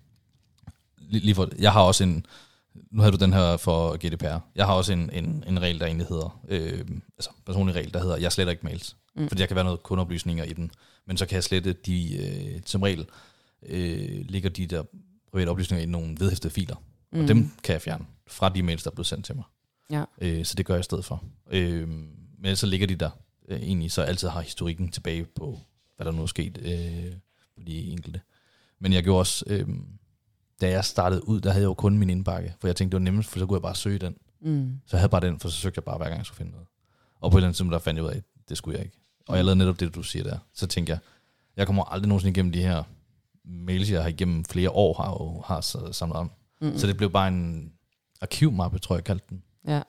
lige, 0.97 1.35
for, 1.35 1.49
jeg 1.59 1.71
har 1.71 1.81
også 1.81 2.03
en, 2.03 2.25
nu 2.91 3.01
havde 3.01 3.17
du 3.17 3.23
den 3.23 3.33
her 3.33 3.57
for 3.57 4.07
GDPR, 4.07 4.37
jeg 4.55 4.65
har 4.65 4.73
også 4.73 4.93
en, 4.93 5.09
en, 5.13 5.43
en 5.47 5.61
regel, 5.61 5.79
der 5.79 5.85
egentlig 5.85 6.07
hedder, 6.07 6.39
øh, 6.49 6.85
altså 7.17 7.29
personlig 7.45 7.75
regel, 7.75 7.93
der 7.93 7.99
hedder, 8.01 8.17
jeg 8.17 8.31
sletter 8.31 8.51
ikke 8.51 8.65
mails. 8.65 8.95
Mm. 9.15 9.27
Fordi 9.27 9.41
der 9.41 9.47
kan 9.47 9.55
være 9.55 9.65
noget 9.65 9.83
kundeoplysninger 9.83 10.43
i 10.43 10.53
den, 10.53 10.71
men 11.07 11.17
så 11.17 11.25
kan 11.25 11.35
jeg 11.35 11.43
slette 11.43 11.73
de, 11.73 12.17
øh, 12.17 12.61
som 12.65 12.81
regel, 12.81 13.05
øh, 13.65 14.25
ligger 14.29 14.49
de 14.49 14.65
der 14.65 14.83
private 15.31 15.49
oplysninger 15.49 15.83
i 15.83 15.89
nogle 15.89 16.15
vedhæftede 16.19 16.53
filer, 16.53 16.75
mm. 17.11 17.21
og 17.21 17.27
dem 17.27 17.51
kan 17.63 17.73
jeg 17.73 17.81
fjerne 17.81 18.05
fra 18.27 18.49
de 18.49 18.63
mails, 18.63 18.83
der 18.83 18.89
er 18.89 18.95
blevet 18.95 19.07
sendt 19.07 19.25
til 19.25 19.35
mig. 19.35 19.45
Ja. 19.91 20.03
Øh, 20.21 20.45
så 20.45 20.55
det 20.55 20.65
gør 20.65 20.73
jeg 20.73 20.79
i 20.79 20.83
stedet 20.83 21.05
for. 21.05 21.23
Øh, 21.51 21.89
men 22.37 22.55
så 22.55 22.65
ligger 22.65 22.87
de 22.87 22.95
der 22.95 23.09
øh, 23.47 23.59
egentlig, 23.59 23.91
så 23.91 24.01
altid 24.01 24.27
har 24.27 24.41
historikken 24.41 24.91
tilbage 24.91 25.25
på, 25.25 25.59
hvad 25.95 26.05
der 26.05 26.11
nu 26.11 26.21
er 26.21 26.25
sket 26.25 26.57
øh, 26.57 27.13
på 27.57 27.63
de 27.67 27.91
enkelte. 27.91 28.21
Men 28.79 28.93
jeg 28.93 29.03
gjorde 29.03 29.19
også, 29.19 29.45
øh, 29.47 29.67
da 30.61 30.69
jeg 30.69 30.85
startede 30.85 31.27
ud, 31.27 31.41
der 31.41 31.49
havde 31.49 31.63
jeg 31.63 31.69
jo 31.69 31.73
kun 31.73 31.97
min 31.97 32.09
indbakke, 32.09 32.53
for 32.59 32.67
jeg 32.67 32.75
tænkte, 32.75 32.97
det 32.97 33.01
var 33.01 33.05
nemmest, 33.05 33.29
for 33.29 33.39
så 33.39 33.45
kunne 33.45 33.55
jeg 33.55 33.61
bare 33.61 33.75
søge 33.75 33.99
den. 33.99 34.15
Mm. 34.41 34.79
Så 34.85 34.97
jeg 34.97 35.01
havde 35.01 35.09
bare 35.09 35.21
den, 35.21 35.39
for 35.39 35.49
så 35.49 35.57
søgte 35.57 35.77
jeg 35.77 35.83
bare 35.83 35.97
hver 35.97 36.05
gang, 36.05 36.17
jeg 36.17 36.25
skulle 36.25 36.37
finde 36.37 36.51
noget. 36.51 36.67
Og 37.19 37.31
på 37.31 37.37
et 37.37 37.39
eller 37.39 37.47
andet 37.47 37.55
tidspunkt, 37.55 37.73
der 37.73 37.79
fandt 37.79 37.97
jeg 37.97 38.05
ud 38.05 38.09
af, 38.09 38.15
at 38.15 38.23
det 38.49 38.57
skulle 38.57 38.77
jeg 38.77 38.85
ikke. 38.85 38.97
Og 39.27 39.35
jeg 39.35 39.45
lavede 39.45 39.57
netop 39.57 39.79
det, 39.79 39.95
du 39.95 40.03
siger 40.03 40.23
der. 40.23 40.37
Så 40.53 40.67
tænkte 40.67 40.91
jeg, 40.91 40.99
jeg 41.57 41.65
kommer 41.65 41.83
aldrig 41.83 42.07
nogensinde 42.07 42.31
igennem 42.31 42.51
de 42.51 42.61
her 42.61 42.83
mails, 43.45 43.91
jeg 43.91 44.01
har 44.01 44.09
igennem 44.09 44.45
flere 44.45 44.69
år 44.69 44.93
har, 44.93 45.41
har 45.53 45.91
samlet 45.91 46.17
om. 46.17 46.31
Mm. 46.61 46.77
Så 46.77 46.87
det 46.87 46.97
blev 46.97 47.09
bare 47.11 47.27
en 47.27 47.73
arkivmappe, 48.21 48.79
tror 48.79 48.95
jeg, 48.95 48.97
jeg 48.97 49.05
kaldte 49.05 49.25
den. 49.29 49.43
Ja. 49.67 49.81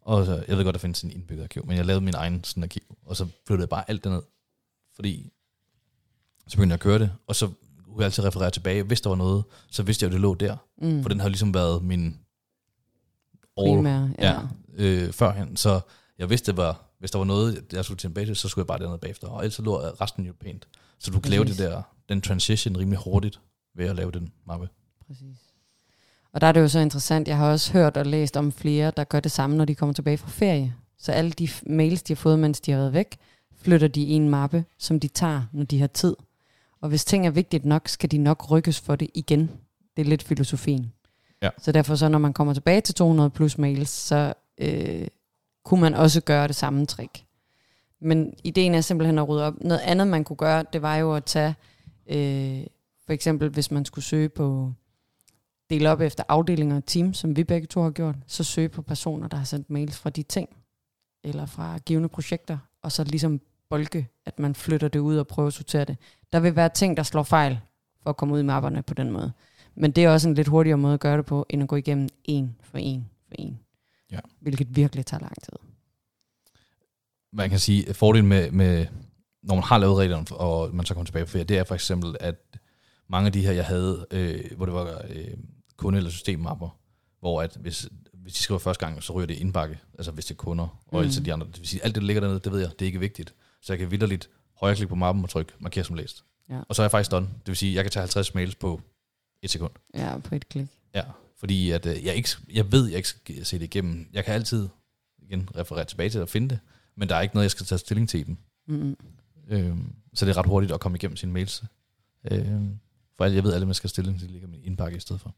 Og 0.00 0.26
så, 0.26 0.44
jeg 0.48 0.56
ved 0.56 0.64
godt, 0.64 0.74
der 0.74 0.80
findes 0.80 1.02
en 1.02 1.10
indbygget 1.10 1.42
arkiv, 1.42 1.66
men 1.66 1.76
jeg 1.76 1.84
lavede 1.84 2.04
min 2.04 2.14
egen 2.14 2.44
sådan 2.44 2.62
arkiv, 2.62 2.96
og 3.06 3.16
så 3.16 3.26
flyttede 3.46 3.62
jeg 3.62 3.68
bare 3.68 3.90
alt 3.90 4.04
det 4.04 4.12
ned. 4.12 4.22
Fordi 4.94 5.32
så 6.48 6.56
begyndte 6.56 6.72
jeg 6.72 6.76
at 6.76 6.80
køre 6.80 6.98
det, 6.98 7.12
og 7.26 7.36
så 7.36 7.46
kunne 7.46 7.98
jeg 7.98 8.04
altid 8.04 8.24
referere 8.24 8.50
tilbage. 8.50 8.82
Hvis 8.82 9.00
der 9.00 9.08
var 9.08 9.16
noget, 9.16 9.44
så 9.70 9.82
vidste 9.82 10.04
jeg 10.04 10.10
jo, 10.10 10.12
det 10.12 10.20
lå 10.20 10.34
der. 10.34 10.56
Mm. 10.78 11.02
For 11.02 11.08
den 11.08 11.20
har 11.20 11.28
ligesom 11.28 11.54
været 11.54 11.82
min 11.84 12.18
all 13.58 13.76
Primære, 13.76 14.14
ja. 14.18 14.30
ja. 14.30 14.40
øh, 14.74 15.12
førhen. 15.12 15.56
Så 15.56 15.80
jeg 16.18 16.30
vidste, 16.30 16.52
det 16.52 16.56
var, 16.56 16.80
hvis 16.98 17.10
der 17.10 17.18
var 17.18 17.24
noget, 17.24 17.64
jeg 17.72 17.84
skulle 17.84 17.98
tilbage 17.98 18.26
til, 18.26 18.36
så 18.36 18.48
skulle 18.48 18.62
jeg 18.62 18.66
bare 18.66 18.78
dernede 18.78 18.98
bagefter. 18.98 19.28
Og 19.28 19.40
ellers 19.40 19.54
så 19.54 19.62
lå 19.62 19.78
resten 19.78 20.24
jo 20.24 20.32
pænt. 20.40 20.68
Så 20.98 21.10
du 21.10 21.20
kan 21.20 21.30
lave 21.30 21.44
det 21.44 21.58
der, 21.58 21.82
den 22.08 22.20
transition 22.20 22.76
rimelig 22.76 22.98
hurtigt 22.98 23.40
ved 23.74 23.86
at 23.86 23.96
lave 23.96 24.10
den 24.10 24.32
mappe. 24.46 24.68
Præcis. 25.06 25.51
Og 26.32 26.40
der 26.40 26.46
er 26.46 26.52
det 26.52 26.60
jo 26.60 26.68
så 26.68 26.78
interessant, 26.78 27.28
jeg 27.28 27.36
har 27.36 27.50
også 27.50 27.72
hørt 27.72 27.96
og 27.96 28.06
læst 28.06 28.36
om 28.36 28.52
flere, 28.52 28.92
der 28.96 29.04
gør 29.04 29.20
det 29.20 29.32
samme, 29.32 29.56
når 29.56 29.64
de 29.64 29.74
kommer 29.74 29.92
tilbage 29.92 30.18
fra 30.18 30.30
ferie. 30.30 30.74
Så 30.98 31.12
alle 31.12 31.30
de 31.30 31.48
mails, 31.66 32.02
de 32.02 32.12
har 32.12 32.16
fået, 32.16 32.38
mens 32.38 32.60
de 32.60 32.72
har 32.72 32.78
været 32.78 32.92
væk, 32.92 33.16
flytter 33.56 33.88
de 33.88 34.02
i 34.02 34.12
en 34.12 34.28
mappe, 34.28 34.64
som 34.78 35.00
de 35.00 35.08
tager, 35.08 35.42
når 35.52 35.64
de 35.64 35.80
har 35.80 35.86
tid. 35.86 36.16
Og 36.80 36.88
hvis 36.88 37.04
ting 37.04 37.26
er 37.26 37.30
vigtigt 37.30 37.64
nok, 37.64 37.88
skal 37.88 38.10
de 38.10 38.18
nok 38.18 38.50
rykkes 38.50 38.80
for 38.80 38.96
det 38.96 39.08
igen. 39.14 39.50
Det 39.96 40.02
er 40.02 40.08
lidt 40.08 40.22
filosofien. 40.22 40.92
Ja. 41.42 41.50
Så 41.58 41.72
derfor 41.72 41.94
så, 41.94 42.08
når 42.08 42.18
man 42.18 42.32
kommer 42.32 42.54
tilbage 42.54 42.80
til 42.80 42.94
200 42.94 43.30
plus 43.30 43.58
mails, 43.58 43.90
så 43.90 44.34
øh, 44.58 45.06
kunne 45.64 45.80
man 45.80 45.94
også 45.94 46.20
gøre 46.20 46.48
det 46.48 46.56
samme 46.56 46.86
trick. 46.86 47.24
Men 48.00 48.34
ideen 48.44 48.74
er 48.74 48.80
simpelthen 48.80 49.18
at 49.18 49.28
rydde 49.28 49.44
op. 49.44 49.54
Noget 49.60 49.80
andet, 49.80 50.06
man 50.06 50.24
kunne 50.24 50.36
gøre, 50.36 50.64
det 50.72 50.82
var 50.82 50.96
jo 50.96 51.14
at 51.14 51.24
tage, 51.24 51.54
øh, 52.06 52.66
for 53.06 53.12
eksempel 53.12 53.48
hvis 53.48 53.70
man 53.70 53.84
skulle 53.84 54.04
søge 54.04 54.28
på, 54.28 54.72
dele 55.72 55.90
op 55.90 56.00
efter 56.00 56.24
afdelinger 56.28 56.76
og 56.76 56.86
team, 56.86 57.14
som 57.14 57.36
vi 57.36 57.44
begge 57.44 57.66
to 57.66 57.82
har 57.82 57.90
gjort, 57.90 58.14
så 58.26 58.44
søge 58.44 58.68
på 58.68 58.82
personer, 58.82 59.28
der 59.28 59.36
har 59.36 59.44
sendt 59.44 59.70
mails 59.70 59.98
fra 59.98 60.10
de 60.10 60.22
ting, 60.22 60.48
eller 61.24 61.46
fra 61.46 61.78
givende 61.78 62.08
projekter, 62.08 62.58
og 62.82 62.92
så 62.92 63.04
ligesom 63.04 63.40
bolke, 63.70 64.08
at 64.26 64.38
man 64.38 64.54
flytter 64.54 64.88
det 64.88 64.98
ud 64.98 65.16
og 65.16 65.26
prøver 65.26 65.46
at 65.46 65.52
sortere 65.52 65.84
det. 65.84 65.96
Der 66.32 66.40
vil 66.40 66.56
være 66.56 66.68
ting, 66.68 66.96
der 66.96 67.02
slår 67.02 67.22
fejl, 67.22 67.58
for 68.02 68.10
at 68.10 68.16
komme 68.16 68.34
ud 68.34 68.40
i 68.40 68.42
mapperne 68.42 68.82
på 68.82 68.94
den 68.94 69.10
måde. 69.10 69.32
Men 69.74 69.90
det 69.90 70.04
er 70.04 70.10
også 70.10 70.28
en 70.28 70.34
lidt 70.34 70.48
hurtigere 70.48 70.78
måde 70.78 70.94
at 70.94 71.00
gøre 71.00 71.16
det 71.16 71.26
på, 71.26 71.46
end 71.50 71.62
at 71.62 71.68
gå 71.68 71.76
igennem 71.76 72.08
en 72.24 72.56
for 72.62 72.78
en 72.78 73.10
for 73.28 73.34
en. 73.38 73.58
Ja. 74.10 74.18
Hvilket 74.40 74.76
virkelig 74.76 75.06
tager 75.06 75.20
lang 75.20 75.42
tid. 75.42 75.52
Man 77.32 77.50
kan 77.50 77.58
sige, 77.58 77.88
at 77.88 77.96
fordelen 77.96 78.28
med, 78.28 78.50
med 78.50 78.86
når 79.42 79.54
man 79.54 79.64
har 79.64 79.78
lavet 79.78 79.98
reglerne, 79.98 80.26
og 80.30 80.74
man 80.74 80.86
så 80.86 80.94
kommer 80.94 81.04
tilbage 81.04 81.24
på 81.24 81.30
ferie, 81.30 81.44
det 81.44 81.58
er 81.58 81.64
for 81.64 81.74
eksempel, 81.74 82.16
at 82.20 82.36
mange 83.08 83.26
af 83.26 83.32
de 83.32 83.46
her, 83.46 83.52
jeg 83.52 83.64
havde, 83.64 84.06
øh, 84.10 84.56
hvor 84.56 84.66
det 84.66 84.74
var 84.74 85.02
øh, 85.08 85.34
kunde- 85.82 85.96
eller 85.96 86.10
systemmapper, 86.10 86.78
hvor 87.20 87.42
at 87.42 87.56
hvis, 87.60 87.88
hvis 88.14 88.32
de 88.34 88.38
skriver 88.38 88.58
første 88.58 88.86
gang, 88.86 89.02
så 89.02 89.12
ryger 89.12 89.26
det 89.26 89.34
indbakke, 89.34 89.78
altså 89.98 90.10
hvis 90.12 90.24
det 90.26 90.34
er 90.34 90.36
kunder, 90.38 90.82
og 90.86 91.02
Mm. 91.04 91.10
mm. 91.18 91.24
de 91.24 91.32
andre. 91.32 91.46
Det 91.46 91.58
vil 91.58 91.68
sige, 91.68 91.84
alt 91.84 91.94
det, 91.94 92.00
der 92.00 92.06
ligger 92.06 92.20
dernede, 92.20 92.40
det 92.40 92.52
ved 92.52 92.60
jeg, 92.60 92.70
det 92.70 92.82
er 92.82 92.86
ikke 92.86 93.00
vigtigt. 93.00 93.34
Så 93.60 93.72
jeg 93.72 93.78
kan 93.78 93.90
vidderligt 93.90 94.30
højreklikke 94.60 94.88
på 94.88 94.94
mappen 94.94 95.24
og 95.24 95.30
trykke, 95.30 95.52
markere 95.58 95.84
som 95.84 95.96
læst. 95.96 96.24
Ja. 96.50 96.60
Og 96.68 96.74
så 96.76 96.82
er 96.82 96.84
jeg 96.84 96.90
faktisk 96.90 97.10
done. 97.10 97.26
Det 97.26 97.46
vil 97.46 97.56
sige, 97.56 97.74
jeg 97.74 97.84
kan 97.84 97.90
tage 97.90 98.00
50 98.02 98.34
mails 98.34 98.54
på 98.54 98.80
et 99.42 99.50
sekund. 99.50 99.72
Ja, 99.94 100.18
på 100.18 100.34
et 100.34 100.48
klik. 100.48 100.66
Ja, 100.94 101.02
fordi 101.38 101.70
at, 101.70 101.86
øh, 101.86 102.04
jeg, 102.04 102.14
ikke, 102.14 102.28
jeg 102.52 102.72
ved, 102.72 102.86
jeg 102.88 102.96
ikke 102.96 103.08
skal 103.08 103.46
se 103.46 103.58
det 103.58 103.64
igennem. 103.64 104.08
Jeg 104.12 104.24
kan 104.24 104.34
altid 104.34 104.68
igen 105.18 105.48
referere 105.56 105.84
tilbage 105.84 106.10
til 106.10 106.18
at 106.18 106.30
finde 106.30 106.48
det, 106.48 106.58
men 106.96 107.08
der 107.08 107.16
er 107.16 107.20
ikke 107.20 107.34
noget, 107.34 107.44
jeg 107.44 107.50
skal 107.50 107.66
tage 107.66 107.78
stilling 107.78 108.08
til 108.08 108.20
i 108.20 108.22
dem. 108.22 108.36
Mm-hmm. 108.68 108.96
Øhm, 109.48 109.92
så 110.14 110.24
det 110.26 110.32
er 110.32 110.36
ret 110.36 110.46
hurtigt 110.46 110.72
at 110.72 110.80
komme 110.80 110.96
igennem 110.98 111.16
sine 111.16 111.32
mails. 111.32 111.64
Øhm, 112.30 112.78
for 113.16 113.24
alt 113.24 113.34
jeg 113.34 113.44
ved, 113.44 113.52
alle 113.52 113.66
man 113.66 113.74
skal 113.74 113.90
stille, 113.90 114.12
det 114.12 114.30
ligger 114.30 114.48
i 114.48 114.50
min 114.50 114.60
indbakke 114.64 114.96
i 114.96 115.00
stedet 115.00 115.20
for. 115.22 115.34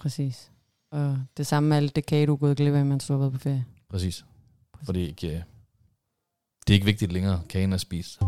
Præcis. 0.00 0.50
Og 0.90 1.18
det 1.36 1.46
samme 1.46 1.68
med 1.68 1.76
alt 1.76 1.96
det 1.96 2.06
kage, 2.06 2.26
du 2.26 2.32
er 2.32 2.36
gået 2.36 2.56
glip 2.56 2.74
af, 2.74 2.86
mens 2.86 3.06
du 3.06 3.12
har 3.12 3.18
været 3.18 3.32
på 3.32 3.38
ferie. 3.38 3.64
Præcis. 3.88 4.24
For 4.84 4.92
det 4.92 5.02
er 5.02 5.06
ikke, 5.06 5.28
øh, 5.28 5.42
det 6.66 6.70
er 6.70 6.74
ikke 6.74 6.86
vigtigt 6.86 7.12
længere, 7.12 7.42
kagen 7.48 7.72
er 7.72 7.76
spist. 7.76 8.20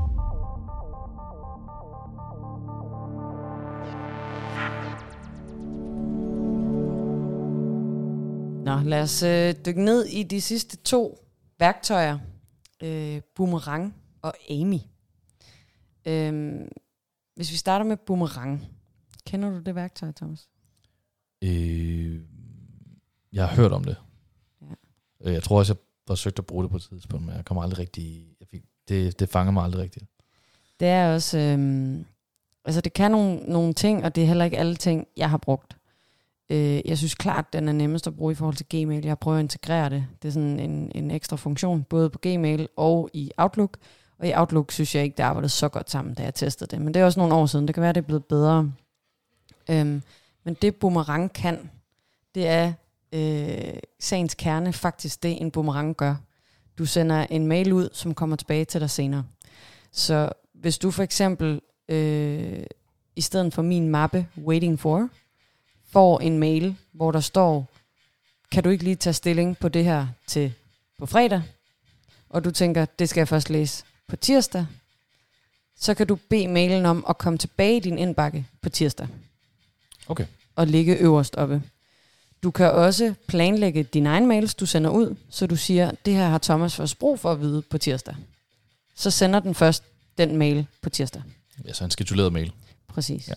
Nå, 8.65 8.81
lad 8.85 9.03
os 9.03 9.23
øh, 9.23 9.55
dykke 9.67 9.85
ned 9.85 10.05
i 10.05 10.23
de 10.23 10.41
sidste 10.41 10.77
to 10.77 11.19
værktøjer. 11.59 12.19
Øh, 12.83 13.21
boomerang 13.35 13.95
og 14.23 14.35
Amy. 14.51 14.79
Øhm, 16.07 16.69
hvis 17.35 17.53
vi 17.53 17.57
starter 17.57 17.85
med 17.85 17.97
boomerang. 17.97 18.65
Kender 19.27 19.51
du 19.51 19.59
det 19.61 19.75
værktøj, 19.75 20.13
Thomas? 20.13 20.49
Øh, 21.43 22.21
jeg 23.33 23.49
har 23.49 23.57
hørt 23.57 23.73
om 23.73 23.85
det. 23.85 23.97
Ja. 24.63 24.67
Øh, 25.29 25.35
Jeg 25.35 25.43
tror 25.43 25.59
også, 25.59 25.73
jeg 25.73 25.79
forsøgte 26.07 26.41
at 26.41 26.47
bruge 26.47 26.63
det 26.63 26.71
på 26.71 26.77
et 26.77 26.83
tidspunkt, 26.83 27.27
men 27.27 27.35
jeg 27.37 27.45
kommer 27.45 27.63
aldrig 27.63 27.79
rigtig... 27.79 28.27
Jeg 28.41 28.49
fik, 28.49 28.63
det, 28.89 29.19
det 29.21 29.29
fanger 29.29 29.53
mig 29.53 29.65
aldrig 29.65 29.83
rigtigt. 29.83 30.05
Det 30.81 30.89
er 30.89 31.15
også... 31.15 31.39
Øhm, 31.39 32.07
altså, 32.65 32.81
det 32.81 32.93
kan 32.93 33.11
nogle, 33.11 33.37
nogle 33.37 33.73
ting, 33.75 34.05
og 34.05 34.15
det 34.15 34.23
er 34.23 34.27
heller 34.27 34.45
ikke 34.45 34.59
alle 34.59 34.77
ting, 34.77 35.07
jeg 35.17 35.31
har 35.31 35.39
brugt. 35.39 35.77
Øh, 36.51 36.81
jeg 36.85 36.99
synes 36.99 37.15
klart, 37.15 37.53
den 37.53 37.69
er 37.69 37.73
nemmest 37.73 38.07
at 38.07 38.17
bruge 38.17 38.33
i 38.33 38.35
forhold 38.35 38.57
til 38.57 38.67
Gmail. 38.69 39.05
Jeg 39.05 39.19
prøver 39.19 39.39
at 39.39 39.43
integrere 39.43 39.91
det. 39.91 40.07
Det 40.23 40.29
er 40.29 40.33
sådan 40.33 40.61
en, 40.61 40.93
en 40.95 41.11
ekstra 41.11 41.37
funktion, 41.37 41.83
både 41.83 42.11
på 42.11 42.19
Gmail 42.23 42.69
og 42.77 43.11
i 43.13 43.31
Outlook. 43.37 43.77
Og 44.19 44.29
i 44.29 44.33
Outlook 44.35 44.73
synes 44.73 44.95
jeg 44.95 45.05
ikke, 45.05 45.17
det 45.17 45.23
arbejdede 45.23 45.49
så 45.49 45.69
godt 45.69 45.91
sammen, 45.91 46.15
da 46.15 46.23
jeg 46.23 46.35
testede 46.35 46.77
det. 46.77 46.85
Men 46.85 46.95
det 46.95 47.01
er 47.01 47.05
også 47.05 47.21
nogle 47.21 47.35
år 47.35 47.47
siden. 47.47 47.67
Det 47.67 47.75
kan 47.75 47.83
være, 47.83 47.93
det 47.93 48.01
er 48.01 48.07
blevet 48.07 48.25
bedre. 48.25 48.73
Øhm, 49.71 50.03
men 50.47 50.55
det 50.55 50.77
Boomerang 50.77 51.33
kan, 51.33 51.71
det 52.35 52.47
er 52.47 52.73
øh, 53.13 53.79
sagens 54.01 54.35
kerne 54.35 54.73
faktisk 54.73 55.23
det, 55.23 55.41
en 55.41 55.51
boomerang 55.51 55.97
gør. 55.97 56.15
Du 56.79 56.87
sender 56.87 57.27
en 57.31 57.47
mail 57.47 57.73
ud, 57.73 57.89
som 57.93 58.15
kommer 58.15 58.37
tilbage 58.37 58.65
til 58.65 58.81
dig 58.81 58.91
senere. 58.91 59.25
Så 59.93 60.33
hvis 60.55 60.79
du 60.79 60.91
for 60.91 61.03
eksempel, 61.03 61.61
øh, 61.89 62.63
i 63.17 63.21
stedet 63.21 63.55
for 63.55 63.63
min 63.63 63.89
mappe, 63.89 64.27
waiting 64.39 64.81
for, 64.81 65.09
får 65.93 66.21
en 66.21 66.39
mail, 66.39 66.77
hvor 66.93 67.11
der 67.11 67.21
står, 67.21 67.69
kan 68.51 68.63
du 68.63 68.71
ikke 68.71 68.85
lige 68.85 68.97
tage 68.97 69.15
stilling 69.15 69.59
på 69.59 69.69
det 69.69 69.85
her 69.85 70.07
til 70.27 70.53
på 70.99 71.07
fredag, 71.07 71.43
og 72.29 72.45
du 72.45 72.51
tænker, 72.51 72.85
det 72.85 73.09
skal 73.09 73.21
jeg 73.21 73.29
først 73.29 73.51
læse 73.51 73.85
på 74.07 74.17
tirsdag, 74.17 74.67
så 75.77 75.95
kan 75.95 76.07
du 76.07 76.19
bede 76.29 76.49
mailen 76.49 76.87
om 76.87 77.05
at 77.09 77.19
komme 77.19 77.39
tilbage 77.39 77.77
i 77.77 77.81
din 77.81 77.99
indbakke 77.99 78.47
på 78.63 78.69
tirsdag. 78.69 79.09
Okay. 80.09 80.27
Og 80.57 80.67
ligge 80.67 80.97
øverst 80.97 81.37
oppe. 81.37 81.63
Du 82.43 82.51
kan 82.51 82.73
også 82.73 83.15
planlægge 83.27 83.83
dine 83.83 84.09
egne 84.09 84.27
mails, 84.27 84.55
du 84.55 84.67
sender 84.67 84.91
ud, 84.91 85.17
så 85.31 85.47
du 85.47 85.57
siger, 85.57 85.91
det 85.91 86.15
her 86.15 86.29
har 86.29 86.39
Thomas 86.39 86.77
først 86.77 86.99
brug 86.99 87.19
for 87.21 87.33
at 87.33 87.41
vide 87.41 87.63
på 87.63 87.79
tirsdag. 87.79 88.15
Så 88.95 89.11
sender 89.11 89.41
den 89.41 89.55
først 89.55 89.85
den 90.19 90.37
mail 90.37 90.67
på 90.83 90.91
tirsdag. 90.91 91.23
Ja, 91.65 91.73
så 91.73 91.85
en 91.85 91.91
skeduleret 91.91 92.33
mail. 92.33 92.53
Præcis. 92.89 93.29
Ja. 93.29 93.35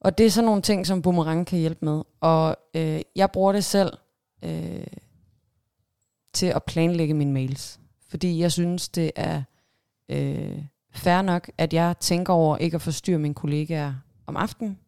Og 0.00 0.18
det 0.18 0.26
er 0.26 0.30
sådan 0.30 0.46
nogle 0.46 0.62
ting, 0.62 0.86
som 0.86 1.02
Boomerang 1.02 1.46
kan 1.46 1.58
hjælpe 1.58 1.84
med. 1.84 2.02
Og 2.20 2.56
øh, 2.74 3.00
jeg 3.16 3.30
bruger 3.30 3.52
det 3.52 3.64
selv 3.64 3.92
øh, 4.42 4.86
til 6.32 6.46
at 6.46 6.62
planlægge 6.62 7.14
mine 7.14 7.32
mails. 7.32 7.80
Fordi 8.08 8.40
jeg 8.40 8.52
synes, 8.52 8.88
det 8.88 9.10
er 9.16 9.42
øh, 10.08 10.58
fair 10.94 11.22
nok, 11.22 11.50
at 11.58 11.72
jeg 11.72 11.98
tænker 12.00 12.32
over 12.32 12.56
ikke 12.56 12.74
at 12.74 12.82
forstyrre 12.82 13.18
mine 13.18 13.34
kollegaer 13.34 13.94
om 14.26 14.36
aftenen. 14.36 14.78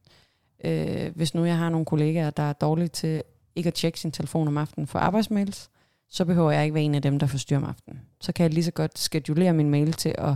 Øh, 0.64 1.16
hvis 1.16 1.34
nu 1.34 1.44
jeg 1.44 1.58
har 1.58 1.68
nogle 1.68 1.86
kollegaer, 1.86 2.30
der 2.30 2.42
er 2.42 2.52
dårlige 2.52 2.88
til 2.88 3.22
ikke 3.56 3.68
at 3.68 3.74
tjekke 3.74 4.00
sin 4.00 4.12
telefon 4.12 4.48
om 4.48 4.58
aftenen 4.58 4.86
for 4.86 4.98
arbejdsmails, 4.98 5.70
så 6.08 6.24
behøver 6.24 6.50
jeg 6.50 6.62
ikke 6.62 6.74
være 6.74 6.84
en 6.84 6.94
af 6.94 7.02
dem, 7.02 7.18
der 7.18 7.26
forstyrrer 7.26 7.60
om 7.60 7.68
aftenen. 7.68 8.00
Så 8.20 8.32
kan 8.32 8.44
jeg 8.44 8.52
lige 8.54 8.64
så 8.64 8.70
godt 8.70 8.98
skedulere 8.98 9.52
min 9.52 9.70
mail 9.70 9.92
til 9.92 10.14
at 10.18 10.34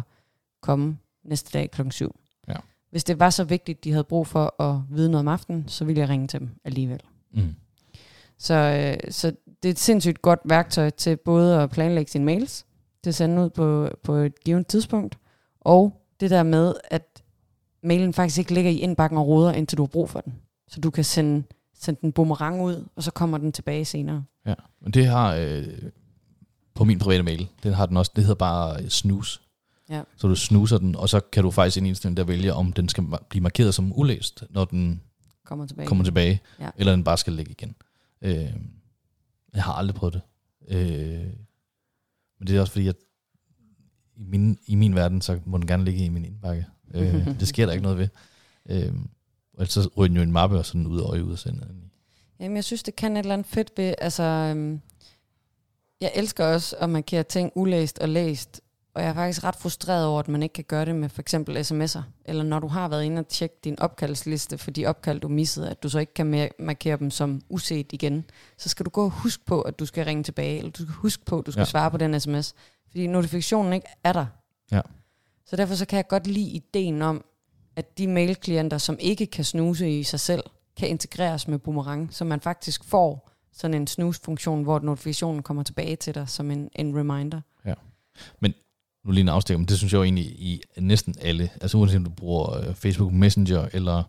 komme 0.60 0.98
næste 1.24 1.58
dag 1.58 1.70
klokken 1.70 1.92
7. 1.92 2.20
Ja. 2.48 2.54
Hvis 2.90 3.04
det 3.04 3.18
var 3.18 3.30
så 3.30 3.44
vigtigt, 3.44 3.84
de 3.84 3.90
havde 3.90 4.04
brug 4.04 4.26
for 4.26 4.62
at 4.62 4.80
vide 4.90 5.10
noget 5.10 5.20
om 5.20 5.28
aftenen, 5.28 5.68
så 5.68 5.84
ville 5.84 6.00
jeg 6.00 6.08
ringe 6.08 6.26
til 6.26 6.40
dem 6.40 6.50
alligevel. 6.64 7.00
Mm. 7.34 7.54
Så, 8.38 8.54
øh, 8.54 9.12
så 9.12 9.32
det 9.62 9.68
er 9.68 9.72
et 9.72 9.78
sindssygt 9.78 10.22
godt 10.22 10.40
værktøj 10.44 10.90
til 10.90 11.16
både 11.16 11.62
at 11.62 11.70
planlægge 11.70 12.10
sine 12.10 12.24
mails, 12.24 12.66
til 13.02 13.10
at 13.10 13.14
sende 13.14 13.42
ud 13.42 13.50
på, 13.50 13.88
på 14.02 14.14
et 14.14 14.44
givet 14.44 14.66
tidspunkt, 14.66 15.18
og 15.60 16.02
det 16.20 16.30
der 16.30 16.42
med, 16.42 16.74
at 16.90 17.22
mailen 17.88 18.12
faktisk 18.14 18.38
ikke 18.38 18.54
ligger 18.54 18.70
i 18.70 18.78
indbakken 18.78 19.18
og 19.18 19.26
roder, 19.26 19.52
indtil 19.52 19.78
du 19.78 19.82
har 19.82 19.86
brug 19.88 20.10
for 20.10 20.20
den. 20.20 20.34
Så 20.68 20.80
du 20.80 20.90
kan 20.90 21.04
sende, 21.04 21.42
sende 21.74 22.00
den 22.02 22.12
boomerang 22.12 22.62
ud, 22.62 22.88
og 22.96 23.02
så 23.02 23.10
kommer 23.10 23.38
den 23.38 23.52
tilbage 23.52 23.84
senere. 23.84 24.24
Ja, 24.46 24.54
men 24.82 24.92
det 24.92 25.06
har 25.06 25.34
øh, 25.34 25.66
på 26.74 26.84
min 26.84 26.98
private 26.98 27.22
mail, 27.22 27.48
den 27.62 27.72
har 27.72 27.86
den 27.86 27.96
også, 27.96 28.12
det 28.16 28.24
hedder 28.24 28.34
bare 28.38 28.82
øh, 28.82 28.88
snooze. 28.88 29.40
Ja. 29.90 30.02
Så 30.16 30.28
du 30.28 30.34
snuser 30.34 30.78
den, 30.78 30.96
og 30.96 31.08
så 31.08 31.20
kan 31.20 31.42
du 31.42 31.50
faktisk 31.50 31.76
i 31.84 31.88
indstilling 31.88 32.16
der 32.16 32.24
vælge, 32.24 32.52
om 32.54 32.72
den 32.72 32.88
skal 32.88 33.04
blive 33.28 33.42
markeret 33.42 33.74
som 33.74 33.98
ulæst, 33.98 34.44
når 34.50 34.64
den 34.64 35.02
Kommer 35.44 35.66
tilbage. 35.66 35.86
kommer 35.88 36.04
tilbage, 36.04 36.40
Ja. 36.60 36.70
eller 36.76 36.92
den 36.92 37.04
bare 37.04 37.16
skal 37.16 37.32
ligge 37.32 37.50
igen. 37.52 37.74
Øh, 38.22 38.52
jeg 39.54 39.62
har 39.64 39.72
aldrig 39.72 39.94
prøvet 39.94 40.14
det. 40.14 40.22
Øh, 40.76 41.26
men 42.38 42.46
det 42.46 42.56
er 42.56 42.60
også 42.60 42.72
fordi, 42.72 42.88
at 42.88 42.96
i 44.16 44.24
min, 44.24 44.58
i 44.66 44.74
min 44.74 44.94
verden, 44.94 45.20
så 45.20 45.40
må 45.46 45.58
den 45.58 45.66
gerne 45.66 45.84
ligge 45.84 46.04
i 46.04 46.08
min 46.08 46.24
indbakke. 46.24 46.66
Øh, 46.94 47.40
det 47.40 47.48
sker 47.48 47.66
der 47.66 47.72
ikke 47.72 47.82
noget 47.82 47.98
ved. 47.98 48.08
Øh, 48.70 48.92
og 49.58 49.66
så 49.66 49.90
ryger 49.96 50.08
den 50.08 50.16
jo 50.16 50.22
en 50.22 50.32
mappe, 50.32 50.58
og 50.58 50.66
sådan 50.66 50.86
ud 50.86 51.00
og 51.00 51.18
i 51.18 51.22
udsendet. 51.22 51.68
Jamen, 52.40 52.56
jeg 52.56 52.64
synes, 52.64 52.82
det 52.82 52.96
kan 52.96 53.16
et 53.16 53.18
eller 53.18 53.34
andet 53.34 53.46
fedt 53.46 53.72
ved, 53.76 53.94
altså, 53.98 54.22
øhm, 54.22 54.80
jeg 56.00 56.12
elsker 56.14 56.44
også 56.44 56.76
at 56.76 56.90
markere 56.90 57.22
ting 57.22 57.52
ulæst 57.54 57.98
og 57.98 58.08
læst, 58.08 58.60
og 58.94 59.02
jeg 59.02 59.10
er 59.10 59.14
faktisk 59.14 59.44
ret 59.44 59.56
frustreret 59.56 60.06
over, 60.06 60.20
at 60.20 60.28
man 60.28 60.42
ikke 60.42 60.52
kan 60.52 60.64
gøre 60.64 60.84
det 60.84 60.94
med 60.94 61.08
for 61.08 61.20
eksempel 61.20 61.56
sms'er, 61.56 62.02
eller 62.24 62.42
når 62.42 62.58
du 62.58 62.66
har 62.66 62.88
været 62.88 63.04
inde 63.04 63.18
og 63.18 63.28
tjekke 63.28 63.56
din 63.64 63.80
opkaldsliste 63.80 64.58
for 64.58 64.70
de 64.70 64.86
opkald, 64.86 65.20
du 65.20 65.28
missede, 65.28 65.70
at 65.70 65.82
du 65.82 65.88
så 65.88 65.98
ikke 65.98 66.14
kan 66.14 66.34
ma- 66.34 66.64
markere 66.64 66.96
dem 66.96 67.10
som 67.10 67.40
uset 67.48 67.92
igen, 67.92 68.24
så 68.56 68.68
skal 68.68 68.86
du 68.86 68.90
gå 68.90 69.04
og 69.04 69.10
huske 69.10 69.44
på, 69.44 69.60
at 69.60 69.78
du 69.78 69.86
skal 69.86 70.04
ringe 70.04 70.22
tilbage, 70.22 70.58
eller 70.58 70.70
du 70.70 70.82
skal 70.82 70.94
huske 70.94 71.24
på, 71.24 71.38
at 71.38 71.46
du 71.46 71.50
skal 71.50 71.60
ja. 71.60 71.64
svare 71.64 71.90
på 71.90 71.96
den 71.96 72.20
sms, 72.20 72.54
fordi 72.88 73.06
notifikationen 73.06 73.72
ikke 73.72 73.86
er 74.04 74.12
der. 74.12 74.26
Ja. 74.72 74.80
Så 75.48 75.56
derfor 75.56 75.74
så 75.74 75.86
kan 75.86 75.96
jeg 75.96 76.08
godt 76.08 76.26
lide 76.26 76.50
ideen 76.50 77.02
om, 77.02 77.24
at 77.76 77.98
de 77.98 78.06
mailklienter, 78.06 78.78
som 78.78 78.96
ikke 79.00 79.26
kan 79.26 79.44
snuse 79.44 79.98
i 79.98 80.02
sig 80.02 80.20
selv, 80.20 80.42
kan 80.76 80.88
integreres 80.88 81.48
med 81.48 81.58
Boomerang, 81.58 82.14
så 82.14 82.24
man 82.24 82.40
faktisk 82.40 82.84
får 82.84 83.30
sådan 83.52 83.74
en 83.74 83.86
snus-funktion, 83.86 84.62
hvor 84.62 84.78
notifikationen 84.78 85.42
kommer 85.42 85.62
tilbage 85.62 85.96
til 85.96 86.14
dig 86.14 86.28
som 86.28 86.50
en, 86.50 86.70
en 86.76 86.98
reminder. 86.98 87.40
nu 89.04 89.12
lige 89.12 89.20
en 89.20 89.28
afstikker, 89.28 89.58
men 89.58 89.68
det 89.68 89.78
synes 89.78 89.92
jeg 89.92 89.98
jo 89.98 90.02
egentlig 90.02 90.24
i 90.24 90.62
næsten 90.78 91.14
alle, 91.20 91.50
altså 91.60 91.78
uanset 91.78 91.96
om 91.96 92.04
du 92.04 92.10
bruger 92.10 92.56
øh, 92.56 92.74
Facebook 92.74 93.12
Messenger, 93.12 93.68
eller 93.72 94.02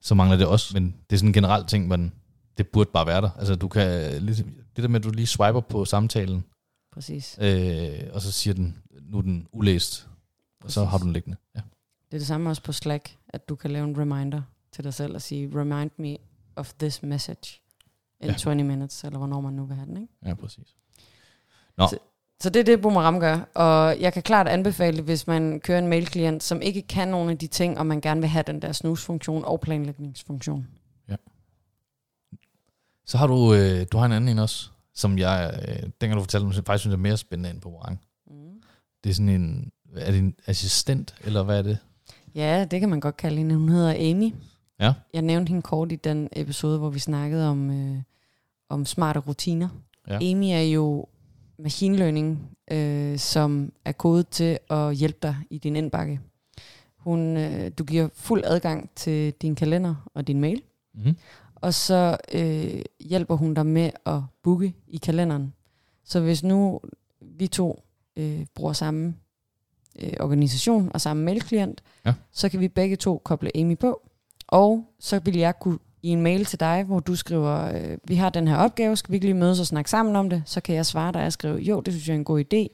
så 0.00 0.14
mangler 0.14 0.36
det 0.36 0.46
også, 0.46 0.74
men 0.74 0.94
det 1.10 1.16
er 1.16 1.18
sådan 1.18 1.28
en 1.28 1.32
generel 1.32 1.66
ting, 1.66 1.88
men 1.88 2.12
det 2.58 2.68
burde 2.68 2.90
bare 2.92 3.06
være 3.06 3.20
der. 3.20 3.30
Altså 3.38 3.54
du 3.54 3.68
kan, 3.68 4.12
ligesom, 4.22 4.46
det 4.76 4.82
der 4.82 4.88
med, 4.88 5.00
at 5.00 5.04
du 5.04 5.10
lige 5.10 5.26
swiper 5.26 5.60
på 5.60 5.84
samtalen, 5.84 6.44
Præcis. 6.92 7.38
øh, 7.40 7.90
og 8.12 8.20
så 8.20 8.32
siger 8.32 8.54
den, 8.54 8.82
nu 9.02 9.18
er 9.18 9.22
den 9.22 9.46
ulæst, 9.52 10.09
og 10.64 10.70
så 10.70 10.80
Præcis. 10.80 10.90
har 10.90 10.98
du 10.98 11.04
den 11.04 11.12
liggende. 11.12 11.36
Ja. 11.54 11.60
Det 12.10 12.16
er 12.16 12.18
det 12.18 12.26
samme 12.26 12.50
også 12.50 12.62
på 12.62 12.72
Slack, 12.72 13.16
at 13.28 13.48
du 13.48 13.54
kan 13.56 13.70
lave 13.70 13.84
en 13.88 13.98
reminder 14.00 14.42
til 14.72 14.84
dig 14.84 14.94
selv 14.94 15.14
og 15.14 15.22
sige, 15.22 15.60
remind 15.60 15.90
me 15.96 16.16
of 16.56 16.72
this 16.72 17.02
message 17.02 17.60
in 18.20 18.26
Ja. 18.26 18.32
ja. 18.32 18.38
20 18.38 18.54
minutes, 18.54 19.04
eller 19.04 19.18
hvornår 19.18 19.40
man 19.40 19.52
nu 19.52 19.64
vil 19.64 19.76
have 19.76 19.86
den. 19.86 19.96
Ikke? 19.96 20.12
ja, 20.26 20.34
præcis. 20.34 20.76
Så 22.42 22.50
det 22.50 22.60
er 22.60 22.64
det, 22.64 22.80
Boomerang 22.82 23.20
gør, 23.20 23.38
og 23.54 24.00
jeg 24.00 24.12
kan 24.12 24.22
klart 24.22 24.48
anbefale 24.48 25.02
hvis 25.02 25.26
man 25.26 25.60
kører 25.60 25.78
en 25.78 25.86
mailklient, 25.88 26.42
som 26.42 26.62
ikke 26.62 26.82
kan 26.82 27.08
nogle 27.08 27.30
af 27.30 27.38
de 27.38 27.46
ting, 27.46 27.78
og 27.78 27.86
man 27.86 28.00
gerne 28.00 28.20
vil 28.20 28.28
have 28.28 28.42
den 28.46 28.62
der 28.62 28.72
snusfunktion 28.72 29.44
og 29.44 29.60
planlægningsfunktion. 29.60 30.66
Så 33.06 33.18
har 33.18 33.26
du, 33.26 33.54
øh, 33.54 33.86
du 33.92 33.98
har 33.98 34.06
en 34.06 34.12
anden 34.12 34.28
en 34.28 34.38
også, 34.38 34.70
som 34.94 35.18
jeg, 35.18 35.60
øh, 35.68 35.90
dengang 36.00 36.14
du 36.14 36.20
fortalte 36.20 36.46
mig, 36.46 36.54
faktisk 36.54 36.80
synes 36.80 36.92
jeg 36.92 36.98
er 36.98 37.02
mere 37.02 37.16
spændende 37.16 37.50
end 37.50 37.60
Boomerang. 37.60 38.00
Mm. 38.26 38.62
Det 39.04 39.10
er 39.10 39.14
sådan 39.14 39.28
en 39.28 39.72
er 39.96 40.10
det 40.10 40.18
en 40.18 40.34
assistent, 40.46 41.14
eller 41.24 41.42
hvad 41.42 41.58
er 41.58 41.62
det? 41.62 41.78
Ja, 42.34 42.64
det 42.70 42.80
kan 42.80 42.88
man 42.88 43.00
godt 43.00 43.16
kalde 43.16 43.36
hende. 43.36 43.54
Hun 43.54 43.68
hedder 43.68 44.10
Amy. 44.10 44.34
Ja. 44.80 44.92
Jeg 45.14 45.22
nævnte 45.22 45.48
hende 45.50 45.62
kort 45.62 45.92
i 45.92 45.96
den 45.96 46.28
episode, 46.32 46.78
hvor 46.78 46.90
vi 46.90 46.98
snakkede 46.98 47.48
om, 47.48 47.70
øh, 47.70 48.02
om 48.68 48.84
smarte 48.84 49.20
rutiner. 49.20 49.68
Ja. 50.08 50.14
Amy 50.16 50.44
er 50.44 50.60
jo 50.72 51.06
machine 51.58 51.96
learning, 51.96 52.56
øh, 52.70 53.18
som 53.18 53.72
er 53.84 53.92
kodet 53.92 54.28
til 54.28 54.58
at 54.70 54.96
hjælpe 54.96 55.18
dig 55.22 55.36
i 55.50 55.58
din 55.58 55.76
indbakke. 55.76 56.20
Hun, 56.96 57.36
øh, 57.36 57.70
du 57.78 57.84
giver 57.84 58.08
fuld 58.14 58.42
adgang 58.44 58.90
til 58.96 59.32
din 59.32 59.54
kalender 59.54 60.10
og 60.14 60.26
din 60.26 60.40
mail, 60.40 60.62
Mm-hmm. 60.94 61.16
og 61.54 61.74
så 61.74 62.16
øh, 62.34 62.82
hjælper 63.00 63.34
hun 63.36 63.54
dig 63.54 63.66
med 63.66 63.90
at 64.06 64.20
booke 64.42 64.74
i 64.88 64.96
kalenderen. 64.96 65.52
Så 66.04 66.20
hvis 66.20 66.42
nu 66.44 66.80
vi 67.20 67.46
to 67.46 67.82
øh, 68.16 68.46
bruger 68.54 68.72
samme 68.72 69.14
øh, 69.98 70.12
organisation 70.20 70.90
og 70.94 71.00
samme 71.00 71.22
mailklient, 71.24 71.82
Ja. 72.06 72.14
så 72.32 72.48
kan 72.48 72.60
vi 72.60 72.68
begge 72.68 72.96
to 72.96 73.18
koble 73.24 73.56
Amy 73.56 73.78
på, 73.78 74.08
og 74.48 74.84
så 74.98 75.18
vil 75.18 75.36
jeg 75.36 75.58
kunne 75.58 75.78
i 76.02 76.08
en 76.08 76.20
mail 76.20 76.44
til 76.44 76.60
dig, 76.60 76.84
hvor 76.84 77.00
du 77.00 77.16
skriver, 77.16 77.74
øh, 77.74 77.98
vi 78.04 78.14
har 78.14 78.30
den 78.30 78.48
her 78.48 78.56
opgave, 78.56 78.96
skal 78.96 79.12
vi 79.12 79.16
ikke 79.16 79.26
lige 79.26 79.34
mødes 79.34 79.60
og 79.60 79.66
snakke 79.66 79.90
sammen 79.90 80.16
om 80.16 80.30
det? 80.30 80.42
Så 80.46 80.60
kan 80.60 80.74
jeg 80.74 80.86
svare 80.86 81.12
dig 81.12 81.26
og 81.26 81.32
skrive, 81.32 81.58
jo, 81.58 81.80
det 81.80 81.94
synes 81.94 82.08
jeg 82.08 82.14
er 82.14 82.18
en 82.18 82.24
god 82.24 82.44
idé. 82.54 82.66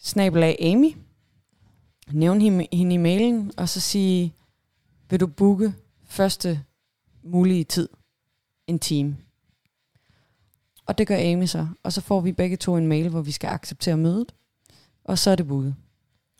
Snabel 0.00 0.42
af 0.42 0.56
Amy. 0.60 0.96
Nævn 2.12 2.40
hende, 2.40 2.66
hende 2.72 2.94
i 2.94 2.98
mailen, 2.98 3.52
og 3.56 3.68
så 3.68 3.80
sige, 3.80 4.34
vil 5.10 5.20
du 5.20 5.26
booke 5.26 5.74
første 6.04 6.62
mulige 7.24 7.64
tid? 7.64 7.88
En 8.66 8.78
time. 8.78 9.16
Og 10.86 10.98
det 10.98 11.06
gør 11.06 11.16
Amy 11.32 11.46
så. 11.46 11.66
Og 11.82 11.92
så 11.92 12.00
får 12.00 12.20
vi 12.20 12.32
begge 12.32 12.56
to 12.56 12.76
en 12.76 12.86
mail, 12.86 13.08
hvor 13.08 13.20
vi 13.20 13.30
skal 13.32 13.48
acceptere 13.48 13.96
mødet. 13.96 14.34
Og 15.04 15.18
så 15.18 15.30
er 15.30 15.34
det 15.34 15.46
booket. 15.48 15.74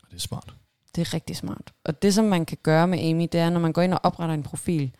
Det 0.09 0.15
er 0.15 0.19
smart. 0.19 0.53
Det 0.95 1.01
er 1.01 1.13
rigtig 1.13 1.35
smart. 1.35 1.73
Og 1.83 2.01
det, 2.01 2.13
som 2.13 2.25
man 2.25 2.45
kan 2.45 2.57
gøre 2.63 2.87
med 2.87 2.99
Amy, 2.99 3.27
det 3.31 3.35
er, 3.35 3.49
når 3.49 3.59
man 3.59 3.73
går 3.73 3.81
ind 3.81 3.93
og 3.93 3.99
opretter 4.03 4.35
en 4.35 4.43
profil. 4.43 4.91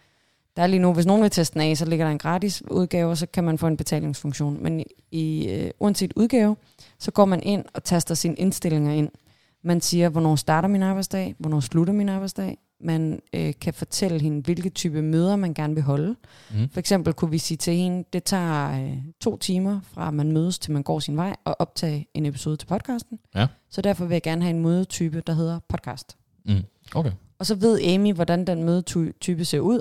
Der 0.56 0.64
er 0.64 0.68
lige 0.68 0.80
nu, 0.80 0.94
hvis 0.94 1.06
nogen 1.06 1.22
vil 1.22 1.32
teste 1.32 1.54
den 1.54 1.62
af, 1.62 1.78
så 1.78 1.86
ligger 1.86 2.06
der 2.06 2.12
en 2.12 2.18
gratis 2.18 2.64
udgave, 2.72 3.10
og 3.10 3.18
så 3.18 3.26
kan 3.26 3.44
man 3.44 3.58
få 3.58 3.68
en 3.68 3.78
betalingsfunktion. 3.78 4.64
Men 4.64 4.80
i, 4.80 4.86
i 5.12 5.50
øh, 5.50 5.72
uanset 5.80 6.14
udgave, 6.16 6.56
så 7.00 7.12
går 7.12 7.26
man 7.26 7.44
ind 7.44 7.66
og 7.74 7.84
taster 7.84 8.16
sine 8.16 8.36
indstillinger 8.36 8.94
ind. 8.94 9.10
Man 9.64 9.82
siger, 9.82 10.10
hvornår 10.10 10.36
starter 10.36 10.68
min 10.68 10.84
arbejdsdag, 10.84 11.36
hvornår 11.38 11.60
slutter 11.60 11.94
min 11.94 12.10
arbejdsdag. 12.10 12.58
Man 12.82 13.22
øh, 13.34 13.54
kan 13.62 13.74
fortælle 13.74 14.22
hende, 14.22 14.42
hvilke 14.42 14.70
type 14.70 15.02
møder 15.02 15.36
man 15.36 15.54
gerne 15.54 15.74
vil 15.74 15.84
holde. 15.84 16.16
Mm. 16.52 16.70
For 16.70 16.80
eksempel 16.80 17.14
kunne 17.14 17.32
vi 17.32 17.38
sige 17.38 17.58
til 17.58 17.74
hende, 17.76 18.04
det 18.14 18.24
tager 18.24 18.84
øh, 18.84 18.98
to 19.22 19.38
timer 19.38 19.80
fra 19.84 20.12
man 20.12 20.32
mødes 20.32 20.60
til 20.60 20.72
man 20.72 20.84
går 20.84 21.00
sin 21.00 21.18
vej 21.18 21.36
og 21.46 21.56
optage 21.60 22.08
en 22.14 22.26
episode 22.26 22.58
til 22.58 22.66
podcasten. 22.66 23.20
Ja. 23.36 23.48
Så 23.70 23.82
derfor 23.82 24.06
vil 24.06 24.16
jeg 24.16 24.22
gerne 24.22 24.42
have 24.42 24.56
en 24.56 24.62
mødetype, 24.62 25.22
der 25.28 25.34
hedder 25.34 25.60
podcast. 25.70 26.18
Mm. 26.46 26.64
Okay. 26.96 27.12
Og 27.40 27.46
så 27.46 27.56
ved 27.56 27.82
Amy, 27.82 28.14
hvordan 28.14 28.48
den 28.48 28.64
mødetype 28.64 29.46
ser 29.46 29.60
ud. 29.60 29.80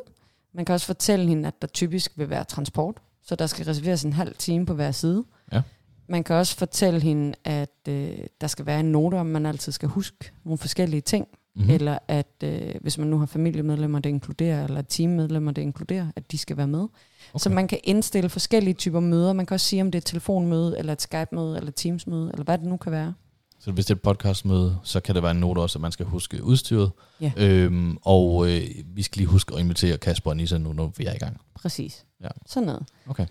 Man 0.54 0.64
kan 0.64 0.72
også 0.72 0.86
fortælle 0.86 1.28
hende, 1.28 1.48
at 1.48 1.62
der 1.62 1.68
typisk 1.68 2.12
vil 2.18 2.30
være 2.30 2.44
transport, 2.44 2.96
så 3.22 3.34
der 3.34 3.46
skal 3.46 3.64
reserveres 3.64 4.02
en 4.02 4.12
halv 4.12 4.34
time 4.34 4.66
på 4.66 4.74
hver 4.74 4.90
side. 4.90 5.24
Ja. 5.52 5.62
Man 6.08 6.24
kan 6.24 6.36
også 6.36 6.56
fortælle 6.56 7.00
hende, 7.00 7.34
at 7.44 7.88
øh, 7.88 8.18
der 8.40 8.46
skal 8.46 8.66
være 8.66 8.80
en 8.80 8.92
note 8.92 9.14
om, 9.14 9.26
man 9.26 9.46
altid 9.46 9.72
skal 9.72 9.88
huske 9.88 10.32
nogle 10.44 10.58
forskellige 10.58 11.00
ting. 11.00 11.28
Mm-hmm. 11.54 11.68
Mm. 11.68 11.74
Eller 11.74 11.98
at 12.08 12.32
øh, 12.44 12.74
hvis 12.80 12.98
man 12.98 13.08
nu 13.08 13.18
har 13.18 13.26
familiemedlemmer, 13.26 13.98
det 13.98 14.10
inkluderer, 14.10 14.64
eller 14.64 14.82
teammedlemmer, 14.82 15.52
det 15.52 15.62
inkluderer, 15.62 16.06
at 16.16 16.32
de 16.32 16.38
skal 16.38 16.56
være 16.56 16.66
med. 16.66 16.80
Okay. 16.80 16.90
Så 17.36 17.50
man 17.50 17.68
kan 17.68 17.78
indstille 17.84 18.28
forskellige 18.28 18.74
typer 18.74 19.00
møder. 19.00 19.32
Man 19.32 19.46
kan 19.46 19.54
også 19.54 19.66
sige, 19.66 19.82
om 19.82 19.90
det 19.90 19.98
er 19.98 20.00
et 20.00 20.06
telefonmøde, 20.06 20.78
eller 20.78 20.92
et 20.92 21.02
Skype-møde, 21.02 21.56
eller 21.56 21.70
Teams-møde, 21.70 22.30
eller 22.32 22.44
hvad 22.44 22.58
det 22.58 22.66
nu 22.66 22.76
kan 22.76 22.92
være. 22.92 23.14
Så 23.60 23.72
hvis 23.72 23.86
det 23.86 23.90
er 23.90 23.96
et 23.96 24.02
podcastmøde, 24.02 24.78
så 24.82 25.00
kan 25.00 25.14
det 25.14 25.22
være 25.22 25.30
en 25.30 25.36
note 25.40 25.58
også, 25.58 25.78
at 25.78 25.82
man 25.82 25.92
skal 25.92 26.06
huske 26.06 26.44
udstyret. 26.44 26.90
Ja. 27.20 27.32
Øhm, 27.36 27.98
og 28.02 28.50
øh, 28.50 28.62
vi 28.86 29.02
skal 29.02 29.20
lige 29.20 29.28
huske 29.28 29.54
at 29.54 29.60
invitere 29.60 29.98
Kasper 29.98 30.30
og 30.30 30.36
Nissa 30.36 30.58
nu, 30.58 30.72
når 30.72 30.92
vi 30.96 31.04
er 31.04 31.14
i 31.14 31.18
gang. 31.18 31.40
Præcis. 31.54 32.04
Ja. 32.22 32.28
Sådan 32.46 32.66
noget. 32.66 32.82
Okay. 33.08 33.26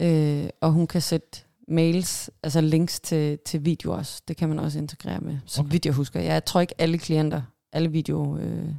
Øh, 0.00 0.48
og 0.60 0.72
hun 0.72 0.86
kan 0.86 1.00
sætte 1.00 1.28
mails, 1.68 2.30
altså 2.42 2.60
links 2.60 3.00
til, 3.00 3.38
til 3.46 3.64
video 3.64 3.92
også. 3.92 4.22
Det 4.28 4.36
kan 4.36 4.48
man 4.48 4.58
også 4.58 4.78
integrere 4.78 5.20
med, 5.20 5.38
så 5.46 5.60
okay. 5.60 5.72
vidt 5.72 5.86
jeg 5.86 5.94
husker. 5.94 6.20
Jeg 6.20 6.44
tror 6.44 6.60
ikke 6.60 6.74
alle 6.78 6.98
klienter, 6.98 7.42
alle 7.72 7.90
video 7.90 8.38
øh, 8.38 8.74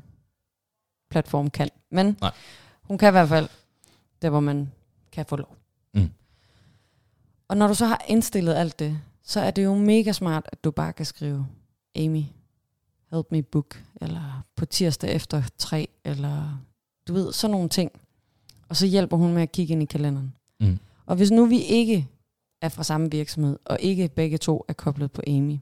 platform 1.10 1.50
kan. 1.50 1.70
Men 1.92 2.18
Nej. 2.22 2.32
hun 2.82 2.98
kan 2.98 3.10
i 3.10 3.12
hvert 3.12 3.30
fald, 3.30 3.50
der 4.22 4.30
hvor 4.30 4.40
man 4.40 4.72
kan 5.12 5.26
få 5.26 5.36
lov. 5.36 5.56
Mm. 5.94 6.10
Og 7.48 7.58
når 7.58 7.68
du 7.68 7.74
så 7.74 7.86
har 7.86 8.06
indstillet 8.08 8.54
alt 8.54 8.80
det, 8.80 9.00
så 9.24 9.40
er 9.40 9.52
det 9.52 9.64
jo 9.64 9.76
mega 9.76 10.12
smart, 10.12 10.50
at 10.52 10.64
du 10.64 10.72
bare 10.72 10.94
kan 10.94 11.06
skrive, 11.06 11.48
Amy, 11.96 12.24
help 13.12 13.32
me 13.32 13.42
book, 13.42 13.84
eller 14.02 14.44
på 14.56 14.66
tirsdag 14.66 15.16
efter 15.16 15.44
tre, 15.58 15.88
eller 16.04 16.64
du 17.08 17.14
ved, 17.14 17.34
sådan 17.34 17.52
nogle 17.52 17.70
ting. 17.70 17.92
Og 18.70 18.76
så 18.76 18.86
hjælper 18.86 19.18
hun 19.18 19.34
med 19.34 19.42
at 19.42 19.52
kigge 19.52 19.72
ind 19.72 19.84
i 19.84 19.86
kalenderen. 19.86 20.34
Mm. 20.60 20.80
Og 21.06 21.16
hvis 21.16 21.32
nu 21.32 21.46
vi 21.46 21.62
ikke 21.62 22.08
er 22.62 22.70
fra 22.70 22.84
samme 22.84 23.12
virksomhed, 23.12 23.60
og 23.66 23.78
ikke 23.80 24.10
begge 24.10 24.38
to 24.38 24.66
er 24.68 24.74
koblet 24.74 25.12
på 25.12 25.22
Amy, 25.28 25.58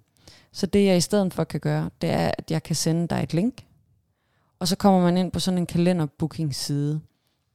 så 0.52 0.66
det 0.66 0.86
jeg 0.86 0.98
i 0.98 1.02
stedet 1.02 1.34
for 1.34 1.44
kan 1.44 1.60
gøre, 1.60 1.90
det 2.02 2.10
er, 2.10 2.32
at 2.38 2.52
jeg 2.52 2.64
kan 2.64 2.76
sende 2.76 3.08
dig 3.08 3.24
et 3.24 3.34
link, 3.34 3.66
og 4.60 4.68
så 4.68 4.76
kommer 4.76 5.02
man 5.02 5.18
ind 5.18 5.32
på 5.32 5.40
sådan 5.40 5.58
en 5.58 5.66
kalenderbooking-side. 5.66 7.02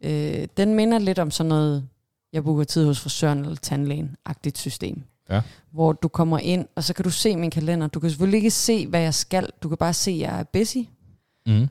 Øh, 0.05 0.49
den 0.57 0.75
minder 0.75 0.99
lidt 0.99 1.19
om 1.19 1.31
sådan 1.31 1.49
noget, 1.49 1.89
jeg 2.33 2.45
booker 2.45 2.65
tid 2.65 2.87
hos 2.87 3.01
frisøren 3.01 3.39
eller 3.39 3.57
tandlægen-agtigt 3.57 4.59
system. 4.59 5.03
Ja. 5.31 5.43
Hvor 5.71 5.93
du 5.93 6.09
kommer 6.09 6.39
ind, 6.39 6.67
og 6.75 6.85
så 6.85 6.95
kan 6.95 7.03
du 7.03 7.11
se 7.11 7.37
min 7.37 7.51
kalender. 7.51 7.87
Du 7.87 8.01
kan 8.01 8.11
selvfølgelig 8.11 8.39
ikke 8.39 8.51
se, 8.51 8.87
hvad 8.87 9.01
jeg 9.01 9.15
skal. 9.15 9.51
Du 9.63 9.69
kan 9.69 9.79
bare 9.79 9.95
se, 9.95 10.11
at 10.11 10.19
jeg 10.19 10.41
er 10.41 10.45
busy. 10.45 10.79
Mm. 11.47 11.69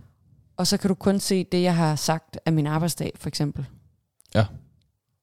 Og 0.58 0.68
så 0.68 0.78
kan 0.78 0.88
du 0.88 0.94
kun 0.94 1.20
se 1.20 1.44
det, 1.44 1.62
jeg 1.62 1.76
har 1.76 1.96
sagt 1.96 2.38
af 2.46 2.54
min 2.54 2.68
arbejdsdag, 2.68 3.12
for 3.16 3.28
eksempel. 3.28 3.66
Ja. 4.36 4.46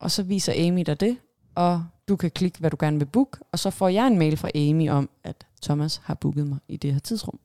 Og 0.01 0.11
så 0.11 0.23
viser 0.23 0.69
Amy 0.69 0.83
dig 0.83 1.01
det, 1.01 1.17
og 1.55 1.85
du 2.09 2.17
kan 2.17 2.31
klikke, 2.31 2.59
hvad 2.59 2.71
du 2.71 2.77
gerne 2.81 2.99
vil 2.99 3.07
booke, 3.07 3.39
og 3.53 3.59
så 3.59 3.71
får 3.71 3.89
jeg 3.89 4.07
en 4.07 4.19
mail 4.19 4.37
fra 4.37 4.51
Amy 4.55 4.91
om, 4.91 5.11
at 5.25 5.47
Thomas 5.63 6.01
har 6.05 6.15
booket 6.15 6.47
mig 6.47 6.59
i 6.69 6.77
det 6.77 6.93
her 6.93 7.01
tidsrum. 7.01 7.39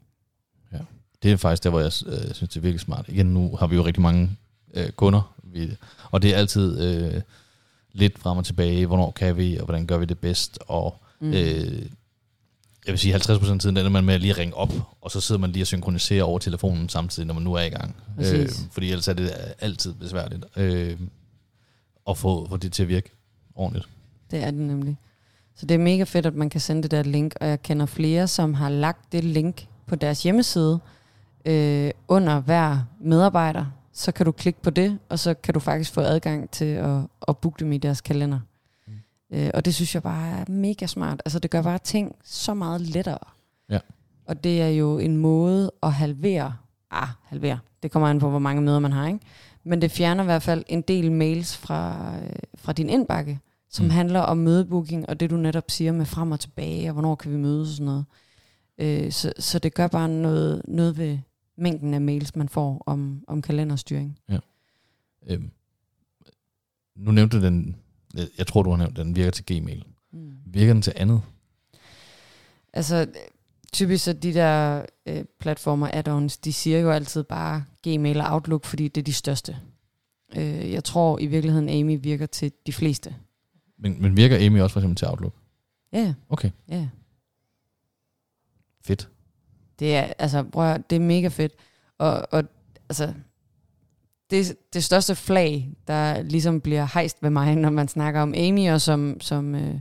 Det 1.23 1.31
er 1.31 1.37
faktisk 1.37 1.63
der, 1.63 1.69
hvor 1.69 1.79
jeg 1.79 1.91
øh, 2.05 2.33
synes, 2.33 2.49
det 2.49 2.55
er 2.57 2.61
virkelig 2.61 2.79
smart. 2.79 3.05
Igen, 3.07 3.25
nu 3.25 3.55
har 3.55 3.67
vi 3.67 3.75
jo 3.75 3.85
rigtig 3.85 4.01
mange 4.01 4.29
øh, 4.73 4.89
kunder, 4.89 5.35
vi, 5.43 5.75
og 6.11 6.21
det 6.21 6.33
er 6.33 6.37
altid 6.37 6.79
øh, 6.81 7.21
lidt 7.91 8.19
frem 8.19 8.37
og 8.37 8.45
tilbage, 8.45 8.85
hvornår 8.85 9.11
kan 9.11 9.37
vi, 9.37 9.57
og 9.57 9.65
hvordan 9.65 9.85
gør 9.87 9.97
vi 9.97 10.05
det 10.05 10.19
bedst, 10.19 10.59
og 10.67 10.95
Mm. 11.19 11.27
øh, 11.33 11.81
jeg 12.85 12.93
vil 12.93 12.99
sige 12.99 13.15
50% 13.15 13.51
af 13.53 13.59
tiden 13.59 13.77
ender 13.77 13.89
man 13.89 14.03
med 14.03 14.13
at 14.13 14.21
lige 14.21 14.33
ringe 14.33 14.53
op, 14.55 14.73
og 15.01 15.11
så 15.11 15.21
sidder 15.21 15.41
man 15.41 15.51
lige 15.51 15.63
og 15.63 15.67
synkroniserer 15.67 16.23
over 16.23 16.39
telefonen 16.39 16.89
samtidig, 16.89 17.27
når 17.27 17.33
man 17.33 17.43
nu 17.43 17.53
er 17.53 17.61
i 17.61 17.69
gang. 17.69 17.95
Øh, 18.19 18.49
fordi 18.71 18.89
ellers 18.91 19.07
er 19.07 19.13
det 19.13 19.31
altid 19.59 19.93
besværligt 19.93 20.45
øh, 20.57 20.99
at 22.09 22.17
få, 22.17 22.47
få 22.49 22.57
det 22.57 22.73
til 22.73 22.83
at 22.83 22.89
virke 22.89 23.09
ordentligt. 23.55 23.87
Det 24.31 24.43
er 24.43 24.51
det 24.51 24.59
nemlig. 24.59 24.97
Så 25.55 25.65
det 25.65 25.75
er 25.75 25.79
mega 25.79 26.03
fedt, 26.03 26.25
at 26.25 26.35
man 26.35 26.49
kan 26.49 26.61
sende 26.61 26.83
det 26.83 26.91
der 26.91 27.03
link, 27.03 27.33
og 27.41 27.47
jeg 27.47 27.61
kender 27.61 27.85
flere, 27.85 28.27
som 28.27 28.53
har 28.53 28.69
lagt 28.69 29.11
det 29.11 29.23
link 29.23 29.67
på 29.85 29.95
deres 29.95 30.23
hjemmeside 30.23 30.79
øh, 31.45 31.91
under 32.07 32.39
hver 32.39 32.79
medarbejder. 33.01 33.65
Så 33.93 34.11
kan 34.11 34.25
du 34.25 34.31
klikke 34.31 34.61
på 34.61 34.69
det, 34.69 34.99
og 35.09 35.19
så 35.19 35.33
kan 35.33 35.53
du 35.53 35.59
faktisk 35.59 35.93
få 35.93 36.01
adgang 36.01 36.49
til 36.49 36.65
at, 36.65 36.99
at 37.27 37.37
booke 37.37 37.59
dem 37.59 37.71
i 37.71 37.77
deres 37.77 38.01
kalender. 38.01 38.39
Mm. 38.87 38.93
Øh, 39.31 39.49
og 39.53 39.65
det 39.65 39.75
synes 39.75 39.95
jeg 39.95 40.03
bare 40.03 40.29
er 40.29 40.45
mega 40.51 40.85
smart. 40.85 41.21
Altså 41.25 41.39
det 41.39 41.51
gør 41.51 41.61
bare 41.61 41.77
ting 41.77 42.15
så 42.23 42.53
meget 42.53 42.81
lettere. 42.81 43.19
Ja. 43.69 43.79
Og 44.27 44.43
det 44.43 44.61
er 44.61 44.69
jo 44.69 44.97
en 44.99 45.17
måde 45.17 45.71
at 45.83 45.93
halvere, 45.93 46.55
ah, 46.91 47.07
halvere, 47.23 47.59
det 47.83 47.91
kommer 47.91 48.09
an 48.09 48.19
på, 48.19 48.29
hvor 48.29 48.39
mange 48.39 48.61
møder 48.61 48.79
man 48.79 48.91
har, 48.91 49.07
ikke? 49.07 49.19
Men 49.63 49.81
det 49.81 49.91
fjerner 49.91 50.23
i 50.23 50.25
hvert 50.25 50.43
fald 50.43 50.63
en 50.67 50.81
del 50.81 51.11
mails 51.11 51.57
fra, 51.57 52.11
øh, 52.23 52.29
fra 52.55 52.73
din 52.73 52.89
indbakke, 52.89 53.39
som 53.69 53.85
Mm. 53.85 53.89
handler 53.91 54.19
om 54.19 54.37
mødebooking, 54.37 55.09
og 55.09 55.19
det 55.19 55.29
du 55.29 55.37
netop 55.37 55.71
siger 55.71 55.91
med 55.91 56.05
frem 56.05 56.31
og 56.31 56.39
tilbage, 56.39 56.89
og 56.89 56.93
hvornår 56.93 57.15
kan 57.15 57.31
vi 57.31 57.37
mødes 57.37 57.69
og 57.69 57.75
sådan 57.75 57.85
noget. 57.85 58.05
Øh, 58.77 59.11
så, 59.11 59.33
så 59.39 59.59
det 59.59 59.73
gør 59.73 59.87
bare 59.87 60.09
noget, 60.09 60.61
noget 60.67 60.97
ved 60.97 61.17
mængden 61.57 61.93
af 61.93 62.01
mails, 62.01 62.35
man 62.35 62.49
får 62.49 62.83
om, 62.85 63.23
om 63.27 63.41
kalenderstyring. 63.41 64.19
Øh, 65.29 65.41
nu 66.95 67.11
nævnte 67.11 67.41
den, 67.41 67.75
jeg- 68.13 68.27
jeg 68.37 68.47
tror 68.47 68.63
du 68.63 68.69
har 68.69 68.77
nævnt, 68.77 68.95
den 68.97 69.15
virker 69.15 69.31
til 69.31 69.45
Gmail. 69.45 69.85
Mm. 70.13 70.31
Virker 70.45 70.73
den 70.73 70.81
til 70.81 70.93
andet? 70.95 71.21
Altså, 72.73 73.07
typisk 73.73 74.03
så 74.03 74.13
de 74.13 74.33
der 74.33 74.85
øh, 75.05 75.25
platformer, 75.39 75.89
add-ons, 75.93 76.37
de 76.37 76.53
siger 76.53 76.79
jo 76.79 76.91
altid 76.91 77.23
bare 77.23 77.63
Gmail 77.83 78.21
og 78.21 78.27
Outlook, 78.33 78.65
fordi 78.65 78.87
det 78.87 79.01
er 79.01 79.05
de 79.05 79.13
største. 79.13 79.57
Øh, 80.37 80.71
jeg 80.71 80.83
tror 80.83 81.19
i 81.19 81.25
virkeligheden, 81.25 81.69
Amy 81.69 81.97
virker 82.01 82.25
til 82.25 82.51
de 82.67 82.73
fleste. 82.73 83.15
Men, 83.79 84.01
men 84.01 84.17
virker 84.17 84.45
Amy 84.45 84.61
også 84.61 84.73
for 84.73 84.79
eksempel 84.79 84.95
til 84.95 85.07
Outlook? 85.07 85.33
Ja, 85.93 85.97
yeah, 86.03 86.13
Okay, 86.29 86.49
ja. 86.69 86.75
Yeah. 86.75 86.87
fedt. 88.85 89.09
Det 89.79 89.95
er, 89.95 90.01
altså, 90.19 90.43
prøv 90.43 90.77
det 90.89 90.95
er 90.95 90.99
mega 90.99 91.27
fedt. 91.27 91.51
Og, 91.97 92.27
og 92.31 92.43
altså, 92.89 93.13
det, 94.29 94.55
det 94.73 94.83
største 94.83 95.15
flag, 95.15 95.73
der 95.87 96.21
ligesom 96.21 96.61
bliver 96.61 96.87
hejst 96.93 97.23
ved 97.23 97.29
mig, 97.29 97.55
når 97.55 97.69
man 97.69 97.87
snakker 97.87 98.21
om 98.21 98.33
Amy, 98.37 98.69
og 98.69 98.81
som, 98.81 99.17
som 99.21 99.55
øh, 99.55 99.79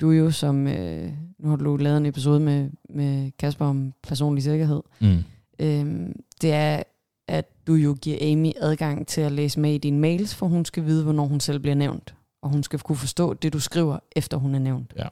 du 0.00 0.10
jo 0.10 0.30
som, 0.30 0.66
øh, 0.66 1.12
nu 1.38 1.48
har 1.48 1.56
du 1.56 1.76
lavet 1.76 1.96
en 1.96 2.06
episode 2.06 2.40
med, 2.40 2.70
med 2.90 3.30
Kasper 3.38 3.66
om 3.66 3.92
personlig 4.02 4.42
sikkerhed, 4.44 4.82
Mm. 5.00 5.18
øh, 5.58 6.08
det 6.42 6.52
er, 6.52 6.82
at 7.28 7.48
du 7.66 7.74
jo 7.74 7.96
giver 8.02 8.32
Amy 8.32 8.52
adgang 8.56 9.06
til 9.06 9.20
at 9.20 9.32
læse 9.32 9.60
med 9.60 9.74
i 9.74 9.78
dine 9.78 9.98
mails, 10.00 10.34
for 10.34 10.46
hun 10.46 10.64
skal 10.64 10.84
vide, 10.84 11.02
hvornår 11.04 11.26
hun 11.26 11.40
selv 11.40 11.58
bliver 11.58 11.74
nævnt. 11.74 12.14
Og 12.42 12.50
hun 12.50 12.62
skal 12.62 12.78
kunne 12.78 12.96
forstå 12.96 13.34
det, 13.34 13.52
du 13.52 13.60
skriver, 13.60 13.98
efter 14.16 14.36
hun 14.36 14.54
er 14.54 14.58
nævnt. 14.58 14.92
Ja. 14.96 15.08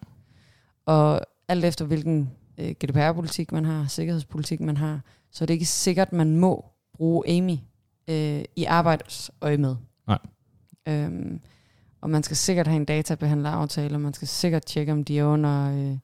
Og 0.86 1.20
alt 1.48 1.64
efter 1.64 1.84
hvilken 1.84 2.30
øh, 2.58 2.70
GDPR-politik 2.70 3.52
man 3.52 3.64
har, 3.64 3.86
sikkerhedspolitik 3.86 4.60
man 4.60 4.76
har, 4.76 5.00
så 5.30 5.44
er 5.44 5.46
det 5.46 5.54
ikke 5.54 5.66
sikkert, 5.66 6.12
man 6.12 6.36
må 6.36 6.64
bruge 6.94 7.28
Amy 7.28 7.56
øh, 8.08 8.44
i 8.56 8.64
arbejdsøje 8.64 9.56
med. 9.56 9.76
Nej. 10.06 10.18
Øhm, 10.88 11.40
og 12.00 12.10
man 12.10 12.22
skal 12.22 12.36
sikkert 12.36 12.66
have 12.66 12.76
en 12.76 12.84
databehandleraftale, 12.84 13.94
og 13.94 14.00
man 14.00 14.14
skal 14.14 14.28
sikkert 14.28 14.64
tjekke, 14.64 14.92
om 14.92 15.04
de 15.04 15.18
er 15.18 15.24
under 15.24 15.72
øh, 15.72 15.98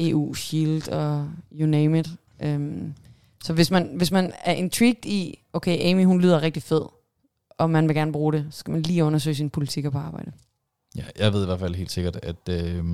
EU 0.00 0.34
Shield 0.34 0.88
og 0.88 1.30
you 1.52 1.66
name 1.66 1.98
it. 1.98 2.08
Øhm, 2.42 2.94
så 3.44 3.52
hvis 3.52 3.70
man, 3.70 3.90
hvis 3.96 4.12
man 4.12 4.32
er 4.44 4.52
intrigued 4.52 5.06
i, 5.06 5.38
okay, 5.52 5.90
Amy 5.90 6.04
hun 6.04 6.20
lyder 6.20 6.42
rigtig 6.42 6.62
fed, 6.62 6.82
og 7.58 7.70
man 7.70 7.88
vil 7.88 7.96
gerne 7.96 8.12
bruge 8.12 8.32
det, 8.32 8.46
så 8.50 8.58
skal 8.58 8.70
man 8.72 8.82
lige 8.82 9.04
undersøge 9.04 9.34
sine 9.34 9.50
politikker 9.50 9.90
på 9.90 9.98
arbejde. 9.98 10.32
Ja, 10.96 11.04
jeg 11.18 11.32
ved 11.32 11.42
i 11.42 11.46
hvert 11.46 11.58
fald 11.58 11.74
helt 11.74 11.90
sikkert, 11.90 12.16
at, 12.16 12.48
øh, 12.50 12.84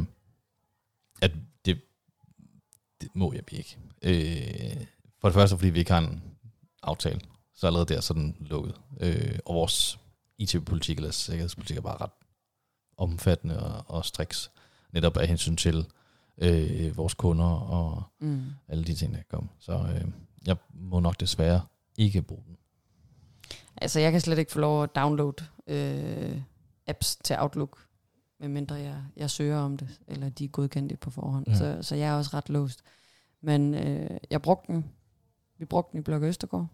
at 1.23 1.33
det, 1.65 1.81
det 3.01 3.09
må 3.15 3.33
jeg 3.33 3.53
ikke. 3.53 3.79
Øh, 4.03 4.87
for 5.21 5.29
det 5.29 5.35
første, 5.35 5.57
fordi 5.57 5.71
vi 5.71 5.79
ikke 5.79 5.93
har 5.93 5.99
en 6.01 6.23
aftale, 6.83 7.21
så 7.55 7.67
allerede 7.67 7.95
der 7.95 8.01
så 8.01 8.15
er 8.15 8.19
den 8.19 8.37
lukket. 8.41 8.75
Øh, 9.01 9.39
og 9.45 9.55
vores 9.55 9.99
IT-politik 10.39 10.97
eller 10.97 11.11
sikkerhedspolitik 11.11 11.77
er 11.77 11.81
bare 11.81 11.97
ret 12.01 12.11
omfattende 12.97 13.61
og, 13.63 13.97
og 13.97 14.05
striks, 14.05 14.51
netop 14.93 15.17
af 15.17 15.29
hensyn 15.29 15.57
til 15.57 15.87
øh, 16.39 16.97
vores 16.97 17.15
kunder 17.15 17.45
og 17.47 18.03
Mm. 18.21 18.45
alle 18.69 18.85
de 18.85 18.95
ting, 18.95 19.13
der 19.13 19.17
kan 19.19 19.27
komme. 19.31 19.49
Så 19.59 19.73
øh, 19.73 20.05
jeg 20.47 20.57
må 20.75 21.01
nok 21.01 21.21
desværre 21.21 21.63
ikke 21.99 22.23
bruge 22.23 22.43
den. 22.47 22.57
Altså, 23.77 24.01
jeg 24.01 24.13
kan 24.13 24.21
slet 24.21 24.39
ikke 24.39 24.53
få 24.53 24.61
lov 24.61 24.83
at 24.83 24.95
downloade 24.97 25.45
øh, 25.67 26.41
apps 26.87 27.17
til 27.17 27.37
Outlook, 27.39 27.79
medmindre 28.41 28.75
jeg, 28.75 28.97
jeg 29.17 29.31
søger 29.31 29.59
om 29.59 29.77
det, 29.77 29.89
eller 30.09 30.29
de 30.29 30.45
er 30.45 30.49
godkendte 30.49 30.97
på 30.97 31.11
forhånd. 31.11 31.49
Ja. 31.49 31.55
Så, 31.55 31.79
så 31.81 31.95
jeg 31.95 32.09
er 32.09 32.15
også 32.15 32.31
ret 32.35 32.49
låst. 32.49 32.81
Men 33.41 33.75
øh, 33.75 34.11
jeg 34.31 34.43
brugte 34.43 34.73
den. 34.73 34.85
Vi 35.59 35.65
brugte 35.65 35.93
den 35.93 35.99
i 36.01 36.03
Blok 36.03 36.23
Østergaard. 36.23 36.67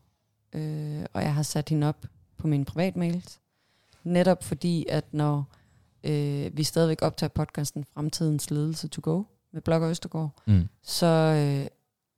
Øh, 0.53 1.05
og 1.13 1.23
jeg 1.23 1.35
har 1.35 1.43
sat 1.43 1.69
hende 1.69 1.89
op 1.89 2.07
på 2.37 2.47
mine 2.47 2.65
privatmails. 2.65 3.41
Netop 4.05 4.43
fordi, 4.45 4.87
at 4.89 5.15
når 5.15 5.45
øh, 6.05 6.57
vi 6.57 6.65
stadigvæk 6.65 7.03
optager 7.03 7.29
podcasten 7.29 7.85
Fremtidens 7.95 8.51
Ledelse 8.51 8.89
to 8.89 9.01
Go 9.05 9.23
med 9.53 9.63
Blok 9.63 9.83
Østergaard, 9.83 10.31
Mm. 10.47 10.69
så 10.83 11.07
øh, 11.07 11.67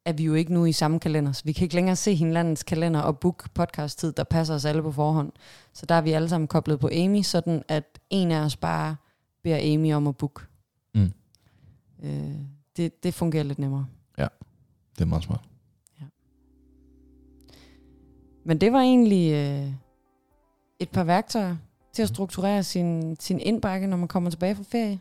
er 0.04 0.12
vi 0.12 0.24
jo 0.24 0.34
ikke 0.34 0.54
nu 0.54 0.64
i 0.64 0.72
samme 0.72 1.00
kalender. 1.00 1.32
Så 1.32 1.42
vi 1.44 1.52
kan 1.52 1.64
ikke 1.64 1.74
længere 1.74 1.96
se 1.96 2.14
hinandens 2.14 2.62
kalender 2.62 3.00
og 3.00 3.18
book 3.18 3.54
podcast-tid, 3.54 4.12
der 4.12 4.24
passer 4.24 4.54
os 4.54 4.64
alle 4.64 4.82
på 4.82 4.92
forhånd. 4.92 5.32
Så 5.72 5.86
der 5.86 5.94
er 5.94 6.00
vi 6.00 6.12
alle 6.12 6.28
sammen 6.28 6.48
koblet 6.48 6.80
på 6.80 6.88
Amy, 6.92 7.22
sådan 7.22 7.62
at 7.68 7.98
en 8.10 8.30
af 8.30 8.40
os 8.44 8.56
bare 8.56 8.96
beder 9.42 9.74
Amy 9.74 9.94
om 9.94 10.06
at 10.06 10.16
book. 10.16 10.48
Mm. 10.94 11.12
Øh, 12.02 12.34
det, 12.76 13.02
det 13.02 13.14
fungerer 13.14 13.44
lidt 13.44 13.58
nemmere. 13.58 13.86
Det 14.94 15.00
er 15.00 15.04
meget 15.04 15.24
smart. 15.24 15.40
Men 18.44 18.60
det 18.60 18.72
var 18.72 18.80
egentlig 18.80 19.32
øh, 19.32 19.72
et 20.78 20.88
par 20.90 21.04
værktøjer 21.04 21.56
til 21.92 22.02
at 22.02 22.08
strukturere 22.08 22.62
sin, 22.62 23.16
sin 23.20 23.40
indbakke, 23.40 23.86
når 23.86 23.96
man 23.96 24.08
kommer 24.08 24.30
tilbage 24.30 24.56
fra 24.56 24.64
ferie. 24.68 25.00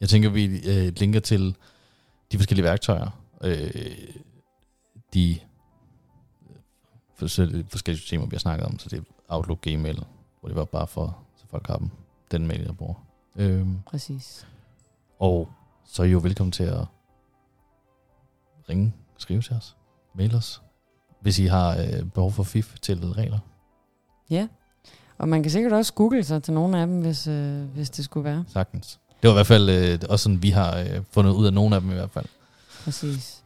Jeg 0.00 0.08
tænker, 0.08 0.30
vi 0.30 0.44
øh, 0.44 0.92
linker 0.96 1.20
til 1.20 1.56
de 2.32 2.38
forskellige 2.38 2.64
værktøjer, 2.64 3.19
øh, 3.44 4.14
de 5.14 5.38
forskellige, 7.14 7.66
forskellige 7.68 8.00
systemer, 8.00 8.26
vi 8.26 8.34
har 8.34 8.38
snakket 8.38 8.66
om, 8.66 8.78
så 8.78 8.88
det 8.88 8.98
er 8.98 9.02
Outlook, 9.28 9.60
Gmail, 9.60 10.04
hvor 10.40 10.48
det 10.48 10.56
var 10.56 10.64
bare 10.64 10.86
for, 10.86 11.18
så 11.36 11.44
folk 11.50 11.66
har 11.66 11.76
dem, 11.76 11.90
den 12.30 12.46
mail, 12.46 12.60
jeg 12.60 12.76
bruger. 12.76 13.06
Øh, 13.36 13.66
Præcis. 13.86 14.46
og 15.18 15.48
så 15.84 16.02
er 16.02 16.06
I 16.06 16.10
jo 16.10 16.18
velkommen 16.18 16.52
til 16.52 16.64
at 16.64 16.84
ringe, 18.68 18.94
skrive 19.18 19.42
til 19.42 19.56
os, 19.56 19.76
mail 20.14 20.34
os, 20.34 20.62
hvis 21.20 21.38
I 21.38 21.46
har 21.46 21.76
øh, 21.76 22.04
behov 22.04 22.32
for 22.32 22.42
FIF 22.42 22.78
til 22.78 23.12
regler. 23.12 23.38
Ja. 24.30 24.48
Og 25.18 25.28
man 25.28 25.42
kan 25.42 25.52
sikkert 25.52 25.72
også 25.72 25.94
google 25.94 26.24
sig 26.24 26.42
til 26.42 26.54
nogle 26.54 26.80
af 26.80 26.86
dem, 26.86 27.00
hvis, 27.00 27.26
øh, 27.26 27.62
hvis 27.62 27.90
det 27.90 28.04
skulle 28.04 28.24
være. 28.24 28.44
Sagtens. 28.48 29.00
Det 29.22 29.28
var 29.28 29.34
i 29.34 29.36
hvert 29.36 29.46
fald 29.46 29.68
øh, 29.68 29.98
også 30.08 30.22
sådan, 30.22 30.42
vi 30.42 30.50
har 30.50 30.78
øh, 30.78 31.02
fundet 31.10 31.32
ud 31.32 31.46
af 31.46 31.52
nogle 31.52 31.74
af 31.74 31.80
dem 31.80 31.90
i 31.90 31.94
hvert 31.94 32.10
fald. 32.10 32.26
Præcis. 32.84 33.44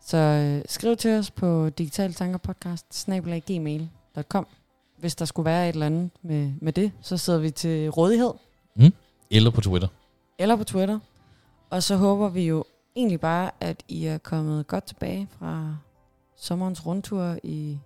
Så 0.00 0.16
øh, 0.16 0.62
skriv 0.68 0.96
til 0.96 1.10
os 1.10 1.30
på 1.30 1.70
digitaltankerpodcast 1.70 3.06
gmail.com 3.46 4.46
Hvis 4.98 5.14
der 5.14 5.24
skulle 5.24 5.46
være 5.46 5.68
et 5.68 5.72
eller 5.72 5.86
andet 5.86 6.10
med, 6.22 6.52
med 6.60 6.72
det, 6.72 6.92
så 7.00 7.16
sidder 7.16 7.38
vi 7.38 7.50
til 7.50 7.90
rådighed. 7.90 8.32
Eller 9.30 9.50
på 9.50 9.60
Twitter. 9.60 9.88
Eller 10.38 10.56
på 10.56 10.64
Twitter. 10.64 10.98
Og 11.70 11.82
så 11.82 11.96
håber 11.96 12.28
vi 12.28 12.42
jo 12.46 12.64
egentlig 12.96 13.20
bare, 13.20 13.50
at 13.60 13.82
I 13.88 14.04
er 14.04 14.18
kommet 14.18 14.66
godt 14.66 14.84
tilbage 14.84 15.28
fra 15.38 15.76
sommerens 16.36 16.86
rundtur 16.86 17.38
i 17.42 17.78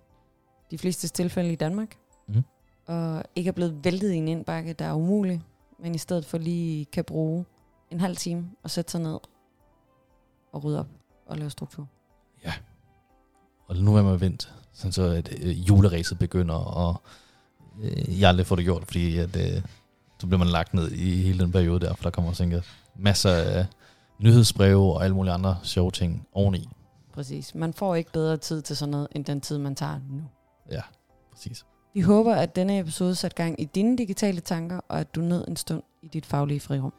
de 0.71 0.77
fleste 0.77 1.07
tilfælde 1.07 1.51
i 1.51 1.55
Danmark. 1.55 1.97
Mhm. 2.27 2.43
Og 2.85 3.23
ikke 3.35 3.47
er 3.47 3.51
blevet 3.51 3.83
væltet 3.83 4.11
i 4.11 4.15
en 4.15 4.27
indbakke, 4.27 4.73
der 4.73 4.85
er 4.85 4.93
umulig, 4.93 5.41
men 5.79 5.95
i 5.95 5.97
stedet 5.97 6.25
for 6.25 6.37
lige 6.37 6.85
kan 6.85 7.03
bruge 7.03 7.45
en 7.91 7.99
halv 7.99 8.17
time 8.17 8.51
og 8.63 8.69
sætte 8.69 8.91
sig 8.91 9.01
ned 9.01 9.17
og 10.51 10.63
rydde 10.63 10.79
op 10.79 10.87
og 11.25 11.37
lave 11.37 11.49
struktur. 11.49 11.87
Og 13.71 13.77
nu 13.77 13.95
er 13.95 14.03
man 14.03 14.21
vendt, 14.21 14.53
sådan 14.73 14.91
så 14.91 15.03
at 15.03 15.33
øh, 15.41 15.69
juleræset 15.69 16.19
begynder, 16.19 16.55
og 16.55 17.01
øh, 17.81 18.21
jeg 18.21 18.29
aldrig 18.29 18.45
får 18.45 18.55
det 18.55 18.65
gjort, 18.65 18.83
fordi 18.85 19.17
at, 19.17 19.35
øh, 19.35 19.61
så 20.19 20.27
bliver 20.27 20.37
man 20.37 20.47
lagt 20.47 20.73
ned 20.73 20.91
i 20.91 21.21
hele 21.21 21.39
den 21.39 21.51
periode 21.51 21.79
der, 21.79 21.93
for 21.93 22.03
der 22.03 22.09
kommer 22.09 22.33
sikkert 22.33 22.65
masser 22.95 23.31
af 23.31 23.65
nyhedsbreve 24.19 24.93
og 24.93 25.03
alle 25.03 25.15
mulige 25.15 25.33
andre 25.33 25.57
sjove 25.63 25.91
ting 25.91 26.27
oveni. 26.33 26.69
Præcis. 27.13 27.55
Man 27.55 27.73
får 27.73 27.95
ikke 27.95 28.11
bedre 28.11 28.37
tid 28.37 28.61
til 28.61 28.77
sådan 28.77 28.91
noget, 28.91 29.07
end 29.11 29.25
den 29.25 29.41
tid, 29.41 29.57
man 29.57 29.75
tager 29.75 29.99
nu. 30.09 30.23
Ja, 30.71 30.81
præcis. 31.31 31.65
Vi 31.93 32.01
håber, 32.01 32.35
at 32.35 32.55
denne 32.55 32.79
episode 32.79 33.15
satte 33.15 33.35
gang 33.35 33.61
i 33.61 33.65
dine 33.65 33.97
digitale 33.97 34.39
tanker, 34.41 34.79
og 34.87 34.99
at 34.99 35.15
du 35.15 35.21
nød 35.21 35.47
en 35.47 35.55
stund 35.55 35.83
i 36.01 36.07
dit 36.07 36.25
faglige 36.25 36.59
frirum. 36.59 36.93